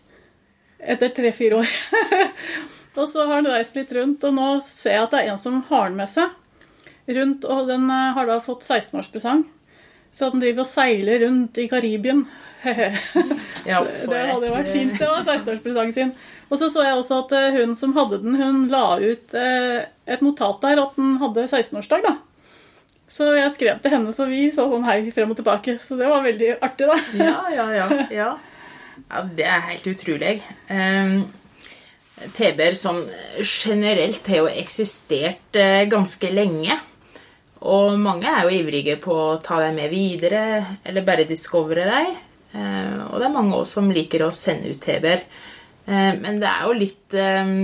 Etter 0.78 1.12
tre-fire 1.14 1.58
år. 1.62 1.72
og 2.98 3.08
så 3.08 3.26
har 3.26 3.42
den 3.42 3.52
reist 3.52 3.76
litt 3.78 3.92
rundt, 3.96 4.24
og 4.24 4.34
nå 4.38 4.52
ser 4.66 4.96
jeg 4.96 5.08
at 5.08 5.12
det 5.14 5.24
er 5.24 5.32
en 5.34 5.42
som 5.42 5.60
har 5.68 5.90
den 5.90 5.98
med 6.00 6.10
seg. 6.10 6.30
Rundt, 7.10 7.44
og 7.50 7.66
den 7.70 7.90
eh, 7.90 8.12
har 8.16 8.30
da 8.30 8.38
fått 8.42 8.62
16-årspresang. 8.66 9.44
Så 10.12 10.28
den 10.32 10.42
driver 10.42 10.64
og 10.64 10.68
seiler 10.68 11.24
rundt 11.26 11.60
i 11.60 11.68
Karibien. 11.72 12.26
Ja, 13.62 13.78
det 13.82 14.20
hadde 14.26 14.48
jo 14.48 14.54
vært 14.54 14.70
fint. 14.70 14.94
Det 14.98 15.06
var 15.06 15.22
16-årspresangen 15.22 15.94
sin. 15.94 16.12
Og 16.50 16.58
så 16.58 16.68
så 16.70 16.82
jeg 16.82 16.98
også 16.98 17.20
at 17.22 17.34
eh, 17.38 17.56
hun 17.58 17.76
som 17.78 17.94
hadde 17.94 18.18
den, 18.24 18.36
hun 18.38 18.64
la 18.70 18.98
ut 18.98 19.34
eh, 19.38 19.84
et 20.10 20.24
notat 20.24 20.62
der 20.64 20.82
at 20.82 20.96
den 20.98 21.16
hadde 21.22 21.46
16-årsdag. 21.46 22.02
da. 22.06 22.16
Så 23.12 23.28
jeg 23.36 23.52
skrev 23.52 23.82
til 23.84 23.92
henne, 23.92 24.14
så 24.16 24.26
vi 24.28 24.46
sa 24.54 24.64
sånn 24.70 24.86
hei 24.88 24.98
frem 25.14 25.34
og 25.34 25.38
tilbake. 25.38 25.76
Så 25.82 25.98
det 26.00 26.08
var 26.10 26.24
veldig 26.24 26.54
artig, 26.64 26.88
da. 26.90 26.98
Ja, 27.18 27.38
ja, 27.54 27.66
ja. 27.76 27.86
ja. 28.10 28.30
ja 29.04 29.24
det 29.38 29.46
er 29.46 29.66
helt 29.68 29.88
utrolig. 29.92 30.36
Um, 30.70 31.26
TB-er 32.36 32.78
som 32.78 33.02
generelt 33.42 34.26
har 34.30 34.44
jo 34.44 34.48
eksistert 34.50 35.58
eh, 35.58 35.84
ganske 35.92 36.30
lenge. 36.32 36.78
Og 37.62 37.94
mange 38.00 38.26
er 38.26 38.46
jo 38.46 38.56
ivrige 38.56 38.96
på 39.02 39.14
å 39.14 39.40
ta 39.42 39.60
deg 39.62 39.74
med 39.76 39.92
videre, 39.92 40.42
eller 40.82 41.06
bare 41.06 41.28
discovere 41.28 41.86
dem. 41.86 42.14
Eh, 42.52 42.96
og 43.08 43.20
det 43.20 43.28
er 43.28 43.34
mange 43.34 43.56
også 43.56 43.78
som 43.78 43.92
liker 43.94 44.26
å 44.26 44.34
sende 44.34 44.72
ut 44.72 44.82
TB-er. 44.82 45.22
Eh, 45.86 46.10
men 46.18 46.40
det 46.42 46.50
er 46.50 46.66
jo 46.66 46.76
litt 46.76 47.16
eh, 47.16 47.54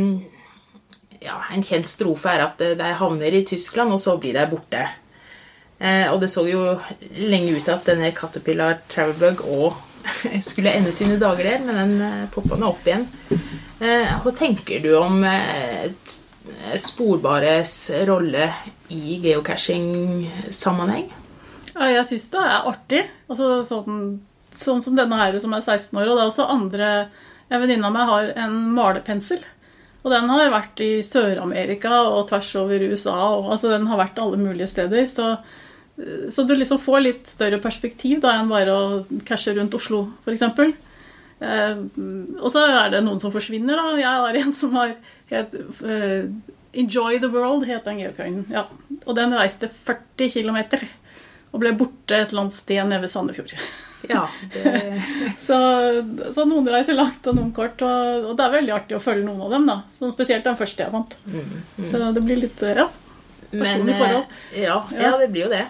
Ja, 1.18 1.40
en 1.50 1.66
kjent 1.66 1.90
strofe 1.90 2.30
er 2.30 2.44
at 2.44 2.62
de 2.62 2.94
havner 3.00 3.34
i 3.34 3.42
Tyskland, 3.46 3.90
og 3.90 3.98
så 3.98 4.14
blir 4.22 4.38
de 4.38 4.46
borte. 4.52 4.86
Og 5.78 6.16
det 6.22 6.28
så 6.30 6.42
jo 6.46 6.60
lenge 7.14 7.52
ut 7.54 7.62
til 7.62 7.72
at 7.74 7.86
denne 7.86 8.08
Caterpillar 8.14 8.80
Travelbug 8.90 9.44
òg 9.46 9.76
skulle 10.48 10.72
ende 10.74 10.90
sine 10.94 11.18
dager 11.18 11.46
der, 11.46 11.60
men 11.66 11.78
den 11.78 12.30
poppa 12.34 12.58
nå 12.58 12.70
opp 12.70 12.86
igjen. 12.86 13.04
Hva 13.78 14.32
tenker 14.38 14.82
du 14.82 14.92
om 14.98 15.22
sporbares 16.80 17.74
rolle 18.08 18.50
i 18.94 19.18
geocaching-sammenheng? 19.24 21.08
Jeg 21.78 22.06
syns 22.08 22.26
det 22.32 22.42
er 22.42 22.66
artig. 22.72 23.04
Altså, 23.30 23.50
sånn, 23.66 24.18
sånn 24.54 24.82
som 24.82 24.96
denne 24.98 25.18
her 25.20 25.38
som 25.42 25.54
er 25.54 25.62
16 25.62 25.94
år. 25.94 26.08
Og 26.08 26.16
det 26.16 26.24
er 26.24 26.32
også 26.32 26.50
andre 26.50 26.90
En 27.48 27.62
venninne 27.62 27.88
av 27.88 27.94
meg 27.94 28.10
har 28.10 28.26
en 28.44 28.56
malepensel. 28.76 29.40
Og 30.02 30.10
den 30.12 30.26
har 30.28 30.50
vært 30.52 30.82
i 30.84 30.88
Sør-Amerika 31.00 32.02
og 32.10 32.26
tvers 32.28 32.50
over 32.60 32.82
USA. 32.90 33.14
Og, 33.38 33.48
altså, 33.54 33.70
den 33.72 33.86
har 33.88 34.00
vært 34.02 34.20
alle 34.20 34.36
mulige 34.36 34.68
steder. 34.68 35.06
Så, 35.08 35.30
så 36.28 36.44
du 36.44 36.52
liksom 36.52 36.82
får 36.84 37.00
litt 37.06 37.30
større 37.32 37.56
perspektiv 37.64 38.20
da, 38.20 38.34
enn 38.36 38.52
bare 38.52 38.74
å 38.74 38.82
cashe 39.24 39.56
rundt 39.56 39.78
Oslo, 39.78 40.02
f.eks. 40.26 40.44
Eh, 41.38 41.80
og 42.36 42.48
så 42.52 42.64
er 42.66 42.92
det 42.92 43.02
noen 43.06 43.20
som 43.22 43.32
forsvinner, 43.34 43.78
da. 43.78 43.96
Jeg 43.96 44.22
har 44.26 44.40
en 44.42 44.54
som 44.60 44.76
har 44.76 44.94
het, 45.30 45.54
uh, 45.84 46.28
Enjoy 46.78 47.18
the 47.18 47.30
World, 47.32 47.66
heter 47.66 47.92
den 47.92 48.02
geocoinen. 48.02 48.46
Ja. 48.52 48.66
Og 49.04 49.16
den 49.16 49.34
reiste 49.36 49.68
40 49.72 50.32
km 50.34 50.58
og 51.48 51.62
ble 51.62 51.72
borte 51.80 52.16
et 52.16 52.32
eller 52.32 52.44
annet 52.44 52.56
sted 52.58 52.82
nede 52.84 53.00
ved 53.06 53.12
Sandefjord. 53.12 53.54
Ja, 54.08 54.26
det... 54.52 55.02
så, 55.40 55.56
så 56.34 56.44
noen 56.46 56.68
reiser 56.70 56.98
langt 56.98 57.24
og 57.26 57.38
noen 57.38 57.54
kort, 57.56 57.80
og, 57.82 58.28
og 58.30 58.36
det 58.38 58.44
er 58.44 58.54
veldig 58.58 58.74
artig 58.76 58.98
å 58.98 59.02
følge 59.02 59.24
noen 59.26 59.46
av 59.46 59.56
dem. 59.56 59.66
da. 59.70 59.78
Så 59.96 60.12
spesielt 60.12 60.46
den 60.46 60.58
første 60.60 60.84
jeg 60.84 60.94
fant. 60.94 61.16
Mm, 61.24 61.40
mm. 61.78 61.88
Så 61.88 62.02
det 62.14 62.24
blir 62.26 62.42
litt 62.44 62.62
ja, 62.62 62.86
personlig 63.50 63.96
eh, 63.96 64.04
forhold. 64.04 64.38
Ja, 64.60 64.78
ja, 64.92 65.12
det 65.22 65.32
blir 65.32 65.46
jo 65.46 65.50
det. 65.54 65.64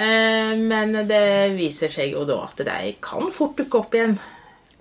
Eh, 0.00 0.56
Men 0.56 0.96
det 1.08 1.24
viser 1.58 1.92
seg 1.92 2.16
jo 2.16 2.24
da 2.28 2.40
at 2.48 2.64
de 2.64 2.94
kan 3.04 3.28
fort 3.34 3.60
dukke 3.60 3.84
opp 3.84 3.96
igjen. 3.98 4.16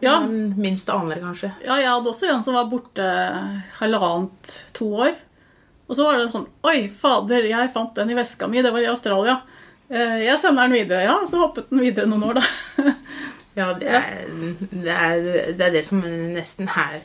Ja. 0.02 0.20
Man 0.24 0.54
minst 0.58 0.89
aner, 0.89 1.20
kanskje. 1.20 1.52
Ja, 1.66 1.76
jeg 1.82 1.89
hadde 1.91 2.10
også 2.14 2.30
en 2.32 2.43
som 2.45 2.56
var 2.56 2.70
borte 2.72 3.06
halvannet, 3.80 4.54
to 4.78 4.88
år. 5.06 5.16
Og 5.89 5.97
så 5.97 6.06
var 6.06 6.20
det 6.22 6.30
sånn 6.32 6.45
Oi, 6.70 6.88
fader, 6.93 7.47
jeg 7.50 7.72
fant 7.74 7.95
den 7.97 8.12
i 8.14 8.18
veska 8.18 8.47
mi. 8.47 8.62
Det 8.64 8.72
var 8.72 8.84
i 8.86 8.91
Australia. 8.91 9.39
Eh, 9.89 10.20
Jeg 10.28 10.38
sender 10.39 10.68
den 10.70 10.78
videre. 10.78 11.04
Ja, 11.08 11.16
så 11.28 11.41
hoppet 11.41 11.70
den 11.74 11.82
videre 11.82 12.06
noen 12.10 12.28
år, 12.30 12.39
da. 12.41 12.93
Ja, 13.58 13.74
det 13.76 13.89
er, 13.91 14.04
det 14.72 14.93
er, 14.93 15.24
det 15.58 15.64
er 15.66 15.72
det 15.74 15.82
som 15.84 16.00
nesten 16.06 16.70
her 16.72 17.00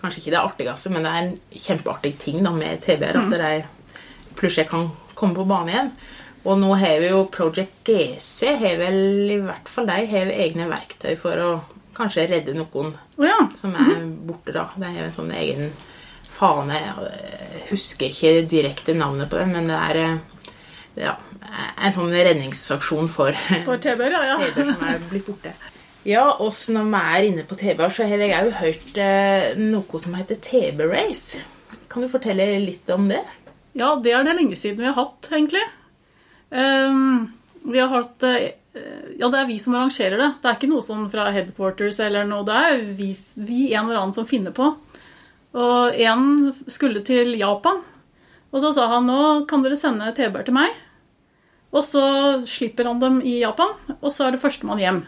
Kanskje 0.00 0.22
ikke 0.22 0.32
det 0.32 0.40
artigste, 0.40 0.90
men 0.90 1.04
det 1.04 1.10
er 1.12 1.18
en 1.26 1.34
kjempeartig 1.60 2.14
ting 2.22 2.38
da 2.42 2.50
med 2.56 2.80
TV-er. 2.82 3.18
At 3.20 3.34
de 3.36 4.30
plutselig 4.38 4.64
kan 4.70 4.86
komme 5.14 5.36
på 5.36 5.44
bane 5.46 5.70
igjen. 5.74 5.90
Og 6.48 6.56
nå 6.56 6.70
har 6.80 6.96
vi 7.02 7.10
jo 7.12 7.26
Project 7.30 7.82
GC 7.84 8.54
har 8.62 8.78
vel 8.80 9.28
i 9.28 9.36
hvert 9.44 9.68
fall 9.68 9.90
de 9.92 9.98
har 10.08 10.32
egne 10.32 10.70
verktøy 10.72 11.12
for 11.20 11.36
å 11.44 11.50
kanskje 12.00 12.26
redde 12.30 12.56
noen 12.56 12.94
som 13.58 13.76
er 13.76 14.04
borte. 14.26 14.54
da. 14.56 14.68
Det 14.76 14.90
er 14.90 15.06
en 15.06 15.16
sånn 15.16 15.32
egen 15.36 15.72
fane. 16.40 16.78
Jeg 16.80 17.64
husker 17.70 18.10
ikke 18.10 18.46
direkte 18.50 18.96
navnet 18.96 19.30
på 19.30 19.40
den, 19.40 19.52
men 19.56 19.68
det 19.70 19.80
er 19.90 20.00
eh, 20.04 20.46
ja, 21.06 21.16
en 21.78 21.94
sånn 21.94 22.14
redningsaksjon 22.14 23.10
for, 23.12 23.36
For 23.66 23.80
TB-er, 23.82 24.16
ja, 24.16 24.22
ja. 24.32 24.52
Som 24.56 24.86
er 24.88 25.02
blitt 25.10 25.28
borte. 25.28 25.54
Ja, 26.08 26.24
også 26.40 26.72
når 26.72 26.86
vi 26.88 27.00
er 27.14 27.26
inne 27.28 27.42
på 27.44 27.58
TB-er, 27.60 27.92
så 27.92 28.06
har 28.08 28.22
jeg 28.24 28.36
òg 28.38 28.54
hørt 28.62 29.00
eh, 29.00 29.50
noe 29.60 30.00
som 30.00 30.16
heter 30.16 30.40
TB-race. 30.40 31.42
Kan 31.92 32.06
du 32.06 32.08
fortelle 32.12 32.46
litt 32.62 32.88
om 32.94 33.08
det? 33.10 33.20
Ja, 33.76 33.92
det 34.02 34.14
er 34.16 34.24
det 34.26 34.38
lenge 34.38 34.56
siden 34.58 34.80
vi 34.80 34.88
har 34.88 34.96
hatt, 34.96 35.28
egentlig. 35.30 35.62
Um, 36.50 37.28
vi 37.70 37.78
har 37.78 37.92
hatt 37.92 38.24
eh, 38.26 38.54
Ja, 38.74 39.26
det 39.26 39.38
er 39.40 39.48
vi 39.48 39.56
som 39.58 39.74
arrangerer 39.74 40.20
det. 40.20 40.28
Det 40.42 40.48
er 40.48 40.58
ikke 40.58 40.70
noe 40.70 40.84
sånn 40.86 41.08
fra 41.10 41.28
headquarters 41.34 41.98
eller 42.04 42.28
noe. 42.28 42.46
Det 42.46 42.58
er 42.68 42.84
vi, 42.98 43.08
vi 43.34 43.62
en 43.72 43.88
eller 43.88 44.02
annen 44.02 44.14
som 44.16 44.28
finner 44.30 44.54
på. 44.54 44.68
Og 45.58 45.96
en 45.98 46.52
skulle 46.70 47.02
til 47.06 47.34
Japan. 47.40 47.80
Og 48.50 48.62
så 48.62 48.72
sa 48.74 48.86
han 48.94 49.08
nå 49.10 49.20
kan 49.50 49.64
dere 49.64 49.78
sende 49.78 50.10
TB-er 50.14 50.46
til 50.46 50.56
meg. 50.56 50.76
Og 51.70 51.86
så 51.86 52.04
slipper 52.50 52.88
han 52.90 53.02
dem 53.02 53.20
i 53.22 53.38
Japan, 53.44 53.76
og 54.00 54.10
så 54.10 54.26
er 54.26 54.34
det 54.34 54.42
førstemann 54.42 54.82
hjem. 54.82 55.04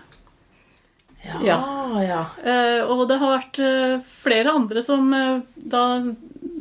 Ja, 1.22 1.62
ja. 2.02 2.20
Eh, 2.42 2.82
og 2.82 3.04
det 3.10 3.18
har 3.20 3.36
vært 3.36 3.58
eh, 3.62 3.98
flere 4.22 4.54
andre 4.58 4.82
som 4.82 5.12
eh, 5.14 5.44
da 5.54 6.02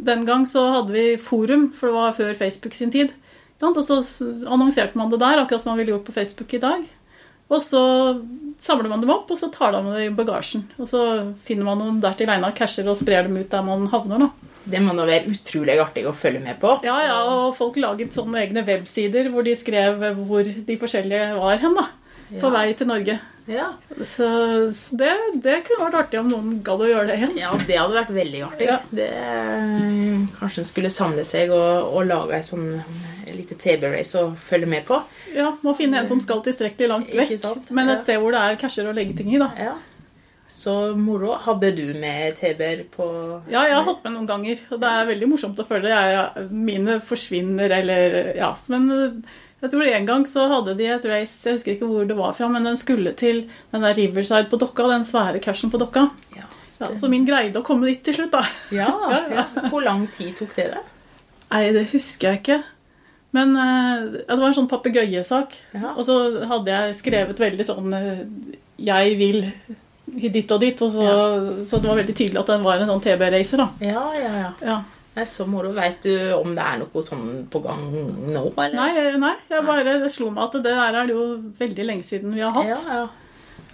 Den 0.01 0.25
gang 0.25 0.45
så 0.49 0.67
hadde 0.75 0.93
vi 0.93 1.17
forum, 1.21 1.71
for 1.73 1.89
det 1.89 1.95
var 1.97 2.15
før 2.17 2.37
Facebook 2.37 2.77
sin 2.77 2.93
tid. 2.93 3.13
Og 3.61 3.85
så 3.85 3.99
annonserte 4.49 4.97
man 4.97 5.09
det 5.11 5.19
der, 5.21 5.41
akkurat 5.43 5.61
som 5.61 5.71
man 5.71 5.77
ville 5.81 5.93
gjort 5.95 6.05
på 6.07 6.15
Facebook 6.15 6.53
i 6.53 6.61
dag. 6.63 6.85
Og 7.51 7.59
så 7.61 7.81
samler 8.63 8.89
man 8.89 9.01
dem 9.03 9.09
opp, 9.11 9.29
og 9.31 9.37
så 9.37 9.49
tar 9.51 9.73
man 9.75 9.91
det 9.93 10.05
i 10.07 10.13
bagasjen. 10.15 10.63
Og 10.79 10.87
så 10.87 11.01
finner 11.47 11.67
man 11.67 11.81
noen 11.81 11.99
der 12.03 12.13
til 12.17 12.29
egna 12.31 12.51
casher 12.55 12.87
og 12.87 12.97
sprer 12.99 13.27
dem 13.27 13.37
ut 13.37 13.49
der 13.51 13.65
man 13.67 13.87
havner. 13.91 14.19
da. 14.25 14.29
Det 14.71 14.79
må 14.81 14.93
da 14.95 15.07
være 15.09 15.31
utrolig 15.33 15.79
artig 15.81 16.05
å 16.05 16.13
følge 16.13 16.39
med 16.43 16.59
på. 16.61 16.77
Ja, 16.85 16.99
ja, 17.03 17.17
og 17.27 17.55
folk 17.57 17.75
laget 17.81 18.13
sånne 18.13 18.43
egne 18.45 18.63
websider 18.67 19.29
hvor 19.33 19.43
de 19.43 19.55
skrev 19.57 19.99
hvor 20.21 20.45
de 20.45 20.77
forskjellige 20.77 21.33
var 21.39 21.57
hen, 21.57 21.75
da. 21.75 21.87
På 22.39 22.47
Ja. 22.47 22.53
vei 22.55 22.73
til 22.73 22.87
Norge. 22.87 23.19
Ja. 23.49 23.71
Så 24.05 24.27
så 24.75 24.97
det, 24.99 25.11
det 25.43 25.55
kunne 25.67 25.87
vært 25.87 25.97
artig 26.05 26.19
om 26.21 26.29
noen 26.31 26.59
gadd 26.65 26.83
å 26.85 26.89
gjøre 26.89 27.07
det 27.09 27.17
igjen. 27.19 27.37
Ja, 27.41 27.51
det 27.67 27.77
hadde 27.79 27.97
vært 27.97 28.13
veldig 28.15 28.41
artig. 28.47 28.67
Ja. 28.69 28.77
Det, 28.91 29.07
kanskje 30.39 30.61
en 30.63 30.69
skulle 30.69 30.91
samle 30.93 31.25
seg 31.27 31.53
og, 31.55 31.91
og 31.95 32.05
lage 32.09 32.37
et 32.37 32.47
sånn 32.47 32.67
lite 33.31 33.55
TB-race 33.59 34.19
å 34.19 34.33
følge 34.35 34.67
med 34.69 34.85
på. 34.87 34.99
Ja, 35.35 35.53
Må 35.63 35.73
finne 35.77 36.01
en 36.01 36.09
som 36.09 36.19
skal 36.23 36.41
tilstrekkelig 36.45 36.89
langt 36.91 37.09
Ikke 37.11 37.23
vekk. 37.23 37.39
sant? 37.41 37.69
Men 37.73 37.89
et 37.93 38.03
sted 38.03 38.19
hvor 38.21 38.35
det 38.35 38.41
er 38.43 38.59
casher 38.61 38.89
å 38.91 38.95
legge 38.95 39.15
ting 39.21 39.31
i. 39.33 39.39
da. 39.41 39.49
Ja. 39.57 39.77
Så 40.51 40.73
moro. 40.99 41.31
Hadde 41.45 41.69
du 41.77 41.85
med 41.95 42.35
TB-er 42.41 42.81
på 42.91 43.05
Ja, 43.53 43.61
jeg 43.69 43.77
har 43.77 43.85
hatt 43.87 44.03
med 44.03 44.17
noen 44.17 44.27
ganger, 44.27 44.59
og 44.69 44.81
det 44.83 44.89
er 44.89 45.07
veldig 45.13 45.29
morsomt 45.31 45.61
å 45.63 45.67
følge. 45.67 46.01
Jeg, 46.11 46.49
mine 46.51 46.99
forsvinner, 47.07 47.71
eller 47.79 48.33
Ja. 48.35 48.51
Men 48.71 48.89
eh, 48.97 49.39
jeg 49.61 49.71
tror 49.73 49.85
en 49.85 50.07
gang 50.09 50.25
så 50.29 50.47
hadde 50.49 50.73
de 50.79 50.87
et 50.89 51.05
race, 51.05 51.37
jeg 51.45 51.59
husker 51.59 51.75
ikke 51.75 51.89
hvor 51.89 52.07
det 52.09 52.17
var 52.17 52.33
fra, 52.37 52.49
men 52.49 52.65
den 52.65 52.79
skulle 52.79 53.13
til 53.17 53.43
den 53.71 53.85
der 53.85 53.93
Riverside 53.97 54.49
på 54.49 54.57
Dokka, 54.61 54.87
den 54.89 55.05
svære 55.05 55.41
cashen 55.43 55.69
på 55.73 55.77
Dokka. 55.81 56.07
Ja, 56.35 56.47
så, 56.65 56.89
så 56.97 57.09
min 57.11 57.27
greide 57.27 57.61
å 57.61 57.65
komme 57.65 57.89
dit 57.91 58.01
til 58.05 58.17
slutt, 58.17 58.33
da. 58.33 58.41
Ja, 58.81 58.89
ja. 59.29 59.45
Hvor 59.69 59.85
lang 59.85 60.07
tid 60.15 60.33
tok 60.39 60.55
det? 60.57 60.71
da? 60.73 60.81
Nei, 61.51 61.65
det 61.75 61.89
husker 61.91 62.31
jeg 62.31 62.41
ikke. 62.41 62.61
Men 63.35 63.53
eh, 63.59 64.07
det 64.27 64.35
var 64.39 64.49
en 64.49 64.55
sånn 64.57 64.69
papegøyesak. 64.71 65.53
Og 65.93 66.01
så 66.07 66.15
hadde 66.49 66.71
jeg 66.73 66.97
skrevet 66.99 67.39
veldig 67.39 67.63
sånn 67.67 67.93
eh, 67.95 68.23
Jeg 68.83 69.13
vil 69.19 69.43
dit 70.11 70.51
og 70.51 70.59
dit. 70.63 70.81
Og 70.83 70.91
så, 70.91 71.05
så 71.67 71.79
det 71.79 71.91
var 71.91 72.01
veldig 72.01 72.15
tydelig 72.17 72.41
at 72.41 72.51
den 72.51 72.65
var 72.65 72.81
en 72.81 72.91
sånn 72.91 73.03
TB-racer, 73.05 73.61
da. 73.61 73.69
Ja, 73.87 74.03
ja, 74.17 74.33
ja. 74.41 74.49
Ja. 74.67 74.79
Er 75.11 75.27
så 75.27 75.43
moro. 75.49 75.73
Veit 75.75 76.05
du 76.05 76.13
om 76.37 76.53
det 76.55 76.63
er 76.63 76.77
noe 76.79 77.01
sånn 77.03 77.25
på 77.51 77.59
gang 77.65 77.81
nå, 78.31 78.45
eller? 78.55 78.77
Nei, 78.77 79.17
nei, 79.19 79.33
jeg 79.51 79.65
bare 79.67 79.97
det 80.03 80.11
slo 80.13 80.29
meg 80.31 80.45
at 80.45 80.55
det 80.61 80.71
der 80.71 81.01
er 81.01 81.09
det 81.09 81.17
jo 81.17 81.25
veldig 81.59 81.87
lenge 81.89 82.07
siden 82.07 82.37
vi 82.37 82.45
har 82.45 82.55
hatt. 82.55 82.71
Ja, 82.71 83.01
ja. 83.01 83.09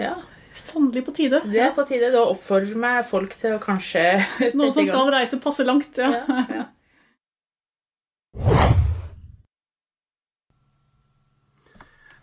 Ja. 0.02 0.16
Sannelig 0.58 1.04
på 1.06 1.14
tide. 1.14 1.44
Det 1.46 1.62
er 1.62 1.76
på 1.76 1.86
tide. 1.86 2.10
Da 2.14 2.24
oppfordrer 2.32 2.80
meg 2.82 3.06
folk 3.10 3.38
til 3.38 3.58
å 3.58 3.62
kanskje 3.62 4.08
Noen 4.58 4.74
som 4.74 4.90
skal 4.90 5.14
reise 5.14 5.38
passe 5.42 5.66
langt, 5.68 6.02
ja. 6.02 6.26
ja. 6.50 6.66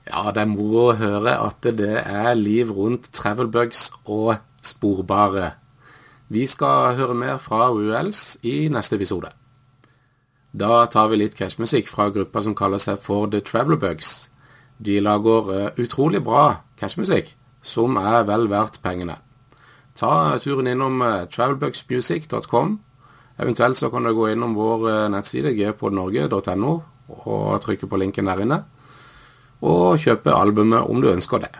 Ja, 0.04 0.28
det 0.36 0.42
er 0.42 0.50
moro 0.50 0.90
å 0.90 0.96
høre 0.98 1.32
at 1.40 1.64
det 1.78 1.94
er 2.04 2.34
liv 2.36 2.68
rundt 2.76 3.08
travelbugs 3.16 3.86
og 4.04 4.34
sporbare. 4.64 5.54
Vi 6.34 6.46
skal 6.50 6.96
høre 6.98 7.14
mer 7.14 7.36
fra 7.38 7.68
ULs 7.70 8.38
i 8.42 8.66
neste 8.72 8.96
episode. 8.96 9.28
Da 10.50 10.84
tar 10.90 11.12
vi 11.12 11.20
litt 11.20 11.36
cashmusikk 11.38 11.86
fra 11.86 12.08
gruppa 12.14 12.42
som 12.42 12.56
kaller 12.58 12.80
seg 12.82 12.98
for 13.02 13.28
The 13.30 13.38
Travelerbugs. 13.44 14.30
De 14.82 14.96
lager 15.02 15.50
eh, 15.54 15.68
utrolig 15.84 16.24
bra 16.26 16.64
cashmusikk, 16.80 17.30
som 17.62 17.94
er 18.00 18.26
vel 18.26 18.48
verdt 18.50 18.80
pengene. 18.82 19.20
Ta 19.94 20.34
turen 20.42 20.72
innom 20.72 21.02
eh, 21.06 21.28
travelbugsmusic.com. 21.30 22.78
Eventuelt 23.38 23.78
så 23.78 23.92
kan 23.94 24.02
du 24.02 24.14
gå 24.14 24.32
innom 24.32 24.56
vår 24.58 24.88
eh, 24.90 25.02
nettside 25.14 25.54
gpodnorge.no 25.54 26.74
og 27.14 27.60
trykke 27.62 27.86
på 27.86 28.02
linken 28.02 28.30
der 28.30 28.42
inne. 28.42 28.64
Og 29.62 30.02
kjøpe 30.02 30.34
albumet 30.34 30.90
om 30.90 30.98
du 31.02 31.12
ønsker 31.14 31.46
det. 31.46 31.54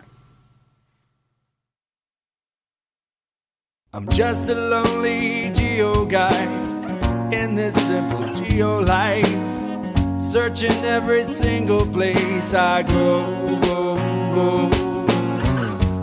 I'm 3.95 4.09
just 4.09 4.49
a 4.49 4.55
lonely 4.55 5.51
geo 5.51 6.03
guy 6.03 6.43
in 7.31 7.55
this 7.55 7.75
simple 7.87 8.27
geo 8.35 8.81
life, 8.81 9.25
searching 10.19 10.83
every 10.83 11.23
single 11.23 11.87
place 11.87 12.53
I 12.53 12.83
go. 12.83 13.25
go, 13.61 13.95
go. 14.35 14.69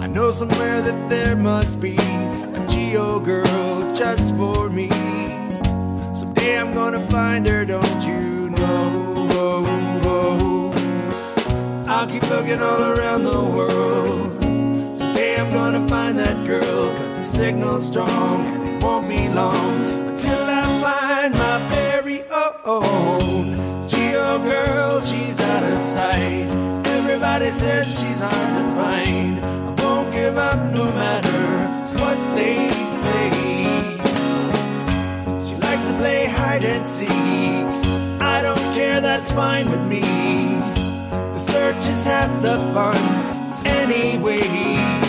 I 0.01 0.07
know 0.07 0.30
somewhere 0.30 0.80
that 0.80 1.11
there 1.11 1.36
must 1.36 1.80
be 1.80 1.97
a 1.99 2.66
geo 2.66 3.20
girl 3.20 3.93
just 3.93 4.34
for 4.36 4.70
me. 4.70 4.88
Someday 6.14 6.59
I'm 6.59 6.72
gonna 6.72 7.07
find 7.09 7.47
her, 7.47 7.66
don't 7.66 8.07
you 8.07 8.49
know? 8.49 9.12
I'll 11.86 12.07
keep 12.07 12.22
looking 12.30 12.62
all 12.62 12.82
around 12.82 13.24
the 13.24 13.38
world. 13.38 14.32
Someday 14.97 15.36
I'm 15.38 15.53
gonna 15.53 15.86
find 15.88 16.18
that 16.18 16.47
girl, 16.47 17.11
signal's 17.32 17.86
strong 17.86 18.44
and 18.44 18.68
it 18.68 18.82
won't 18.82 19.08
be 19.08 19.26
long 19.30 20.08
until 20.10 20.38
I 20.38 20.64
find 20.82 21.32
my 21.32 21.58
very 21.70 22.22
own 22.30 23.88
Geo 23.88 24.38
girl. 24.38 25.00
She's 25.00 25.40
out 25.40 25.62
of 25.62 25.80
sight. 25.80 26.50
Everybody 26.98 27.48
says 27.48 27.86
she's 27.98 28.20
hard 28.20 28.52
to 28.58 28.64
find. 28.76 29.40
I 29.40 29.82
won't 29.82 30.12
give 30.12 30.36
up 30.36 30.60
no 30.76 30.84
matter 30.92 31.42
what 32.02 32.18
they 32.36 32.68
say. 32.68 33.30
She 35.46 35.54
likes 35.66 35.88
to 35.88 35.94
play 35.96 36.26
hide 36.26 36.64
and 36.64 36.84
seek. 36.84 37.08
I 38.20 38.42
don't 38.42 38.74
care, 38.74 39.00
that's 39.00 39.30
fine 39.30 39.70
with 39.70 39.84
me. 39.86 40.00
The 40.00 41.38
search 41.38 41.88
is 41.88 42.04
half 42.04 42.30
the 42.42 42.58
fun 42.74 43.66
anyway. 43.66 45.01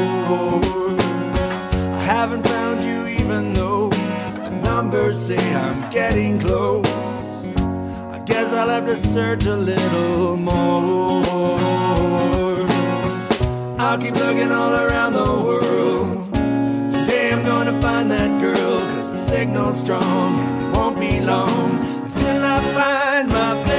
I 1.95 2.01
haven't 2.05 2.45
found 2.45 2.83
you 2.83 3.07
even 3.07 3.53
though 3.53 3.91
the 3.91 4.51
numbers 4.51 5.25
say 5.25 5.55
I'm 5.55 5.89
getting 5.93 6.41
close. 6.41 6.89
I 8.17 8.21
guess 8.27 8.53
I'll 8.53 8.69
have 8.71 8.87
to 8.87 8.97
search 8.97 9.47
a 9.47 9.57
little 9.57 10.37
more. 10.37 11.23
I'll 13.79 13.99
keep 13.99 14.17
looking 14.17 14.51
all 14.51 14.75
around 14.75 15.13
the 15.13 15.31
world. 15.47 16.27
Someday 16.91 17.33
I'm 17.35 17.45
gonna 17.45 17.81
find 17.81 18.11
that 18.11 18.41
girl, 18.41 18.81
cause 18.97 19.11
the 19.13 19.17
signal's 19.17 19.81
strong 19.81 20.41
and 20.41 20.61
it 20.61 20.77
won't 20.77 20.99
be 20.99 21.21
long 21.21 21.79
until 22.05 22.45
I 22.45 22.59
find 22.75 23.29
my 23.29 23.72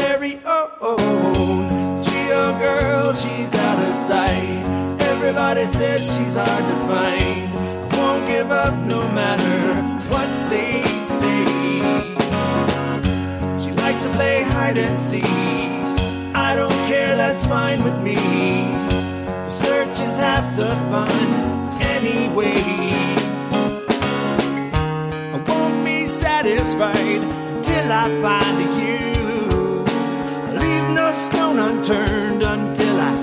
She's 3.23 3.55
out 3.55 3.79
of 3.87 3.95
sight. 3.95 4.99
Everybody 5.13 5.65
says 5.65 6.01
she's 6.13 6.35
hard 6.35 6.49
to 6.71 6.77
find. 6.89 7.53
Won't 7.93 8.27
give 8.27 8.51
up 8.51 8.75
no 8.83 9.09
matter 9.13 9.81
what 10.11 10.29
they 10.49 10.83
say. 10.83 11.45
She 13.63 13.71
likes 13.79 14.03
to 14.03 14.09
play 14.09 14.43
hide 14.43 14.77
and 14.77 14.99
seek. 14.99 15.23
I 16.35 16.53
don't 16.57 16.81
care, 16.91 17.15
that's 17.15 17.45
fine 17.45 17.81
with 17.81 17.97
me. 18.01 18.15
The 18.15 19.49
search 19.49 20.01
is 20.01 20.19
half 20.19 20.57
the 20.57 20.75
fun 20.91 21.09
anyway. 21.81 22.51
I 25.33 25.43
won't 25.47 25.85
be 25.85 26.07
satisfied 26.07 27.21
until 27.55 27.89
I 27.89 28.21
find 28.21 28.81
you 28.81 29.12
stone 31.13 31.59
unturned 31.59 32.41
until 32.43 32.99
I 32.99 33.22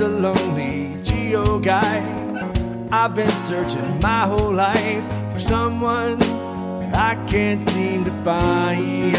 a 0.00 0.08
lonely 0.08 0.96
Geo 1.02 1.58
guy. 1.58 1.98
I've 2.90 3.14
been 3.14 3.30
searching 3.30 4.00
my 4.00 4.26
whole 4.26 4.52
life 4.52 5.04
for 5.32 5.40
someone 5.40 6.22
I 6.94 7.16
can't 7.26 7.62
seem 7.62 8.04
to 8.04 8.10
find. 8.24 9.16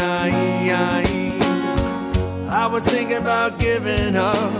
I 2.49 2.67
was 2.67 2.83
thinking 2.85 3.17
about 3.17 3.59
giving 3.59 4.15
up. 4.15 4.51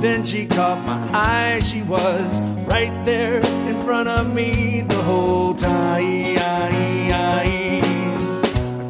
Then 0.00 0.24
she 0.24 0.46
caught 0.46 0.84
my 0.86 1.10
eye. 1.12 1.60
She 1.60 1.82
was 1.82 2.40
right 2.66 3.04
there 3.04 3.36
in 3.68 3.82
front 3.82 4.08
of 4.08 4.32
me 4.34 4.82
the 4.82 5.02
whole 5.02 5.54
time. 5.54 6.30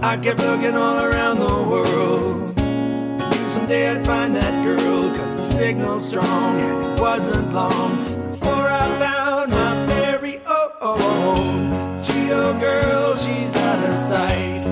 I 0.03 0.17
kept 0.17 0.41
looking 0.41 0.75
all 0.75 1.05
around 1.05 1.39
the 1.39 1.47
world. 1.71 2.57
Knew 2.57 3.49
someday 3.49 3.91
I'd 3.91 4.05
find 4.05 4.35
that 4.35 4.65
girl, 4.65 5.17
cause 5.17 5.40
the 5.61 5.67
signal's 5.67 6.07
strong 6.07 6.59
and 6.59 6.83
it 6.87 7.01
wasn't 7.01 7.53
long 7.53 7.91
before 8.31 8.67
I 8.83 8.87
found 8.99 9.51
my 9.51 9.87
very 9.87 10.41
own 10.47 12.03
Geo 12.03 12.59
girl. 12.59 13.15
She's 13.15 13.55
out 13.57 13.91
of 13.91 13.97
sight. 13.97 14.65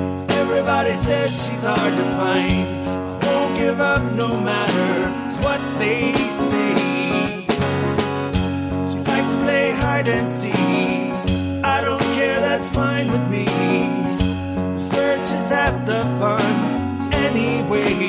Everybody 0.42 0.94
says 0.94 1.30
she's 1.44 1.64
hard 1.64 1.92
to 2.00 2.04
find. 2.16 2.66
I 2.88 3.26
won't 3.26 3.58
give 3.58 3.80
up 3.80 4.02
no 4.12 4.40
matter 4.40 4.90
what 5.44 5.60
they 5.78 6.14
say. 6.30 7.44
She 8.90 8.98
likes 9.10 9.32
to 9.34 9.40
play 9.44 9.72
hide 9.72 10.08
and 10.08 10.30
seek. 10.30 10.54
I 11.64 11.82
don't 11.82 12.08
care, 12.16 12.40
that's 12.40 12.70
fine 12.70 13.12
with 13.12 13.28
me. 13.28 13.44
The 13.44 14.78
search 14.78 15.32
is 15.32 15.50
half 15.50 15.74
the 15.84 16.02
fun 16.18 17.12
anyway. 17.12 18.07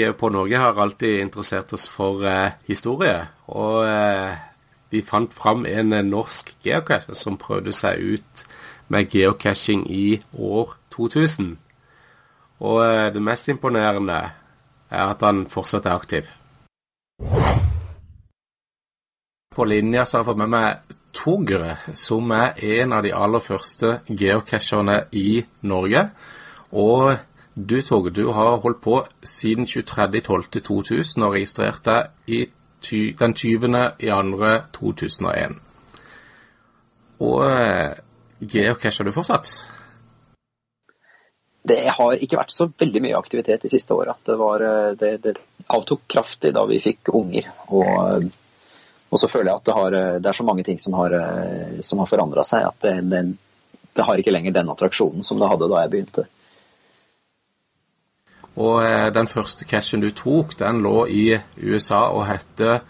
I 0.00 0.30
Norge 0.32 0.56
har 0.56 0.78
alltid 0.80 1.20
interessert 1.20 1.72
oss 1.72 1.88
for 1.88 2.24
eh, 2.26 2.56
historie. 2.66 3.28
Og 3.48 3.84
eh, 3.86 4.38
vi 4.90 5.02
fant 5.06 5.32
fram 5.32 5.66
en 5.66 5.92
eh, 5.92 6.04
norsk 6.04 6.54
geocacher 6.64 7.14
som 7.14 7.38
prøvde 7.38 7.72
seg 7.76 8.00
ut 8.00 8.44
med 8.90 9.10
geocaching 9.12 9.84
i 9.90 10.20
år 10.34 10.74
2000. 10.90 11.56
Og 12.60 12.80
eh, 12.84 13.08
det 13.14 13.22
mest 13.22 13.48
imponerende 13.48 14.18
er 14.90 15.04
at 15.04 15.22
han 15.22 15.46
fortsatt 15.50 15.86
er 15.86 15.94
aktiv. 15.94 16.30
På 19.54 19.64
linja 19.64 20.04
så 20.04 20.16
har 20.16 20.24
jeg 20.24 20.30
fått 20.32 20.42
med 20.42 20.52
meg 20.54 20.96
Togre, 21.10 21.74
som 21.98 22.30
er 22.30 22.58
en 22.78 22.92
av 22.94 23.02
de 23.02 23.10
aller 23.14 23.42
første 23.42 23.96
geocacherne 24.06 25.00
i 25.18 25.40
Norge. 25.66 26.04
Og 26.70 27.16
du, 27.54 27.82
Torge, 27.82 28.10
du 28.10 28.28
har 28.32 28.60
holdt 28.62 28.80
på 28.80 29.00
siden 29.26 29.66
23.12.2000 29.66 31.24
og 31.26 31.34
registrert 31.34 31.82
deg 31.84 32.30
i 32.30 32.44
ty 32.80 33.10
den 33.18 33.34
20. 33.34 33.74
i 34.00 34.12
2001. 34.76 35.58
Og 37.20 37.44
eh, 37.50 37.98
geocacher 38.40 39.04
du 39.04 39.12
fortsatt? 39.12 39.50
Det 41.60 41.82
har 41.92 42.16
ikke 42.16 42.38
vært 42.38 42.54
så 42.54 42.70
veldig 42.70 43.02
mye 43.04 43.18
aktivitet 43.18 43.66
de 43.66 43.72
siste 43.72 43.94
åra. 43.94 44.14
Det, 44.24 44.38
eh, 44.38 44.92
det, 44.96 45.12
det 45.26 45.36
avtok 45.68 46.06
kraftig 46.08 46.54
da 46.56 46.64
vi 46.70 46.80
fikk 46.80 47.12
unger. 47.12 47.50
Og, 47.68 48.30
og 49.10 49.20
så 49.20 49.28
føler 49.28 49.50
jeg 49.50 49.58
at 49.58 49.68
det, 49.68 49.76
har, 49.76 50.00
det 50.22 50.32
er 50.32 50.38
så 50.38 50.46
mange 50.46 50.64
ting 50.64 50.78
som 50.80 50.96
har, 50.96 51.18
som 51.84 52.00
har 52.00 52.08
forandra 52.08 52.46
seg, 52.46 52.64
at 52.70 52.88
det, 53.10 53.24
det 53.98 54.06
har 54.06 54.22
ikke 54.22 54.32
lenger 54.32 54.54
den 54.54 54.70
attraksjonen 54.72 55.26
som 55.26 55.42
det 55.42 55.50
hadde 55.50 55.68
da 55.68 55.82
jeg 55.82 55.92
begynte. 55.92 56.30
Og 58.58 58.80
eh, 58.82 59.08
den 59.14 59.28
første 59.30 59.66
cashen 59.68 60.02
du 60.02 60.10
tok, 60.16 60.56
den 60.58 60.82
lå 60.82 61.04
i 61.06 61.26
USA 61.62 62.08
og 62.10 62.26
hette 62.30 62.80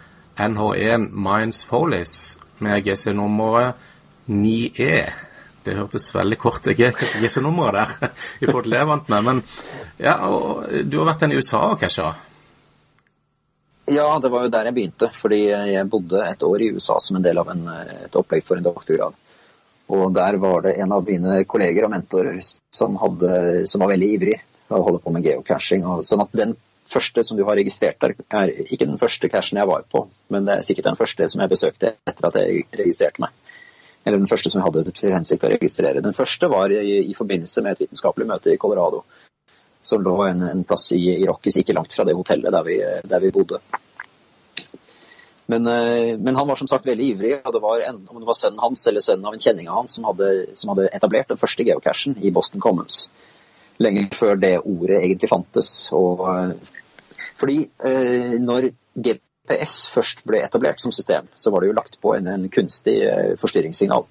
NH1 0.40 1.10
Mines 1.12 1.64
Folies 1.68 2.38
med 2.64 2.84
GC-nummeret 2.86 3.74
9E. 4.30 4.96
Det 5.64 5.76
hørtes 5.76 6.08
veldig 6.14 6.38
kort 6.40 6.64
ut. 6.64 6.80
GC-nummeret 6.80 7.76
der 7.76 8.10
i 8.42 8.48
forhold 8.48 8.64
til 8.64 8.72
det 8.72 8.80
jeg 8.80 8.90
vant 8.94 9.12
med. 9.12 9.28
Men 9.28 9.44
ja, 10.00 10.16
du 10.84 10.98
har 11.02 11.10
vært 11.12 11.26
den 11.26 11.34
i 11.34 11.40
USA 11.40 11.66
og 11.68 11.80
casha? 11.80 12.14
Ja, 13.90 14.06
det 14.22 14.30
var 14.30 14.46
jo 14.46 14.52
der 14.54 14.70
jeg 14.70 14.76
begynte. 14.76 15.10
Fordi 15.12 15.42
jeg 15.50 15.88
bodde 15.92 16.24
et 16.24 16.44
år 16.46 16.64
i 16.64 16.70
USA 16.72 16.96
som 17.02 17.18
en 17.18 17.26
del 17.26 17.42
av 17.42 17.52
en, 17.52 17.66
et 18.06 18.16
opplegg 18.16 18.46
for 18.46 18.56
en 18.56 18.64
doktorgrad. 18.64 19.18
Og 19.90 20.12
der 20.14 20.38
var 20.40 20.62
det 20.64 20.78
en 20.80 20.92
av 20.94 21.04
mine 21.04 21.42
kolleger 21.50 21.84
og 21.84 21.92
mentorer 21.92 22.38
som, 22.40 22.94
hadde, 23.02 23.66
som 23.68 23.82
var 23.82 23.90
veldig 23.92 24.10
ivrig 24.16 24.38
og 24.70 24.86
holder 24.86 25.02
på 25.04 25.12
med 25.14 25.26
geocaching. 25.26 25.86
Og, 25.86 26.04
sånn 26.06 26.24
at 26.24 26.34
den 26.36 26.56
første 26.90 27.24
som 27.26 27.38
du 27.38 27.44
har 27.46 27.58
registrert 27.58 28.00
der, 28.02 28.16
er 28.34 28.52
ikke 28.66 28.88
den 28.88 28.98
første 29.00 29.30
cashen 29.30 29.60
jeg 29.60 29.70
var 29.70 29.86
på, 29.90 30.06
men 30.32 30.46
det 30.46 30.56
er 30.56 30.66
sikkert 30.66 30.90
den 30.90 30.98
første 30.98 31.28
som 31.30 31.42
jeg 31.42 31.52
besøkte 31.52 31.94
etter 32.08 32.28
at 32.28 32.38
jeg 32.40 32.64
registrerte 32.82 33.22
meg. 33.22 33.34
Eller 34.04 34.16
den 34.16 34.30
første 34.30 34.50
som 34.50 34.60
jeg 34.60 34.66
hadde 34.66 34.94
til 34.96 35.12
hensikt 35.12 35.44
å 35.44 35.50
registrere. 35.52 36.02
Den 36.04 36.16
første 36.16 36.48
var 36.48 36.72
i, 36.72 37.02
i 37.04 37.16
forbindelse 37.16 37.62
med 37.64 37.76
et 37.76 37.84
vitenskapelig 37.84 38.30
møte 38.30 38.54
i 38.54 38.60
Colorado. 38.60 39.04
Som 39.84 40.02
lå 40.04 40.16
en, 40.24 40.42
en 40.48 40.64
plass 40.68 40.90
i, 40.96 41.02
i 41.20 41.28
Rockies, 41.28 41.60
ikke 41.60 41.76
langt 41.76 41.92
fra 41.92 42.06
det 42.08 42.16
hotellet 42.16 42.52
der 42.52 42.64
vi, 42.64 42.78
der 43.12 43.22
vi 43.22 43.32
bodde. 43.34 43.60
Men, 45.50 45.66
men, 45.66 46.36
han 46.36 46.46
var 46.46 46.56
som 46.56 46.68
sagt 46.70 46.86
veldig 46.86 47.06
ivrig, 47.10 47.32
og 47.42 47.52
det 47.52 47.60
var 47.64 47.80
en, 47.82 48.04
om 48.08 48.20
det 48.22 48.28
var 48.28 48.38
sønnen 48.38 48.62
hans 48.62 48.84
eller 48.86 49.02
sønnen 49.02 49.26
av 49.26 49.34
en 49.34 49.42
kjenning 49.42 49.68
av 49.68 49.80
han 49.80 49.88
som 49.90 50.06
hadde, 50.06 50.28
som 50.54 50.70
hadde 50.72 50.92
etablert 50.94 51.32
den 51.32 51.40
første 51.40 51.66
geocachen 51.66 52.14
i 52.22 52.30
Boston 52.30 52.62
Commons 52.62 53.08
lenge 53.80 54.08
før 54.14 54.38
det 54.40 54.54
ordet 54.60 55.00
egentlig 55.00 55.30
fantes. 55.30 55.70
Og, 55.96 56.24
fordi 57.40 57.58
eh, 57.86 58.36
når 58.40 58.70
GPS 58.94 59.76
først 59.90 60.24
ble 60.28 60.42
etablert 60.44 60.82
som 60.82 60.92
system, 60.92 61.28
så 61.34 61.52
var 61.52 61.62
det 61.62 61.70
jo 61.70 61.78
lagt 61.78 62.00
på 62.02 62.14
en, 62.16 62.28
en 62.28 62.48
kunstig 62.52 62.98
eh, 63.06 63.36
forstyrringssignal 63.40 64.06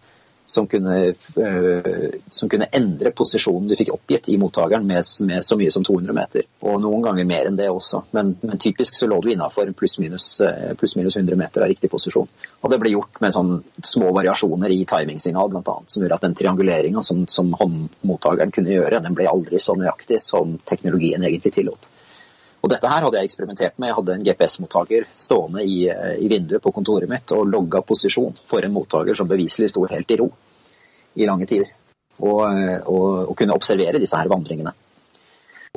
som 0.50 0.68
kunne, 0.68 0.98
eh, 1.08 2.10
som 2.30 2.50
kunne, 2.50 2.68
endre 2.74 3.12
posisjonen 3.12 3.68
du 3.70 3.76
fikk 3.78 3.92
oppgitt 3.94 4.32
i 4.34 4.38
mottakeren 4.42 4.88
med, 4.88 5.06
med, 5.28 5.46
så 5.46 5.58
mye 5.60 5.72
som 5.72 5.86
200 5.86 6.16
meter. 6.18 6.48
Og 6.66 6.80
noen 6.82 7.06
ganger 7.06 7.28
mer 7.30 7.50
enn 7.50 7.60
det 7.60 7.68
også. 7.70 8.02
Men, 8.18 8.32
men 8.42 8.62
typisk 8.62 8.98
så 8.98 9.06
lå 9.10 9.20
du 9.22 9.30
innafor 9.34 9.70
pluss-minus 9.78 10.32
plus, 10.80 10.96
minus 10.98 11.20
100 11.20 11.38
meter 11.38 11.62
av 11.66 11.70
riktig 11.70 11.92
posisjon. 11.94 12.26
Og 12.64 12.74
det 12.74 12.82
ble 12.82 12.96
gjort 12.96 13.22
med 13.22 13.36
sånn 13.36 13.54
små 13.86 14.10
variasjoner 14.18 14.74
i 14.74 14.82
timingsignal 14.90 15.54
bl.a. 15.54 15.78
Som 15.86 16.04
gjorde 16.04 16.18
at 16.18 16.26
den 16.26 16.38
trianguleringa 16.42 17.06
som, 17.06 17.28
som 17.30 17.54
håndmottakeren 17.60 18.56
kunne 18.56 18.74
gjøre, 18.74 19.04
den 19.06 19.18
ble 19.18 19.30
aldri 19.30 19.62
så 19.62 19.78
nøyaktig 19.78 20.18
som 20.24 20.58
teknologien 20.66 21.30
egentlig 21.30 21.54
tillot. 21.60 21.92
Og 22.60 22.72
dette 22.72 22.92
her 22.92 23.06
hadde 23.06 23.20
jeg 23.20 23.30
eksperimentert 23.30 23.78
med. 23.80 23.90
Jeg 23.90 23.98
hadde 24.00 24.16
en 24.18 24.26
GPS-mottaker 24.28 25.08
stående 25.16 25.64
i, 25.64 25.86
i, 25.88 26.28
vinduet 26.32 26.64
på 26.64 26.74
kontoret 26.76 27.10
mitt 27.12 27.32
og 27.36 27.48
logga 27.48 27.82
posisjon 27.88 28.36
for 28.48 28.66
en 28.66 28.76
mottaker 28.76 29.16
som 29.16 29.30
beviselig 29.30 29.72
sto 29.72 29.86
helt 29.88 30.12
i 30.12 30.20
ro 30.20 30.28
i 31.16 31.28
lange 31.28 31.48
tider. 31.48 31.72
Og, 32.20 32.44
og, 32.44 33.06
og, 33.30 33.34
kunne 33.40 33.56
observere 33.56 34.02
disse 34.02 34.20
her 34.20 34.28
vandringene. 34.32 34.74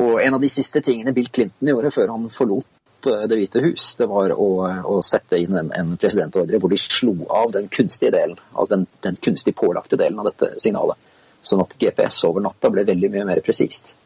Og 0.02 0.18
en 0.24 0.34
av 0.34 0.42
de 0.42 0.50
siste 0.50 0.82
tingene 0.82 1.14
Bill 1.14 1.30
Clinton 1.30 1.70
gjorde 1.70 1.92
før 1.94 2.14
han 2.16 2.30
forlot 2.32 2.68
Det 3.02 3.36
hvite 3.36 3.60
hus, 3.64 3.96
det 3.98 4.06
var 4.06 4.30
å, 4.30 4.48
å 4.94 5.00
sette 5.02 5.38
inn 5.42 5.56
en, 5.58 5.72
en, 5.74 5.96
presidentordre 5.98 6.60
hvor 6.62 6.70
de 6.70 6.78
slo 6.78 7.14
av 7.34 7.50
den 7.54 7.66
kunstige 7.66 8.12
delen, 8.14 8.36
altså 8.52 8.76
den, 8.76 8.84
den 9.02 9.16
kunstig 9.18 9.56
pålagte 9.58 9.98
delen 9.98 10.20
av 10.22 10.28
dette 10.30 10.52
signalet. 10.62 11.00
Sånn 11.42 11.64
at 11.64 11.74
GPS 11.80 12.20
over 12.28 12.44
natta 12.44 12.70
ble 12.70 12.84
veldig 12.86 13.10
mye 13.10 13.26
mer 13.26 13.42
presist. 13.42 13.96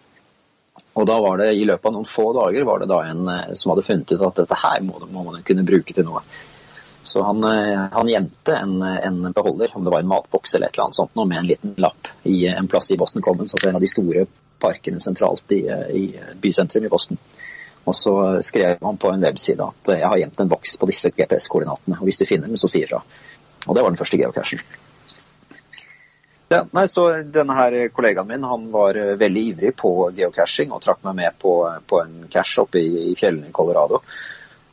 Og 0.96 1.06
da 1.08 1.16
var 1.20 1.40
det 1.40 1.52
i 1.54 1.64
løpet 1.68 1.88
av 1.88 1.94
noen 1.94 2.08
få 2.08 2.30
dager 2.36 2.66
var 2.68 2.80
det 2.80 2.90
da 2.90 3.02
en 3.04 3.28
som 3.56 3.72
hadde 3.72 3.84
funnet 3.84 4.12
ut 4.12 4.22
at 4.24 4.42
dette 4.42 4.60
her 4.62 4.84
må, 4.84 5.00
må 5.12 5.24
man 5.26 5.42
kunne 5.46 5.64
bruke 5.66 5.92
til 5.96 6.06
noe. 6.08 6.22
Så 7.06 7.22
han, 7.22 7.44
han 7.92 8.08
gjemte 8.10 8.56
en, 8.56 8.80
en, 8.82 9.18
beholder, 9.32 9.70
om 9.78 9.84
det 9.84 9.92
var 9.92 10.02
en 10.02 10.08
matboks 10.10 10.56
eller 10.56 10.66
et 10.66 10.74
eller 10.74 10.88
annet 10.88 10.98
sånt, 10.98 11.14
med 11.20 11.38
en 11.38 11.46
liten 11.46 11.76
lapp 11.78 12.08
i 12.26 12.40
en 12.50 12.66
plass 12.66 12.90
i 12.90 12.96
Boston 12.98 13.22
Commons, 13.22 13.54
altså 13.54 13.68
en 13.68 13.78
av 13.78 13.84
de 13.84 13.90
store 13.92 14.24
parkene 14.58 14.98
sentralt 15.00 15.52
i, 15.54 15.60
i 15.70 16.02
bysentrum 16.42 16.88
i 16.88 16.90
Boston. 16.90 17.20
Og 17.86 17.94
så 17.94 18.14
skrev 18.42 18.82
han 18.82 18.98
på 18.98 19.12
en 19.12 19.22
webside 19.22 19.62
at 19.62 19.92
jeg 19.94 20.08
har 20.08 20.18
gjemt 20.18 20.42
en 20.42 20.50
boks 20.50 20.74
på 20.80 20.88
disse 20.90 21.12
GPS-koordinatene, 21.14 22.00
og 22.00 22.08
hvis 22.08 22.18
du 22.18 22.26
finner 22.26 22.50
den, 22.50 22.58
så 22.58 22.70
si 22.70 22.82
ifra. 22.82 22.98
Og 23.66 23.74
det 23.74 23.84
var 23.84 23.92
den 23.92 24.00
første 24.00 24.18
geocachen. 24.18 24.62
Ja, 26.48 26.60
nei, 26.76 26.86
så 26.86 27.08
denne 27.34 27.56
her 27.58 27.74
Kollegaen 27.90 28.28
min 28.28 28.44
han 28.46 28.68
var 28.70 28.94
veldig 29.18 29.42
ivrig 29.50 29.72
på 29.80 29.90
geocaching 30.14 30.70
og 30.70 30.82
trakk 30.84 31.00
meg 31.08 31.16
med 31.18 31.38
på, 31.42 31.56
på 31.90 31.98
en 32.04 32.28
cache 32.30 32.62
oppe 32.62 32.78
i, 32.78 32.90
i, 33.10 33.14
fjellene 33.18 33.50
i 33.50 33.54
Colorado. 33.54 33.98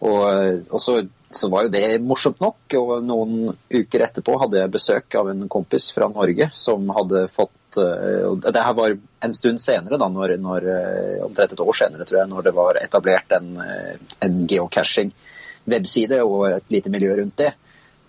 Og, 0.03 0.21
og 0.69 0.81
så, 0.83 0.99
så, 1.33 1.49
var 1.49 1.65
jo 1.65 1.71
det 1.73 1.87
morsomt 2.05 2.43
nok. 2.43 2.75
Og 2.77 2.91
noen 3.07 3.55
uker 3.73 4.05
etterpå 4.05 4.35
hadde 4.43 4.59
jeg 4.61 4.73
besøk 4.75 5.17
av 5.17 5.31
en 5.31 5.47
kompis 5.49 5.87
fra 5.95 6.11
Norge 6.11 6.51
som 6.53 6.93
hadde 6.93 7.25
fått 7.33 7.59
og 7.73 8.43
Det 8.53 8.61
her 8.61 8.75
var 8.77 8.91
en 9.25 9.31
stund 9.33 9.57
senere, 9.57 9.97
da, 9.97 10.05
når, 10.05 10.35
når, 10.37 10.67
omtrent 11.25 11.55
et 11.55 11.63
år 11.63 11.77
senere, 11.79 12.05
tror 12.05 12.19
jeg, 12.19 12.29
når 12.29 12.45
det 12.45 12.51
var 12.53 12.77
etablert 12.77 13.33
en, 13.33 13.47
en 14.21 14.35
geocaching-webside 14.51 16.19
og 16.21 16.43
et 16.51 16.69
lite 16.69 16.91
miljø 16.93 17.15
rundt 17.17 17.39
det. 17.41 17.49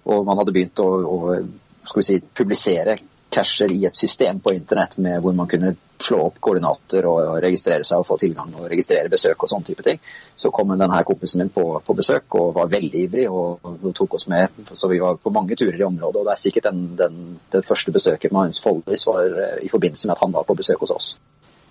Og 0.04 0.28
man 0.28 0.36
hadde 0.36 0.52
begynt 0.52 0.84
å, 0.84 0.90
å 1.08 2.04
si, 2.04 2.18
publisere 2.36 2.98
cacher 3.35 3.72
i 3.72 3.82
et 3.89 3.97
system 3.97 4.39
på 4.41 4.53
internett 4.55 4.97
med 5.03 5.20
hvor 5.22 5.35
man 5.35 5.49
kunne 5.51 5.74
slå 6.05 6.20
opp 6.26 6.39
koordinater 6.43 7.07
og, 7.09 7.39
registrere 7.43 7.85
seg 7.87 8.03
og 8.03 8.07
få 8.07 8.16
tilgang 8.20 8.53
og 8.59 8.68
registrere 8.70 9.11
besøk 9.11 9.43
og 9.43 9.51
sånne 9.51 9.68
type 9.68 9.85
ting. 9.87 10.01
Så 10.37 10.51
kom 10.55 10.72
denne 10.74 11.03
kompisen 11.07 11.43
min 11.43 11.53
på, 11.55 11.64
på, 11.87 11.97
besøk 11.97 12.39
og 12.41 12.55
var 12.59 12.70
veldig 12.72 13.03
ivrig 13.07 13.26
og, 13.30 13.64
og, 13.64 13.91
tok 13.97 14.16
oss 14.18 14.28
med. 14.30 14.62
Så 14.72 14.91
vi 14.91 15.01
var 15.03 15.18
på 15.22 15.32
mange 15.35 15.57
turer 15.59 15.80
i 15.80 15.87
området. 15.87 16.20
Og 16.20 16.28
det 16.28 16.35
er 16.35 16.43
sikkert 16.45 16.70
den, 16.70 16.87
den, 16.99 17.20
det 17.53 17.64
første 17.66 17.95
besøket 17.95 18.32
med 18.32 18.49
Hans 18.49 18.62
Foldis 18.62 19.07
var 19.09 19.24
eh, 19.26 19.61
i 19.66 19.70
forbindelse 19.72 20.09
med 20.09 20.16
at 20.16 20.24
han 20.24 20.35
var 20.35 20.47
på 20.49 20.59
besøk 20.59 20.82
hos 20.85 20.95
oss. 20.95 21.12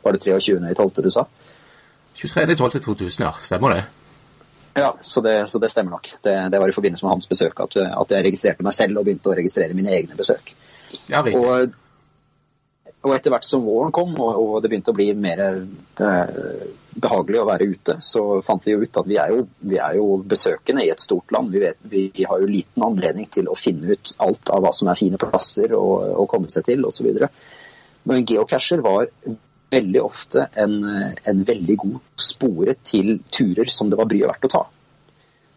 Var 0.04 0.16
det 0.16 0.24
23.12. 0.28 1.04
du 1.04 1.12
sa? 1.14 1.28
23.12.2000, 2.20 3.24
ja. 3.24 3.34
Stemmer 3.44 3.76
det? 3.76 3.84
Ja, 4.74 4.96
så 5.02 5.22
det, 5.22 5.50
så 5.52 5.60
det 5.62 5.70
stemmer 5.70 5.92
nok. 6.00 6.10
Det, 6.22 6.34
det, 6.52 6.60
var 6.60 6.70
i 6.70 6.76
forbindelse 6.76 7.06
med 7.06 7.14
hans 7.14 7.30
besøk 7.30 7.60
at, 7.62 7.78
at 7.78 8.14
jeg 8.16 8.26
registrerte 8.26 8.66
meg 8.66 8.74
selv 8.74 9.00
og 9.00 9.06
begynte 9.06 9.30
å 9.30 9.36
registrere 9.38 9.78
mine 9.78 9.94
egne 9.94 10.18
besøk. 10.18 10.56
Ja, 11.12 11.24
og, 11.24 11.74
og, 13.02 13.12
etter 13.16 13.34
hvert 13.34 13.48
som 13.48 13.66
våren 13.66 13.94
kom 13.96 14.14
og, 14.16 14.40
og 14.40 14.56
det 14.64 14.72
begynte 14.72 14.94
å 14.94 14.98
bli 14.98 15.10
mer 15.18 15.44
eh, 15.44 16.66
behagelig 16.94 17.42
å 17.42 17.48
være 17.50 17.70
ute, 17.74 17.98
så 18.06 18.24
fant 18.46 18.66
vi 18.66 18.76
jo 18.76 18.84
ut 18.84 19.00
at 19.02 19.10
vi 19.10 19.18
er 19.22 19.34
jo, 19.34 19.46
vi 19.66 19.80
er 19.82 19.98
jo 19.98 20.20
besøkende 20.30 20.86
i 20.86 20.92
et 20.94 21.04
stort 21.04 21.34
land. 21.34 21.54
Vi, 21.54 21.64
vet, 21.64 21.80
vi, 21.90 22.06
har 22.30 22.44
jo 22.44 22.52
liten 22.52 22.86
anledning 22.86 23.30
til 23.34 23.50
å 23.50 23.58
finne 23.60 23.96
ut 23.96 24.14
alt 24.24 24.54
av 24.54 24.64
hva 24.66 24.74
som 24.76 24.92
er 24.92 25.00
fine 25.00 25.22
plasser 25.22 25.74
å 25.78 26.28
komme 26.30 26.54
seg 26.54 26.68
til 26.70 26.86
osv. 26.88 27.10
Men 28.10 28.28
geocacher 28.30 28.84
var 28.86 29.10
veldig 29.74 30.02
ofte 30.04 30.48
en, 30.60 30.80
en 31.26 31.44
veldig 31.48 31.76
god 31.82 32.00
spore 32.22 32.76
til 32.86 33.16
turer 33.34 33.72
som 33.74 33.90
det 33.90 33.98
var 34.00 34.10
bryet 34.12 34.30
verdt 34.30 34.50
å 34.50 34.54
ta. 34.54 34.64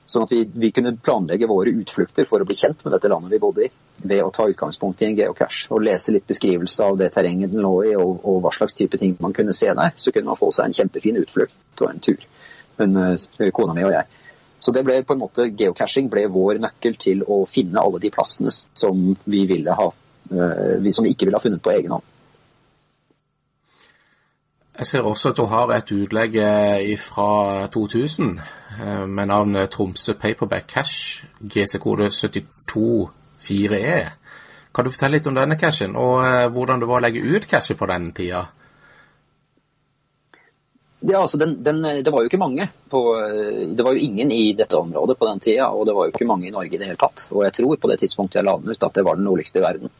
Sånn 0.06 0.22
at 0.22 0.32
vi, 0.32 0.44
vi, 0.46 0.70
kunne 0.70 0.94
planlegge 1.02 1.48
våre 1.50 1.72
utflukter 1.74 2.26
for 2.28 2.42
å 2.42 2.46
bli 2.46 2.54
kjent 2.58 2.84
med 2.86 2.94
dette 2.94 3.10
landet 3.10 3.32
vi 3.32 3.40
bodde 3.42 3.64
i, 3.66 3.70
ved 4.06 4.22
å 4.22 4.30
ta 4.34 4.46
utgangspunkt 4.46 5.02
i 5.02 5.08
en 5.08 5.16
geocache 5.18 5.66
og 5.74 5.82
lese 5.82 6.14
litt 6.14 6.28
beskrivelse 6.30 6.86
av 6.86 7.00
det 7.00 7.10
terrenget 7.16 7.50
den 7.50 7.64
lå 7.66 7.74
i, 7.88 7.96
og, 7.98 8.20
og, 8.22 8.38
hva 8.44 8.52
slags 8.54 8.78
type 8.78 9.00
ting 9.02 9.16
man 9.22 9.34
kunne 9.34 9.56
se 9.56 9.72
der. 9.72 9.96
Så 9.98 10.14
kunne 10.14 10.30
man 10.30 10.38
få 10.38 10.52
seg 10.54 10.70
en 10.70 10.78
kjempefin 10.78 11.18
utflukt 11.24 11.82
og 11.82 11.90
en 11.90 12.04
tur. 12.06 12.22
hun, 12.78 12.96
eh, 13.02 13.50
kona 13.56 13.74
mi 13.74 13.86
og 13.88 13.94
jeg. 13.96 14.06
Så 14.60 14.72
det 14.72 14.82
ble 14.84 15.00
på 15.06 15.14
en 15.14 15.20
måte, 15.20 15.50
geocaching 15.58 16.08
ble 16.12 16.26
vår 16.32 16.60
nøkkel 16.62 16.96
til 17.00 17.22
å 17.22 17.44
finne 17.50 17.82
alle 17.82 18.00
de 18.02 18.10
plassene 18.12 18.52
som 18.52 19.16
vi 19.24 19.46
ville 19.48 19.74
ha, 19.74 19.88
eh, 20.30 20.76
vi 20.82 20.92
som 20.92 21.06
ikke 21.06 21.26
ville 21.26 21.38
ha 21.38 21.42
funnet 21.42 21.62
på 21.62 21.74
egen 21.74 21.96
hånd. 21.96 22.12
Jeg 24.76 24.86
ser 24.86 25.06
også 25.08 25.30
at 25.32 25.38
du 25.38 25.46
har 25.48 25.70
et 25.72 25.90
utlegg 25.92 26.34
eh, 26.36 26.96
fra 27.00 27.66
2000 27.72 28.32
eh, 28.36 28.65
med 29.06 29.28
navnet 29.30 29.70
Tromsø 29.72 30.14
Paperback 30.20 30.66
Cash, 30.70 31.24
GC-kode 31.40 32.10
724E. 32.12 33.98
Kan 34.76 34.84
du 34.84 34.92
fortelle 34.92 35.16
litt 35.16 35.26
om 35.30 35.36
denne 35.38 35.56
cashen, 35.56 35.96
og 35.96 36.20
eh, 36.26 36.46
hvordan 36.52 36.82
det 36.82 36.88
var 36.90 37.00
å 37.00 37.04
legge 37.06 37.24
ut 37.24 37.46
cashet 37.48 37.78
på 37.80 37.88
den 37.88 38.10
tida? 38.16 38.42
Ja, 41.06 41.20
altså 41.22 41.38
den, 41.38 41.62
den, 41.64 41.80
Det 42.04 42.12
var 42.12 42.24
jo 42.24 42.28
ikke 42.28 42.40
mange. 42.40 42.66
På, 42.90 43.00
det 43.76 43.84
var 43.84 43.94
jo 43.94 44.04
ingen 44.04 44.32
i 44.32 44.52
dette 44.58 44.76
området 44.76 45.16
på 45.18 45.28
den 45.28 45.40
tida, 45.40 45.70
og 45.70 45.86
det 45.86 45.94
var 45.96 46.08
jo 46.08 46.12
ikke 46.12 46.28
mange 46.28 46.48
i 46.48 46.52
Norge 46.52 46.74
i 46.74 46.80
det 46.80 46.90
hele 46.90 47.00
tatt. 47.00 47.28
Og 47.30 47.44
jeg 47.46 47.54
tror 47.60 47.80
på 47.80 47.90
det 47.92 48.00
tidspunktet 48.02 48.40
jeg 48.40 48.48
la 48.48 48.56
den 48.60 48.72
ut 48.72 48.86
at 48.88 48.98
det 48.98 49.04
var 49.06 49.16
den 49.16 49.28
nordligste 49.28 49.60
i 49.60 49.64
verden. 49.64 49.92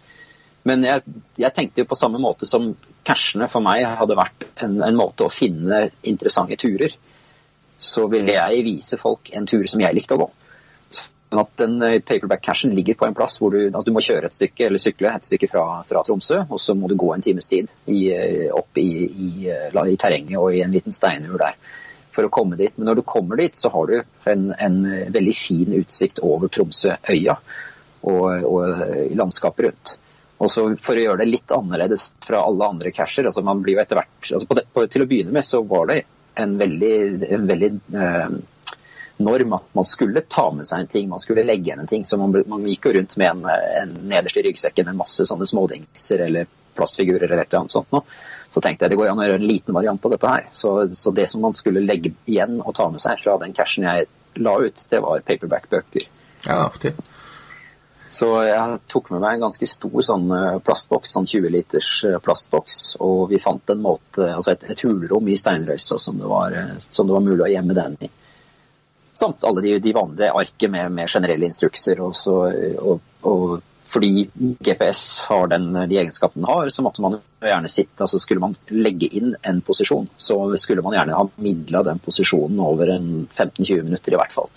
Men 0.67 0.83
jeg, 0.83 1.17
jeg 1.39 1.55
tenkte 1.55 1.85
jo 1.85 1.89
på 1.89 1.99
samme 1.99 2.19
måte 2.21 2.49
som 2.49 2.73
cashene 3.07 3.47
for 3.49 3.63
meg 3.65 3.85
hadde 4.01 4.19
vært 4.19 4.49
en, 4.65 4.81
en 4.83 4.99
måte 4.99 5.25
å 5.25 5.33
finne 5.33 5.87
interessante 6.11 6.59
turer, 6.59 6.97
så 7.79 8.07
ville 8.09 8.35
jeg 8.37 8.65
vise 8.65 8.99
folk 9.01 9.31
en 9.37 9.47
tur 9.49 9.65
som 9.69 9.83
jeg 9.83 9.97
likte 9.97 10.17
å 10.17 10.25
gå. 10.25 10.29
Sånn 10.97 11.41
at 11.43 11.53
den 11.59 12.03
paperback-cashen 12.07 12.75
ligger 12.77 12.95
på 12.99 13.09
en 13.09 13.17
plass 13.17 13.37
hvor 13.41 13.53
du, 13.53 13.67
altså 13.67 13.89
du 13.89 13.97
må 13.97 14.05
kjøre 14.05 14.29
et 14.29 14.37
stykke 14.37 14.69
eller 14.69 14.81
sykle 14.81 15.11
et 15.11 15.27
stykke 15.27 15.51
fra, 15.51 15.65
fra 15.89 16.05
Tromsø, 16.07 16.45
og 16.47 16.63
så 16.63 16.77
må 16.79 16.89
du 16.89 16.95
gå 16.99 17.11
en 17.13 17.25
times 17.25 17.51
tid 17.51 17.69
i, 17.91 18.01
opp 18.55 18.79
i, 18.79 18.89
i, 19.11 19.31
i, 19.51 19.99
terrenget 19.99 20.39
og 20.39 20.55
i 20.55 20.63
en 20.65 20.73
liten 20.73 20.95
steinur 20.95 21.37
der 21.43 21.59
for 22.17 22.25
å 22.25 22.33
komme 22.33 22.57
dit. 22.57 22.73
Men 22.79 22.89
når 22.89 23.01
du 23.01 23.05
kommer 23.05 23.37
dit, 23.43 23.59
så 23.59 23.73
har 23.75 23.91
du 23.91 24.31
en, 24.31 24.49
en 24.55 24.79
veldig 25.13 25.37
fin 25.37 25.77
utsikt 25.77 26.23
over 26.25 26.49
Tromsøøya 26.53 27.37
og, 28.07 28.27
og 28.47 29.17
landskapet 29.19 29.67
rundt. 29.67 29.97
Og 30.37 30.53
så 30.53 30.67
For 30.85 30.97
å 30.97 31.03
gjøre 31.03 31.25
det 31.25 31.31
litt 31.31 31.53
annerledes 31.55 32.11
fra 32.25 32.43
alle 32.45 32.69
andre 32.69 32.93
casher 32.95 33.29
altså 33.29 33.45
man 33.45 33.63
blir 33.65 33.79
jo 33.79 33.81
etter 33.83 33.97
hvert, 33.97 34.19
altså 34.37 34.59
det, 34.59 34.67
Til 34.93 35.05
å 35.05 35.09
begynne 35.09 35.33
med 35.33 35.47
så 35.47 35.63
var 35.65 35.89
det 35.91 36.03
en 36.43 36.59
veldig, 36.61 36.95
en 37.33 37.49
veldig 37.49 37.71
eh, 38.03 38.37
norm 39.17 39.57
at 39.57 39.75
man 39.79 39.89
skulle 39.89 40.21
ta 40.29 40.51
med 40.53 40.69
seg 40.69 40.85
en 40.85 40.91
ting, 40.93 41.09
man 41.09 41.23
skulle 41.23 41.45
legge 41.47 41.71
igjen 41.71 41.83
en 41.83 41.91
ting. 41.91 42.05
Så 42.05 42.19
man, 42.21 42.35
man 42.47 42.67
gikk 42.69 42.89
jo 42.89 42.95
rundt 42.99 43.17
med 43.21 43.31
en, 43.31 43.45
en 43.83 43.95
nederst 44.11 44.37
i 44.37 44.45
ryggsekken 44.47 44.89
med 44.91 45.01
masse 45.01 45.27
sånne 45.29 45.49
smådingser 45.49 46.27
eller 46.29 46.49
plastfigurer 46.77 47.25
eller 47.29 47.45
et 47.45 47.49
eller 47.49 47.65
annet 47.65 47.77
sånt. 47.77 47.93
Nå. 47.95 48.03
Så 48.53 48.63
tenkte 48.65 48.87
jeg 48.87 48.95
det 48.95 49.01
går 49.01 49.11
an 49.11 49.21
å 49.21 49.27
gjøre 49.27 49.41
en 49.41 49.49
liten 49.49 49.77
variant 49.77 50.07
av 50.07 50.13
dette 50.15 50.33
her. 50.33 50.47
Så, 50.53 50.77
så 50.97 51.13
det 51.17 51.27
som 51.33 51.43
man 51.45 51.57
skulle 51.57 51.85
legge 51.85 52.13
igjen 52.29 52.61
og 52.63 52.75
ta 52.77 52.89
med 52.93 53.03
seg 53.03 53.21
fra 53.21 53.37
den 53.43 53.57
cashen 53.57 53.89
jeg 53.89 54.09
la 54.41 54.57
ut, 54.61 54.87
det 54.91 55.01
var 55.05 55.25
paperback-bøker. 55.25 56.09
Ja, 56.47 56.61
artig. 56.69 56.93
Så 58.17 58.29
jeg 58.47 58.77
tok 58.89 59.11
med 59.13 59.21
meg 59.21 59.37
en 59.37 59.43
ganske 59.45 59.67
stor 59.69 60.05
sånn 60.07 60.31
plastboks, 60.65 61.11
sånn 61.17 61.27
20 61.29 61.53
liters 61.53 61.91
plastboks, 62.25 62.79
og 63.05 63.27
vi 63.33 63.41
fant 63.43 63.75
en 63.75 63.83
måte, 63.85 64.31
altså 64.31 64.55
et, 64.55 64.65
et 64.73 64.85
hulrom 64.87 65.29
i 65.29 65.37
steinrøysa 65.37 65.99
som, 66.01 66.23
var, 66.25 66.55
som 66.89 67.09
det 67.09 67.17
var 67.17 67.27
mulig 67.27 67.45
å 67.45 67.51
gjemme 67.53 67.77
den 67.77 67.99
i. 68.07 68.09
Samt 69.17 69.45
alle 69.49 69.63
de, 69.65 69.79
de 69.81 69.93
vanlige 69.97 70.33
arket 70.33 70.73
med, 70.73 70.93
med, 70.93 71.09
generelle 71.09 71.49
instrukser. 71.49 72.01
Og, 72.05 72.13
så, 72.17 72.35
og, 72.77 73.05
og, 73.29 73.55
fordi 73.87 74.27
GPS 74.65 75.03
har 75.31 75.49
den, 75.53 75.71
de 75.89 76.01
egenskapene 76.01 76.43
den 76.43 76.51
har, 76.51 76.69
så 76.73 76.85
måtte 76.85 77.05
man 77.05 77.17
gjerne 77.41 77.71
sitte, 77.73 78.01
altså 78.03 78.21
skulle 78.21 78.43
man 78.43 78.57
legge 78.73 79.09
inn 79.17 79.37
en 79.47 79.63
posisjon, 79.65 80.09
så 80.19 80.41
skulle 80.61 80.85
man 80.85 80.97
gjerne 80.99 81.17
ha 81.17 81.25
midla 81.41 81.85
den 81.87 82.03
posisjonen 82.03 82.61
over 82.61 82.93
15-20 82.97 83.87
minutter 83.87 84.17
i 84.17 84.21
hvert 84.21 84.37
fall. 84.37 84.51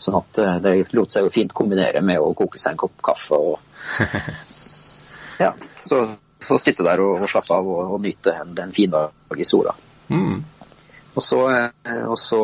Sånn 0.00 0.16
at 0.16 0.40
det 0.64 0.74
lot 0.96 1.12
seg 1.12 1.26
jo 1.26 1.32
fint 1.34 1.52
kombinere 1.52 2.00
med 2.00 2.22
å 2.22 2.32
koke 2.36 2.58
seg 2.58 2.72
en 2.72 2.80
kopp 2.80 3.02
kaffe 3.04 3.36
og 3.36 3.58
Ja, 5.40 5.54
så, 5.84 6.02
så 6.44 6.58
sitte 6.60 6.84
der 6.84 7.00
og, 7.04 7.22
og 7.24 7.30
slappe 7.32 7.56
av 7.56 7.68
og, 7.68 7.94
og 7.96 8.00
nyte 8.04 8.34
en, 8.36 8.56
en 8.60 8.72
fin 8.76 8.92
dag 8.92 9.40
i 9.40 9.46
sola. 9.48 9.72
Mm. 10.12 10.42
Og 11.14 11.22
så, 11.24 11.38
og 12.06 12.18
så 12.20 12.38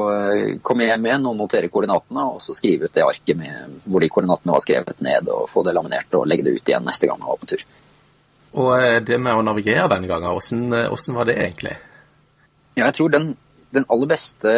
komme 0.66 0.88
hjem 0.88 1.04
igjen 1.06 1.26
og 1.30 1.36
notere 1.38 1.70
koordinatene, 1.70 2.24
og 2.34 2.40
så 2.42 2.54
skrive 2.56 2.88
ut 2.88 2.94
det 2.96 3.04
arket 3.04 3.38
med, 3.38 3.76
hvor 3.84 4.02
de 4.02 4.08
koordinatene 4.10 4.54
var 4.56 4.64
skrevet 4.64 5.02
ned, 5.06 5.28
og 5.30 5.46
få 5.50 5.62
det 5.66 5.74
laminert 5.76 6.16
og 6.18 6.26
legge 6.26 6.48
det 6.48 6.56
ut 6.56 6.72
igjen 6.72 6.88
neste 6.88 7.06
gang 7.06 7.20
jeg 7.22 7.30
var 7.30 7.42
på 7.42 7.50
tur. 7.52 7.66
Og 8.56 8.72
det 9.06 9.18
med 9.20 9.38
å 9.38 9.44
navigere 9.46 9.86
denne 9.92 10.10
gangen, 10.10 10.32
hvordan, 10.32 10.88
hvordan 10.90 11.18
var 11.20 11.28
det 11.28 11.36
egentlig? 11.44 11.76
Ja, 12.76 12.88
jeg 12.88 12.96
tror 12.98 13.12
den, 13.12 13.30
den 13.74 13.86
aller 13.92 14.10
beste 14.10 14.52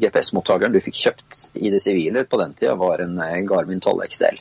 GPS-mottakeren 0.00 0.72
du 0.72 0.80
fikk 0.82 0.96
kjøpt 0.98 1.42
i 1.60 1.70
det 1.72 1.82
sivile 1.84 2.24
på 2.24 2.40
den 2.40 2.54
tida, 2.58 2.74
var 2.80 3.02
en 3.04 3.18
Garmin 3.48 3.82
12 3.82 4.06
XL. 4.08 4.40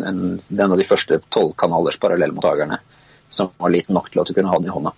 En, 0.00 0.20
en 0.40 0.72
av 0.72 0.80
de 0.80 0.86
første 0.88 1.20
12-kanalers 1.28 2.00
parallellmottakerne 2.02 2.80
som 3.28 3.50
var 3.58 3.72
liten 3.72 3.94
nok 3.96 4.10
til 4.10 4.22
at 4.22 4.30
du 4.30 4.34
kunne 4.36 4.50
ha 4.52 4.58
den 4.60 4.70
i 4.70 4.74
hånda. 4.74 4.92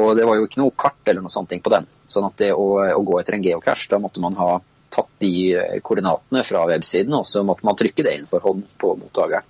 Og 0.00 0.12
det 0.16 0.26
var 0.28 0.38
jo 0.38 0.46
ikke 0.46 0.60
noe 0.62 0.76
kart 0.78 1.08
eller 1.10 1.24
noe 1.24 1.32
sånt 1.32 1.52
på 1.52 1.72
den. 1.72 1.88
Sånn 2.10 2.28
at 2.28 2.36
det 2.38 2.52
å, 2.54 2.66
å, 2.94 3.00
gå 3.06 3.18
etter 3.20 3.36
en 3.36 3.46
geocache, 3.46 3.88
da 3.90 3.98
måtte 4.02 4.22
man 4.22 4.38
ha 4.38 4.52
tatt 4.90 5.10
de 5.22 5.32
koordinatene 5.86 6.44
fra 6.46 6.64
websiden, 6.70 7.14
og 7.18 7.26
så 7.26 7.42
måtte 7.46 7.66
man 7.66 7.78
trykke 7.78 8.06
det 8.06 8.14
inn 8.18 8.28
for 8.30 8.42
hånd 8.44 8.66
på 8.78 8.94
mottakeren. 8.98 9.46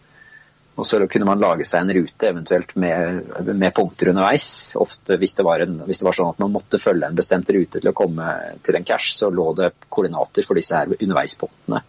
Og 0.80 0.86
så 0.88 0.96
kunne 1.12 1.28
man 1.28 1.42
lage 1.42 1.66
seg 1.68 1.84
en 1.84 1.92
rute 1.92 2.28
eventuelt 2.30 2.70
med, 2.80 3.26
med 3.50 3.74
punkter 3.76 4.14
underveis. 4.14 4.46
Ofte 4.80 5.18
hvis 5.20 5.36
det, 5.36 5.44
en, 5.44 5.74
hvis 5.84 6.00
det, 6.00 6.06
var 6.06 6.16
sånn 6.16 6.30
at 6.32 6.40
man 6.40 6.54
måtte 6.54 6.80
følge 6.80 7.10
en 7.10 7.18
bestemt 7.18 7.52
rute 7.52 7.82
til 7.82 7.90
å 7.90 7.96
komme 7.96 8.32
til 8.64 8.78
en 8.78 8.86
cache, 8.88 9.12
så 9.12 9.28
lå 9.28 9.50
det 9.58 9.74
koordinater 9.92 10.48
for 10.48 10.56
disse 10.56 10.78
her 10.78 10.94
underveispunktene 10.96 11.82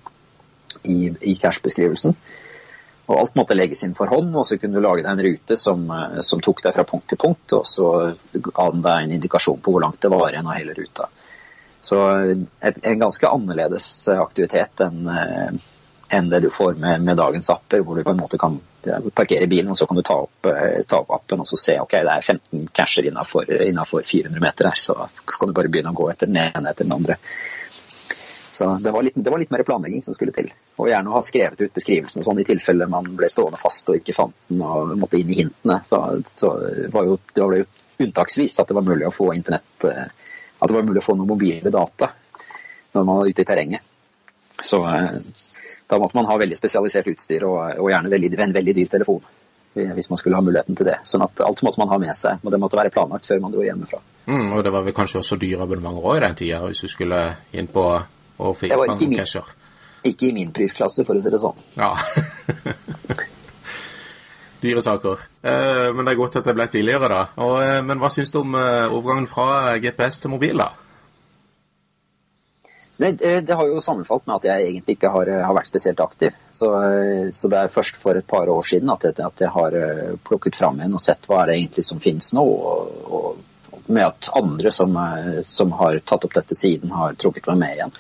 i, 0.92 0.98
i 1.32 1.38
cache-beskrivelsen. 1.40 2.18
Og 3.08 3.16
alt 3.16 3.40
måtte 3.40 3.56
legges 3.56 3.86
inn 3.88 3.96
for 3.96 4.12
hånd, 4.12 4.36
og 4.36 4.44
så 4.48 4.60
kunne 4.60 4.76
du 4.76 4.84
lage 4.84 5.06
deg 5.06 5.12
en 5.14 5.26
rute 5.26 5.58
som, 5.60 5.88
som 6.24 6.44
tok 6.44 6.62
deg 6.68 6.76
fra 6.76 6.88
punkt 6.88 7.08
til 7.12 7.20
punkt, 7.22 7.56
og 7.56 7.66
så 7.68 7.88
ga 8.36 8.70
den 8.76 8.84
deg 8.84 9.06
en 9.06 9.18
indikasjon 9.18 9.64
på 9.64 9.74
hvor 9.74 9.84
langt 9.84 10.04
det 10.04 10.12
var 10.12 10.30
igjen 10.32 10.52
av 10.52 10.60
hele 10.60 10.76
ruta. 10.76 11.08
Så 11.82 11.98
et, 12.60 12.78
en 12.78 13.00
ganske 13.02 13.32
annerledes 13.40 13.88
aktivitet 14.14 14.84
enn 14.86 15.08
enn 16.12 16.30
det 16.30 16.42
du 16.44 16.50
får 16.52 16.76
med, 16.82 17.02
med, 17.06 17.18
dagens 17.18 17.50
apper, 17.54 17.84
hvor 17.86 17.96
du 17.96 18.04
på 18.04 18.12
en 18.12 18.20
måte 18.20 18.40
kan 18.42 18.58
parkere 19.16 19.48
bilen, 19.48 19.72
og 19.72 19.78
så 19.80 19.88
kan 19.88 19.98
du 19.98 20.04
ta 20.04 20.18
opp, 20.26 20.50
ta 20.88 21.00
opp 21.00 21.14
appen 21.16 21.44
og 21.44 21.48
så 21.48 21.60
se 21.60 21.78
ok, 21.80 21.96
det 22.02 22.16
er 22.18 22.26
15 22.26 22.68
casher 22.76 23.08
innafor 23.08 24.04
400 24.04 24.44
meter 24.44 24.72
her, 24.72 24.82
så 24.82 24.98
kan 25.30 25.52
du 25.52 25.56
bare 25.56 25.72
begynne 25.72 25.94
å 25.94 25.98
gå 25.98 26.10
etter 26.12 26.32
den 26.32 26.42
ene 26.42 26.74
etter 26.74 26.88
den 26.88 26.98
andre. 26.98 27.20
Så 28.52 28.68
det 28.84 28.92
var, 28.92 29.04
litt, 29.04 29.16
det 29.16 29.32
var, 29.32 29.40
litt, 29.40 29.52
mer 29.54 29.64
planlegging 29.64 30.04
som 30.04 30.14
skulle 30.14 30.34
til. 30.36 30.50
Og 30.76 30.90
gjerne 30.92 31.08
å 31.08 31.16
ha 31.16 31.22
skrevet 31.24 31.62
ut 31.62 31.74
beskrivelsen 31.74 32.26
sånn 32.26 32.42
i 32.42 32.48
tilfelle 32.48 32.90
man 32.92 33.08
ble 33.16 33.30
stående 33.32 33.60
fast 33.62 33.88
og 33.90 34.02
ikke 34.02 34.16
fant 34.18 34.36
den 34.52 34.64
og 34.66 34.92
måtte 35.00 35.22
inn 35.22 35.32
i 35.32 35.38
hintene. 35.40 35.80
Så, 35.88 36.02
så 36.36 36.52
var 36.92 37.08
jo, 37.08 37.16
det 37.32 37.46
var 37.46 37.56
jo 37.62 37.70
unntaksvis 38.04 38.60
at 38.60 38.68
det 38.68 38.76
var 38.76 38.86
mulig 38.86 39.08
å 39.08 39.14
få 39.14 39.30
internett 39.38 39.86
At 39.88 40.68
det 40.68 40.76
var 40.76 40.84
mulig 40.84 41.00
å 41.00 41.06
få 41.06 41.16
noen 41.16 41.32
mobile 41.32 41.72
data 41.74 42.12
når 42.92 43.08
man 43.08 43.22
var 43.22 43.32
ute 43.32 43.46
i 43.46 43.48
terrenget. 43.48 43.88
Så 44.62 44.84
da 45.92 46.00
måtte 46.00 46.16
man 46.16 46.30
ha 46.30 46.38
veldig 46.40 46.56
spesialisert 46.56 47.10
utstyr 47.12 47.44
og, 47.48 47.60
og 47.84 47.90
gjerne 47.92 48.12
veldig, 48.14 48.32
en 48.40 48.56
veldig 48.56 48.76
dyr 48.78 48.92
telefon. 48.94 49.24
Hvis 49.72 50.10
man 50.12 50.20
skulle 50.20 50.36
ha 50.36 50.44
muligheten 50.44 50.76
til 50.76 50.88
det. 50.88 50.98
Sånn 51.08 51.24
at 51.24 51.40
alt 51.44 51.62
måtte 51.64 51.80
man 51.80 51.92
ha 51.92 51.98
med 52.00 52.16
seg. 52.16 52.42
Og 52.44 52.52
det 52.52 52.60
måtte 52.60 52.76
være 52.76 52.92
planlagt 52.92 53.28
før 53.28 53.40
man 53.44 53.54
dro 53.54 53.64
hjemmefra. 53.64 54.02
Mm, 54.28 54.50
og 54.56 54.64
det 54.68 54.74
var 54.76 54.84
vel 54.84 54.96
kanskje 54.96 55.22
også 55.22 55.38
dyre 55.40 55.64
abonnementer 55.64 56.08
òg 56.08 56.18
i 56.18 56.24
den 56.26 56.38
tida, 56.42 56.60
hvis 56.66 56.84
du 56.84 56.92
skulle 56.92 57.22
inn 57.56 57.70
på 57.72 57.86
og 58.42 58.58
fikk 58.58 58.74
ikke, 58.74 59.44
ikke 60.08 60.28
i 60.28 60.34
min 60.36 60.52
prisklasse, 60.56 61.06
for 61.06 61.20
å 61.20 61.24
si 61.24 61.32
det 61.32 61.40
sånn. 61.44 61.60
Ja. 61.78 61.94
Dyre 64.62 64.82
saker. 64.82 65.26
Eh, 65.42 65.88
men 65.96 66.06
det 66.06 66.14
er 66.14 66.20
godt 66.20 66.38
at 66.38 66.46
det 66.46 66.54
ble 66.58 66.68
billigere, 66.74 67.10
da. 67.10 67.22
Og, 67.42 67.56
eh, 67.66 67.80
men 67.86 68.02
hva 68.02 68.12
syns 68.14 68.34
du 68.34 68.42
om 68.44 68.58
eh, 68.58 68.94
overgangen 68.94 69.30
fra 69.30 69.78
GPS 69.82 70.22
til 70.22 70.34
mobil, 70.36 70.62
da? 70.62 70.72
Det, 73.02 73.12
det, 73.48 73.56
har 73.58 73.66
jo 73.66 73.80
sammenfalt 73.82 74.28
med 74.28 74.36
at 74.36 74.44
jeg 74.46 74.66
egentlig 74.68 74.96
ikke 74.98 75.10
har, 75.10 75.30
har 75.42 75.56
vært 75.58 75.70
spesielt 75.72 76.02
aktiv. 76.04 76.36
Så, 76.54 76.70
så, 77.34 77.50
det 77.50 77.60
er 77.60 77.74
først 77.74 77.98
for 77.98 78.20
et 78.20 78.28
par 78.30 78.50
år 78.52 78.68
siden 78.68 78.92
at 78.94 79.08
jeg, 79.08 79.16
at 79.26 79.42
jeg 79.42 79.50
har 79.56 79.78
plukket 80.28 80.60
fram 80.60 80.78
igjen 80.78 80.94
og 81.00 81.02
sett 81.02 81.26
hva 81.26 81.40
er 81.42 81.50
det 81.50 81.56
egentlig 81.58 81.86
som 81.88 82.04
finnes 82.04 82.30
nå. 82.38 82.44
Og, 82.46 83.00
og 83.10 83.88
med 83.92 84.06
at 84.06 84.30
andre 84.38 84.72
som, 84.72 84.98
som, 85.46 85.72
har 85.72 86.00
tatt 86.06 86.26
opp 86.26 86.36
dette 86.36 86.56
siden, 86.58 86.92
har 86.94 87.18
trukket 87.20 87.50
meg 87.52 87.62
med 87.64 87.78
igjen. 87.78 87.96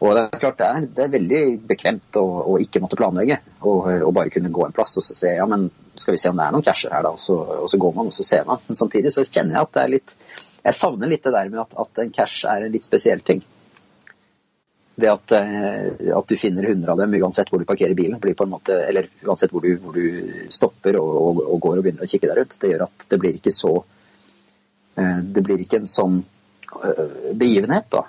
Og 0.00 0.14
det 0.16 0.22
er 0.22 0.40
klart 0.40 0.60
det 0.60 0.66
er, 0.66 0.84
det 0.96 1.02
er 1.04 1.12
veldig 1.12 1.40
bekvemt 1.68 2.16
å, 2.16 2.24
å, 2.24 2.56
ikke 2.62 2.80
måtte 2.80 2.96
planlegge, 2.96 3.36
og, 3.60 3.90
og, 3.98 4.12
bare 4.16 4.32
kunne 4.32 4.52
gå 4.52 4.64
en 4.64 4.76
plass 4.76 4.96
og 4.96 5.04
så 5.04 5.16
se 5.16 5.34
ja, 5.36 5.44
men 5.48 5.68
skal 5.92 6.16
vi 6.16 6.20
se 6.22 6.30
om 6.32 6.38
det 6.40 6.46
er 6.46 6.54
noen 6.54 6.64
casher 6.64 6.94
her, 6.94 7.04
da, 7.04 7.12
og 7.12 7.20
så, 7.20 7.36
og 7.58 7.68
så, 7.68 7.80
går 7.82 7.98
man 7.98 8.08
og 8.08 8.16
så 8.16 8.24
ser 8.24 8.46
man. 8.48 8.62
Men 8.68 8.78
samtidig 8.78 9.12
så 9.12 9.26
kjenner 9.28 9.58
jeg 9.58 9.68
at 9.68 9.74
det 9.76 9.82
er 9.82 9.92
litt 9.98 10.14
Jeg 10.60 10.76
savner 10.76 11.08
litt 11.10 11.24
det 11.24 11.34
der 11.36 11.52
med 11.52 11.60
at, 11.66 11.76
at 11.84 12.00
en 12.00 12.14
cash 12.16 12.48
er 12.48 12.64
en 12.64 12.72
litt 12.72 12.88
spesiell 12.88 13.20
ting. 13.24 13.44
Det 15.00 15.08
at, 15.10 15.32
at, 15.32 16.26
du 16.28 16.36
finner 16.36 16.66
hundre 16.68 16.92
av 16.92 17.00
dem 17.00 17.14
uansett 17.20 17.48
hvor 17.50 17.62
du 17.62 17.68
parkerer 17.68 17.96
bilen, 17.96 18.20
måte, 18.50 18.74
eller 18.88 19.08
uansett 19.24 19.52
hvor 19.54 19.64
du, 19.64 19.70
hvor 19.80 19.96
du 19.96 20.46
stopper 20.52 20.98
og, 21.00 21.40
og, 21.40 21.56
går 21.62 21.78
og 21.78 21.86
begynner 21.86 22.04
å 22.04 22.10
kikke 22.10 22.28
der 22.28 22.42
ut, 22.42 22.56
det 22.60 22.72
gjør 22.72 22.84
at 22.88 23.06
det 23.08 23.18
blir 23.22 23.38
ikke 23.38 23.54
så 23.54 23.72
Det 25.00 25.40
blir 25.46 25.60
ikke 25.62 25.78
en 25.80 25.88
sånn 25.88 26.16
begivenhet, 27.34 27.90
da 27.90 28.06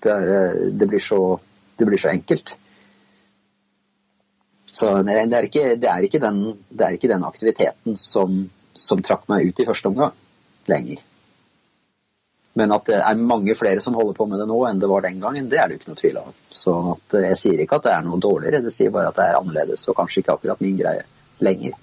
Det, 0.00 0.10
er, 0.10 0.28
eh, 0.34 0.60
det, 0.72 0.86
blir, 0.86 1.00
så, 1.00 1.40
det 1.76 1.86
blir 1.88 1.98
så 1.98 2.10
enkelt. 2.10 2.56
Så 4.66 4.90
det, 5.06 5.14
er 5.22 5.46
ikke, 5.48 5.62
det, 5.80 5.88
er 5.88 6.04
ikke 6.04 6.20
den, 6.20 6.40
er 6.76 6.96
ikke 6.96 7.08
den 7.08 7.24
aktiviteten 7.24 7.96
som, 7.96 8.42
som 8.74 9.02
trakk 9.02 9.28
meg 9.32 9.48
ut 9.48 9.62
i 9.62 9.66
første 9.68 9.88
omgang 9.88 10.12
lenger. 10.68 11.00
Men 12.54 12.70
at 12.76 12.86
det 12.86 13.00
er 13.00 13.18
mange 13.18 13.56
flere 13.58 13.82
som 13.82 13.96
holder 13.98 14.14
på 14.14 14.28
med 14.30 14.38
det 14.38 14.46
nå 14.46 14.60
enn 14.68 14.82
det 14.82 14.90
var 14.90 15.02
den 15.02 15.18
gangen, 15.22 15.48
det 15.50 15.58
er 15.58 15.66
det 15.66 15.76
jo 15.76 15.80
ikke 15.80 15.90
noe 15.90 16.00
tvil 16.00 16.20
om. 16.20 16.34
Så 16.54 16.74
at 16.92 17.16
jeg 17.24 17.38
sier 17.40 17.64
ikke 17.64 17.80
at 17.80 17.88
det 17.88 17.94
er 17.96 18.04
noe 18.06 18.20
dårligere, 18.22 18.62
det 18.62 18.74
sier 18.74 18.94
bare 18.94 19.10
at 19.10 19.18
det 19.18 19.26
er 19.26 19.40
annerledes 19.40 19.88
og 19.90 19.98
kanskje 19.98 20.22
ikke 20.22 20.36
akkurat 20.36 20.62
min 20.62 20.78
greie 20.78 21.02
lenger. 21.42 21.74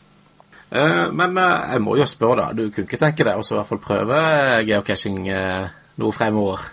Eh, 0.71 1.07
men 1.11 1.37
eh, 1.37 1.71
jeg 1.75 1.83
må 1.83 1.97
jo 1.99 2.07
spørre, 2.07 2.45
da. 2.45 2.53
Du 2.55 2.69
kunne 2.71 2.87
ikke 2.87 3.01
tenke 3.01 3.27
deg 3.27 3.39
å 3.39 3.43
i 3.43 3.57
hvert 3.57 3.67
fall 3.67 3.81
prøve 3.83 4.19
geocaching 4.69 5.25
eh, 5.27 5.65
noe 5.99 6.15
fremover? 6.15 6.63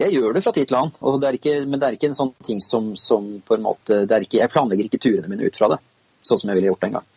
Jeg 0.00 0.12
gjør 0.16 0.34
det 0.36 0.42
fra 0.44 0.52
tid 0.56 0.68
til 0.68 0.76
annen, 0.76 1.20
det 1.22 1.30
ikke, 1.38 1.54
men 1.68 1.80
det 1.80 1.88
er 1.88 1.96
ikke 1.96 2.10
en 2.10 2.18
sånn 2.18 2.34
ting 2.44 2.60
som, 2.64 2.92
som 3.00 3.26
på 3.44 3.56
en 3.56 3.64
måte 3.64 4.02
ikke, 4.04 4.40
Jeg 4.40 4.52
planlegger 4.52 4.88
ikke 4.88 5.00
turene 5.00 5.28
mine 5.30 5.48
ut 5.48 5.56
fra 5.56 5.68
det, 5.72 5.80
sånn 6.24 6.40
som 6.40 6.50
jeg 6.50 6.58
ville 6.58 6.72
gjort 6.72 6.86
en 6.88 6.96
gang. 6.98 7.08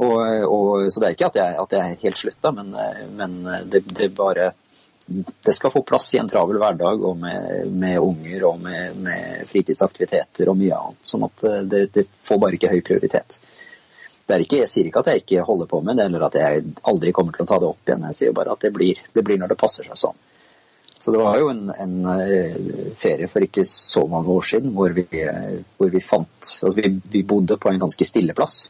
Og, 0.00 0.16
og, 0.48 0.86
så 0.88 1.02
det 1.02 1.10
er 1.10 1.14
ikke 1.16 1.28
at 1.28 1.38
jeg, 1.40 1.56
at 1.60 1.76
jeg 1.76 2.00
helt 2.06 2.18
slutta, 2.20 2.52
men, 2.56 2.72
men 3.18 3.34
det, 3.68 3.82
det, 3.84 4.06
bare 4.16 4.52
Det 5.04 5.52
skal 5.52 5.72
få 5.74 5.82
plass 5.84 6.06
i 6.14 6.20
en 6.22 6.30
travel 6.30 6.56
hverdag 6.62 7.04
og 7.04 7.18
med, 7.20 7.66
med 7.68 7.98
unger 7.98 8.46
og 8.48 8.60
med, 8.62 8.96
med, 8.96 9.42
fritidsaktiviteter 9.50 10.48
og 10.48 10.56
mye 10.56 10.78
annet. 10.78 11.00
Sånn 11.12 11.26
at 11.26 11.44
det, 11.68 11.82
det, 11.96 12.06
får 12.24 12.40
bare 12.40 12.56
ikke 12.56 12.70
høy 12.72 12.80
prioritet. 12.86 13.40
Det 14.24 14.36
er 14.36 14.44
ikke, 14.44 14.62
jeg 14.62 14.70
sier 14.70 14.88
ikke 14.88 15.02
at 15.02 15.10
jeg 15.10 15.24
ikke 15.24 15.44
holder 15.44 15.66
på 15.66 15.82
med 15.82 15.98
det, 15.98 16.06
eller 16.06 16.28
at 16.28 16.36
jeg 16.38 16.64
aldri 16.86 17.12
kommer 17.12 17.34
til 17.34 17.44
å 17.44 17.50
ta 17.50 17.58
det 17.58 17.70
opp 17.72 17.90
igjen. 17.90 18.04
Jeg 18.08 18.18
sier 18.20 18.36
bare 18.36 18.54
at 18.54 18.62
det 18.62 18.70
blir, 18.76 19.00
det 19.12 19.24
blir 19.26 19.40
når 19.42 19.52
det 19.52 19.60
passer 19.60 19.88
seg 19.90 19.98
sånn. 19.98 20.20
Så 21.00 21.12
det 21.12 21.18
var 21.18 21.38
jo 21.40 21.48
en, 21.48 21.70
en, 21.74 21.94
ferie 23.00 23.28
for 23.32 23.42
ikke 23.42 23.64
så 23.68 24.04
mange 24.08 24.30
år 24.34 24.44
siden 24.44 24.74
hvor 24.76 24.92
vi, 24.92 25.06
hvor 25.10 25.90
vi 25.90 26.02
fant 26.04 26.44
altså 26.44 26.74
vi, 26.76 26.90
vi, 27.08 27.22
bodde 27.24 27.56
på 27.56 27.70
en 27.70 27.80
ganske 27.80 28.04
stille 28.04 28.36
plass 28.36 28.66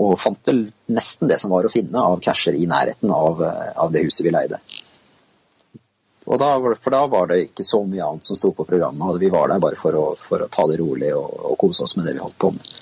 og 0.00 0.14
fant 0.20 0.48
vel 0.48 0.64
nesten 0.92 1.28
det 1.28 1.38
som 1.42 1.52
var 1.52 1.66
å 1.68 1.72
finne 1.72 2.00
av 2.00 2.20
casher 2.24 2.56
i 2.56 2.68
nærheten 2.68 3.12
av, 3.12 3.42
av 3.76 3.92
det 3.92 4.06
huset 4.06 4.24
vi 4.26 4.32
leide. 4.32 4.60
Da, 6.24 6.74
for 6.80 6.90
da 6.90 7.06
var 7.06 7.26
det 7.26 7.40
ikke 7.48 7.64
så 7.66 7.82
mye 7.84 8.04
annet 8.06 8.24
som 8.24 8.38
sto 8.38 8.52
på 8.54 8.64
programmet, 8.64 9.10
og 9.10 9.18
vi 9.20 9.30
var 9.32 9.50
der 9.50 9.60
bare 9.62 9.76
for 9.78 9.96
å, 9.98 10.04
for 10.18 10.44
å 10.44 10.48
ta 10.52 10.68
det 10.70 10.78
rolig 10.78 11.10
og, 11.16 11.28
og, 11.50 11.56
kose 11.58 11.82
oss 11.82 11.96
med 11.98 12.06
det 12.06 12.14
vi 12.14 12.22
holdt 12.22 12.38
på 12.38 12.52
med. 12.54 12.72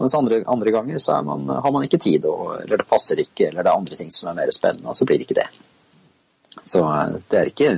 Mens 0.00 0.16
andre, 0.16 0.40
andre 0.48 0.72
ganger 0.72 0.98
så 0.98 1.18
man, 1.22 1.44
har 1.48 1.72
man 1.72 1.84
ikke 1.84 2.00
tid, 2.00 2.24
og, 2.24 2.62
eller 2.62 2.80
det 2.80 2.88
passer 2.88 3.20
ikke, 3.20 3.50
eller 3.50 3.62
det 3.62 3.68
er 3.70 3.82
andre 3.82 3.98
ting 4.00 4.12
som 4.16 4.30
er 4.30 4.38
mer 4.38 4.52
spennende, 4.56 4.88
og 4.88 4.96
så 4.96 5.04
blir 5.04 5.20
det 5.20 5.28
ikke 5.28 5.42
det. 5.42 5.50
Så 6.64 6.80
det 7.28 7.42
er 7.42 7.50
ikke, 7.52 7.74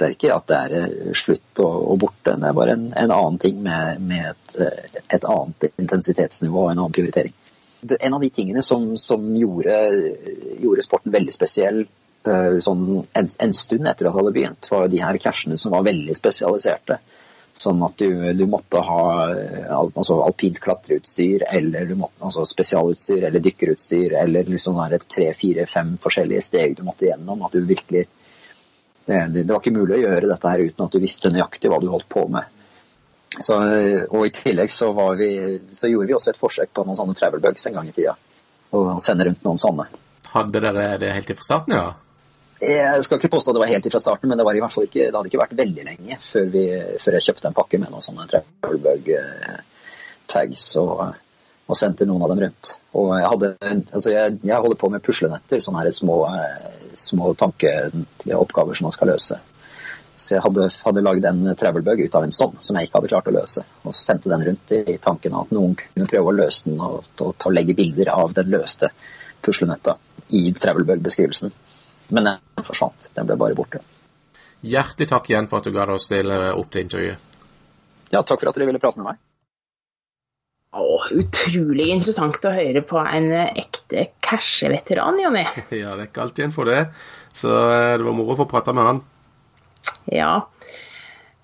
det 0.00 0.06
er 0.06 0.16
ikke 0.16 0.32
at 0.34 0.48
det 0.48 0.62
er 0.62 0.76
eh, 0.78 1.12
slutt 1.12 1.60
og, 1.60 1.76
og 1.92 2.00
borte, 2.06 2.32
det 2.32 2.48
er 2.48 2.56
bare 2.56 2.78
en, 2.78 2.88
en 2.96 3.12
annen 3.12 3.38
ting 3.44 3.60
med, 3.62 4.00
med 4.08 4.32
et, 4.32 4.56
et, 5.04 5.28
annet 5.28 5.68
intensitetsnivå 5.76 6.64
og 6.64 6.72
en 6.72 6.80
annen 6.80 6.96
prioritering 6.96 7.36
en 8.00 8.14
av 8.14 8.20
de 8.20 8.30
tingene 8.30 8.62
som, 8.62 8.90
som 8.98 9.24
gjorde, 9.36 9.76
gjorde, 10.58 10.84
sporten 10.84 11.14
veldig 11.14 11.34
spesiell 11.34 11.84
uh, 12.28 12.58
sånn 12.64 12.84
en, 13.12 13.30
en, 13.38 13.54
stund 13.54 13.86
etter 13.86 14.08
at 14.08 14.12
det 14.12 14.18
hadde 14.18 14.34
begynt, 14.34 14.70
var 14.72 14.90
de 14.90 15.02
her 15.02 15.20
cashene 15.22 15.58
som 15.60 15.74
var 15.74 15.86
veldig 15.86 16.16
spesialiserte. 16.16 16.98
Sånn 17.58 17.80
at 17.82 17.98
du, 17.98 18.10
du 18.38 18.44
måtte 18.46 18.78
ha 18.86 19.04
altså 19.74 20.20
alpint 20.22 20.60
klatreutstyr, 20.62 21.42
eller 21.50 21.88
du 21.90 21.96
måtte, 21.98 22.20
altså 22.22 22.44
spesialutstyr, 22.46 23.24
eller 23.26 23.42
dykkerutstyr, 23.42 24.14
eller 24.20 24.46
liksom 24.46 24.78
tre, 25.10 25.32
fire, 25.34 25.66
fem 25.66 25.96
forskjellige 25.98 26.44
steg 26.46 26.76
du 26.78 26.84
måtte 26.86 27.08
gjennom. 27.08 27.42
At 27.42 27.56
du 27.58 27.66
virkelig 27.66 28.04
det, 29.08 29.18
det, 29.32 29.48
var 29.48 29.62
ikke 29.62 29.74
mulig 29.74 29.96
å 29.96 30.02
gjøre 30.04 30.28
dette 30.28 30.52
her 30.52 30.62
uten 30.68 30.84
at 30.84 30.94
du 30.94 31.02
visste 31.02 31.32
nøyaktig 31.32 31.70
hva 31.72 31.80
du 31.82 31.88
holdt 31.90 32.08
på 32.12 32.26
med. 32.30 32.46
Så, 33.40 33.56
og 34.10 34.26
I 34.26 34.32
tillegg 34.34 34.72
så, 34.74 34.90
vi, 35.18 35.30
så, 35.72 35.86
gjorde 35.90 36.08
vi 36.10 36.16
også 36.16 36.32
et 36.32 36.40
forsøk 36.40 36.72
på 36.74 36.84
noen 36.86 36.98
sånne 36.98 37.14
travel 37.18 37.42
bugs 37.44 37.68
en 37.68 37.76
gang 37.78 37.88
i 37.90 37.94
tida. 37.94 38.16
Å 38.74 38.98
sende 39.02 39.28
rundt 39.28 39.46
noen 39.46 39.60
sånne. 39.60 39.86
Hadde 40.32 40.60
dere 40.60 40.96
det 41.00 41.14
helt 41.14 41.32
fra 41.38 41.46
starten, 41.46 41.76
ja? 41.78 41.88
Jeg 42.58 43.04
skal 43.06 43.20
ikke 43.20 43.30
påstå 43.30 43.52
det 43.54 43.60
var 43.62 43.70
helt 43.70 43.86
fra 43.86 44.00
starten, 44.02 44.28
men 44.28 44.38
det, 44.38 44.44
var 44.46 44.56
i 44.58 44.60
hvert 44.62 44.74
fall 44.74 44.88
ikke, 44.88 45.06
det 45.06 45.14
hadde 45.14 45.30
ikke 45.30 45.40
vært 45.44 45.58
veldig 45.60 45.84
lenge 45.86 46.16
før, 46.26 46.48
vi, 46.50 46.64
før 46.98 47.16
jeg 47.16 47.26
kjøpte 47.28 47.46
en 47.52 47.54
pakke 47.54 47.78
med 47.78 47.92
noen 47.92 48.02
sånne 48.02 48.26
travel 48.32 48.80
bug-tags 48.82 50.64
og, 50.82 51.04
og, 51.68 51.76
sendte 51.78 52.08
noen 52.08 52.24
av 52.26 52.32
dem 52.32 52.42
rundt. 52.48 52.72
Og 52.98 53.12
jeg, 53.14 53.28
hadde, 53.30 53.52
altså 53.84 54.10
jeg, 54.10 54.40
jeg 54.50 54.64
holder 54.64 54.80
på 54.80 54.90
med 54.90 55.04
puslenetter, 55.06 55.62
sånne 55.62 55.84
her 55.84 55.94
små, 55.94 56.18
små 56.98 57.30
tankeoppgaver 57.38 58.74
som 58.74 58.88
man 58.88 58.96
skal 58.96 59.12
løse. 59.14 59.38
Så 60.18 60.34
jeg 60.34 60.42
hadde, 60.42 60.66
hadde 60.82 61.02
lagd 61.06 61.26
en 61.28 61.44
travelbug 61.58 62.00
ut 62.02 62.16
av 62.18 62.24
en 62.26 62.34
sånn, 62.34 62.56
som 62.58 62.76
jeg 62.76 62.88
ikke 62.88 62.98
hadde 62.98 63.10
klart 63.12 63.30
å 63.30 63.34
løse. 63.36 63.62
Og 63.86 63.94
sendte 63.94 64.32
den 64.32 64.42
rundt 64.48 64.74
i 64.74 64.96
tanken 65.02 65.36
at 65.38 65.52
noen 65.54 65.76
kunne 65.78 66.08
prøve 66.10 66.32
å 66.32 66.36
løse 66.40 66.66
den 66.66 66.82
og, 66.82 67.06
og, 67.22 67.36
og 67.38 67.54
legge 67.54 67.76
bilder 67.78 68.10
av 68.16 68.34
den 68.36 68.50
løste 68.50 68.90
puslenøtta 69.46 69.94
i 70.34 70.48
travelbug-beskrivelsen. 70.58 71.54
Men 72.16 72.32
den 72.32 72.66
forsvant. 72.66 73.12
Den 73.14 73.28
ble 73.28 73.38
bare 73.38 73.56
borte. 73.56 73.80
Hjertelig 74.66 75.06
takk 75.12 75.30
igjen 75.30 75.46
for 75.46 75.60
at 75.60 75.68
du 75.68 75.74
ga 75.76 75.86
deg 75.86 76.00
å 76.00 76.02
stille 76.02 76.38
opp 76.58 76.74
til 76.74 76.86
intervjuet. 76.88 77.24
Ja, 78.10 78.24
takk 78.24 78.40
for 78.40 78.50
at 78.50 78.58
dere 78.58 78.66
ville 78.70 78.82
prate 78.82 78.98
med 78.98 79.12
meg. 79.12 79.20
Åh, 80.78 81.04
utrolig 81.16 81.86
interessant 81.94 82.44
å 82.44 82.52
høre 82.52 82.82
på 82.84 82.98
en 83.00 83.30
ekte 83.38 84.08
casheveteran, 84.24 85.20
Jonny. 85.22 85.46
Ja, 85.80 85.94
det 85.94 86.02
er 86.02 86.10
ikke 86.10 86.26
alltid 86.26 86.48
en 86.48 86.56
får 86.56 86.68
det. 86.68 86.82
Så 87.38 87.52
eh, 87.54 87.94
det 88.00 88.04
var 88.04 88.16
moro 88.16 88.34
å 88.34 88.40
få 88.42 88.48
prate 88.50 88.74
med 88.76 88.88
han. 88.88 89.00
Ja. 90.12 90.48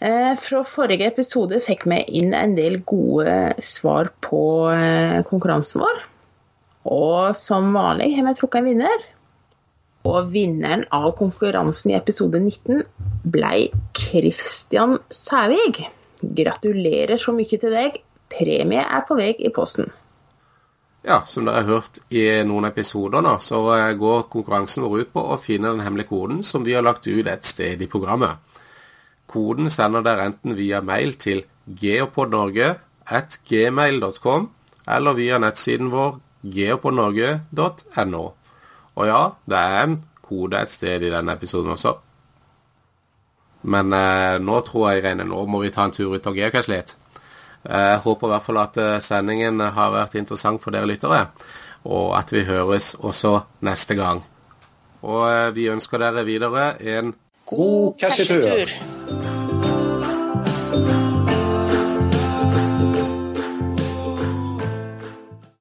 Eh, 0.04 0.32
fra 0.40 0.60
forrige 0.68 1.06
episode 1.08 1.60
fikk 1.64 1.86
vi 1.88 2.02
inn 2.20 2.34
en 2.36 2.56
del 2.58 2.80
gode 2.86 3.54
svar 3.64 4.10
på 4.24 4.42
eh, 4.74 5.20
konkurransen 5.28 5.84
vår. 5.84 6.02
Og 6.92 7.32
som 7.38 7.72
vanlig 7.76 8.12
har 8.18 8.26
vi 8.28 8.36
trukket 8.36 8.60
en 8.60 8.68
vinner. 8.68 9.04
Og 10.04 10.28
vinneren 10.34 10.84
av 10.92 11.14
konkurransen 11.16 11.94
i 11.94 11.96
episode 11.96 12.42
19 12.42 12.82
ble 13.32 13.54
Christian 13.96 14.98
Sævig. 15.08 15.86
Gratulerer 16.20 17.16
så 17.20 17.32
mye 17.36 17.60
til 17.60 17.72
deg. 17.72 18.02
Premie 18.34 18.84
er 18.84 19.06
på 19.08 19.16
vei 19.16 19.32
i 19.38 19.52
posten. 19.54 19.88
Ja, 21.04 21.18
som 21.28 21.44
dere 21.44 21.60
har 21.60 21.66
hørt 21.68 21.98
i 22.16 22.22
noen 22.48 22.64
episoder 22.64 23.20
nå, 23.24 23.32
så 23.44 23.58
eh, 23.74 23.90
går 24.00 24.22
konkurransen 24.32 24.86
vår 24.86 25.02
ut 25.02 25.10
på 25.12 25.20
å 25.34 25.36
finne 25.36 25.68
den 25.74 25.84
hemmelige 25.84 26.08
koden 26.08 26.38
som 26.46 26.64
vi 26.64 26.72
har 26.72 26.82
lagt 26.86 27.04
ut 27.04 27.26
et 27.28 27.44
sted 27.44 27.82
i 27.84 27.88
programmet. 27.92 28.40
Koden 29.28 29.68
sender 29.72 30.02
dere 30.06 30.24
enten 30.30 30.54
via 30.56 30.80
mail 30.80 31.12
til 31.20 31.44
geopodnorge.gmail.com 31.68 34.48
eller 34.96 35.12
via 35.20 35.38
nettsiden 35.44 35.92
vår 35.92 36.16
geopodnorge.no. 36.56 38.24
Og 38.94 39.04
ja, 39.10 39.22
det 39.44 39.58
er 39.60 39.76
en 39.82 40.00
kode 40.24 40.56
et 40.56 40.72
sted 40.72 41.04
i 41.04 41.12
denne 41.12 41.36
episoden 41.36 41.76
også. 41.76 42.00
Men 43.68 43.92
eh, 43.92 44.40
nå 44.40 44.56
tror 44.64 44.88
jeg, 44.92 45.04
Reine, 45.04 45.24
nå 45.28 45.44
må 45.44 45.60
vi 45.66 45.74
ta 45.74 45.84
en 45.84 45.92
tur 45.92 46.14
ut 46.16 46.26
og 46.32 46.36
geocache 46.40 46.72
litt. 46.72 46.96
Jeg 47.64 48.00
håper 48.04 48.28
i 48.28 48.32
hvert 48.34 48.44
fall 48.44 48.60
at 48.60 48.80
eh, 48.80 48.96
sendingen 49.00 49.60
har 49.60 49.94
vært 49.94 50.18
interessant 50.20 50.60
for 50.62 50.74
dere 50.74 50.88
lyttere, 50.90 51.26
og 51.84 52.12
at 52.18 52.32
vi 52.32 52.44
høres 52.44 52.92
også 53.00 53.38
neste 53.64 53.96
gang. 53.96 54.24
Og 55.04 55.22
eh, 55.30 55.54
vi 55.56 55.70
ønsker 55.72 56.00
dere 56.02 56.26
videre 56.28 56.74
en 56.80 57.14
God 57.48 57.96
cashetur! 58.00 58.93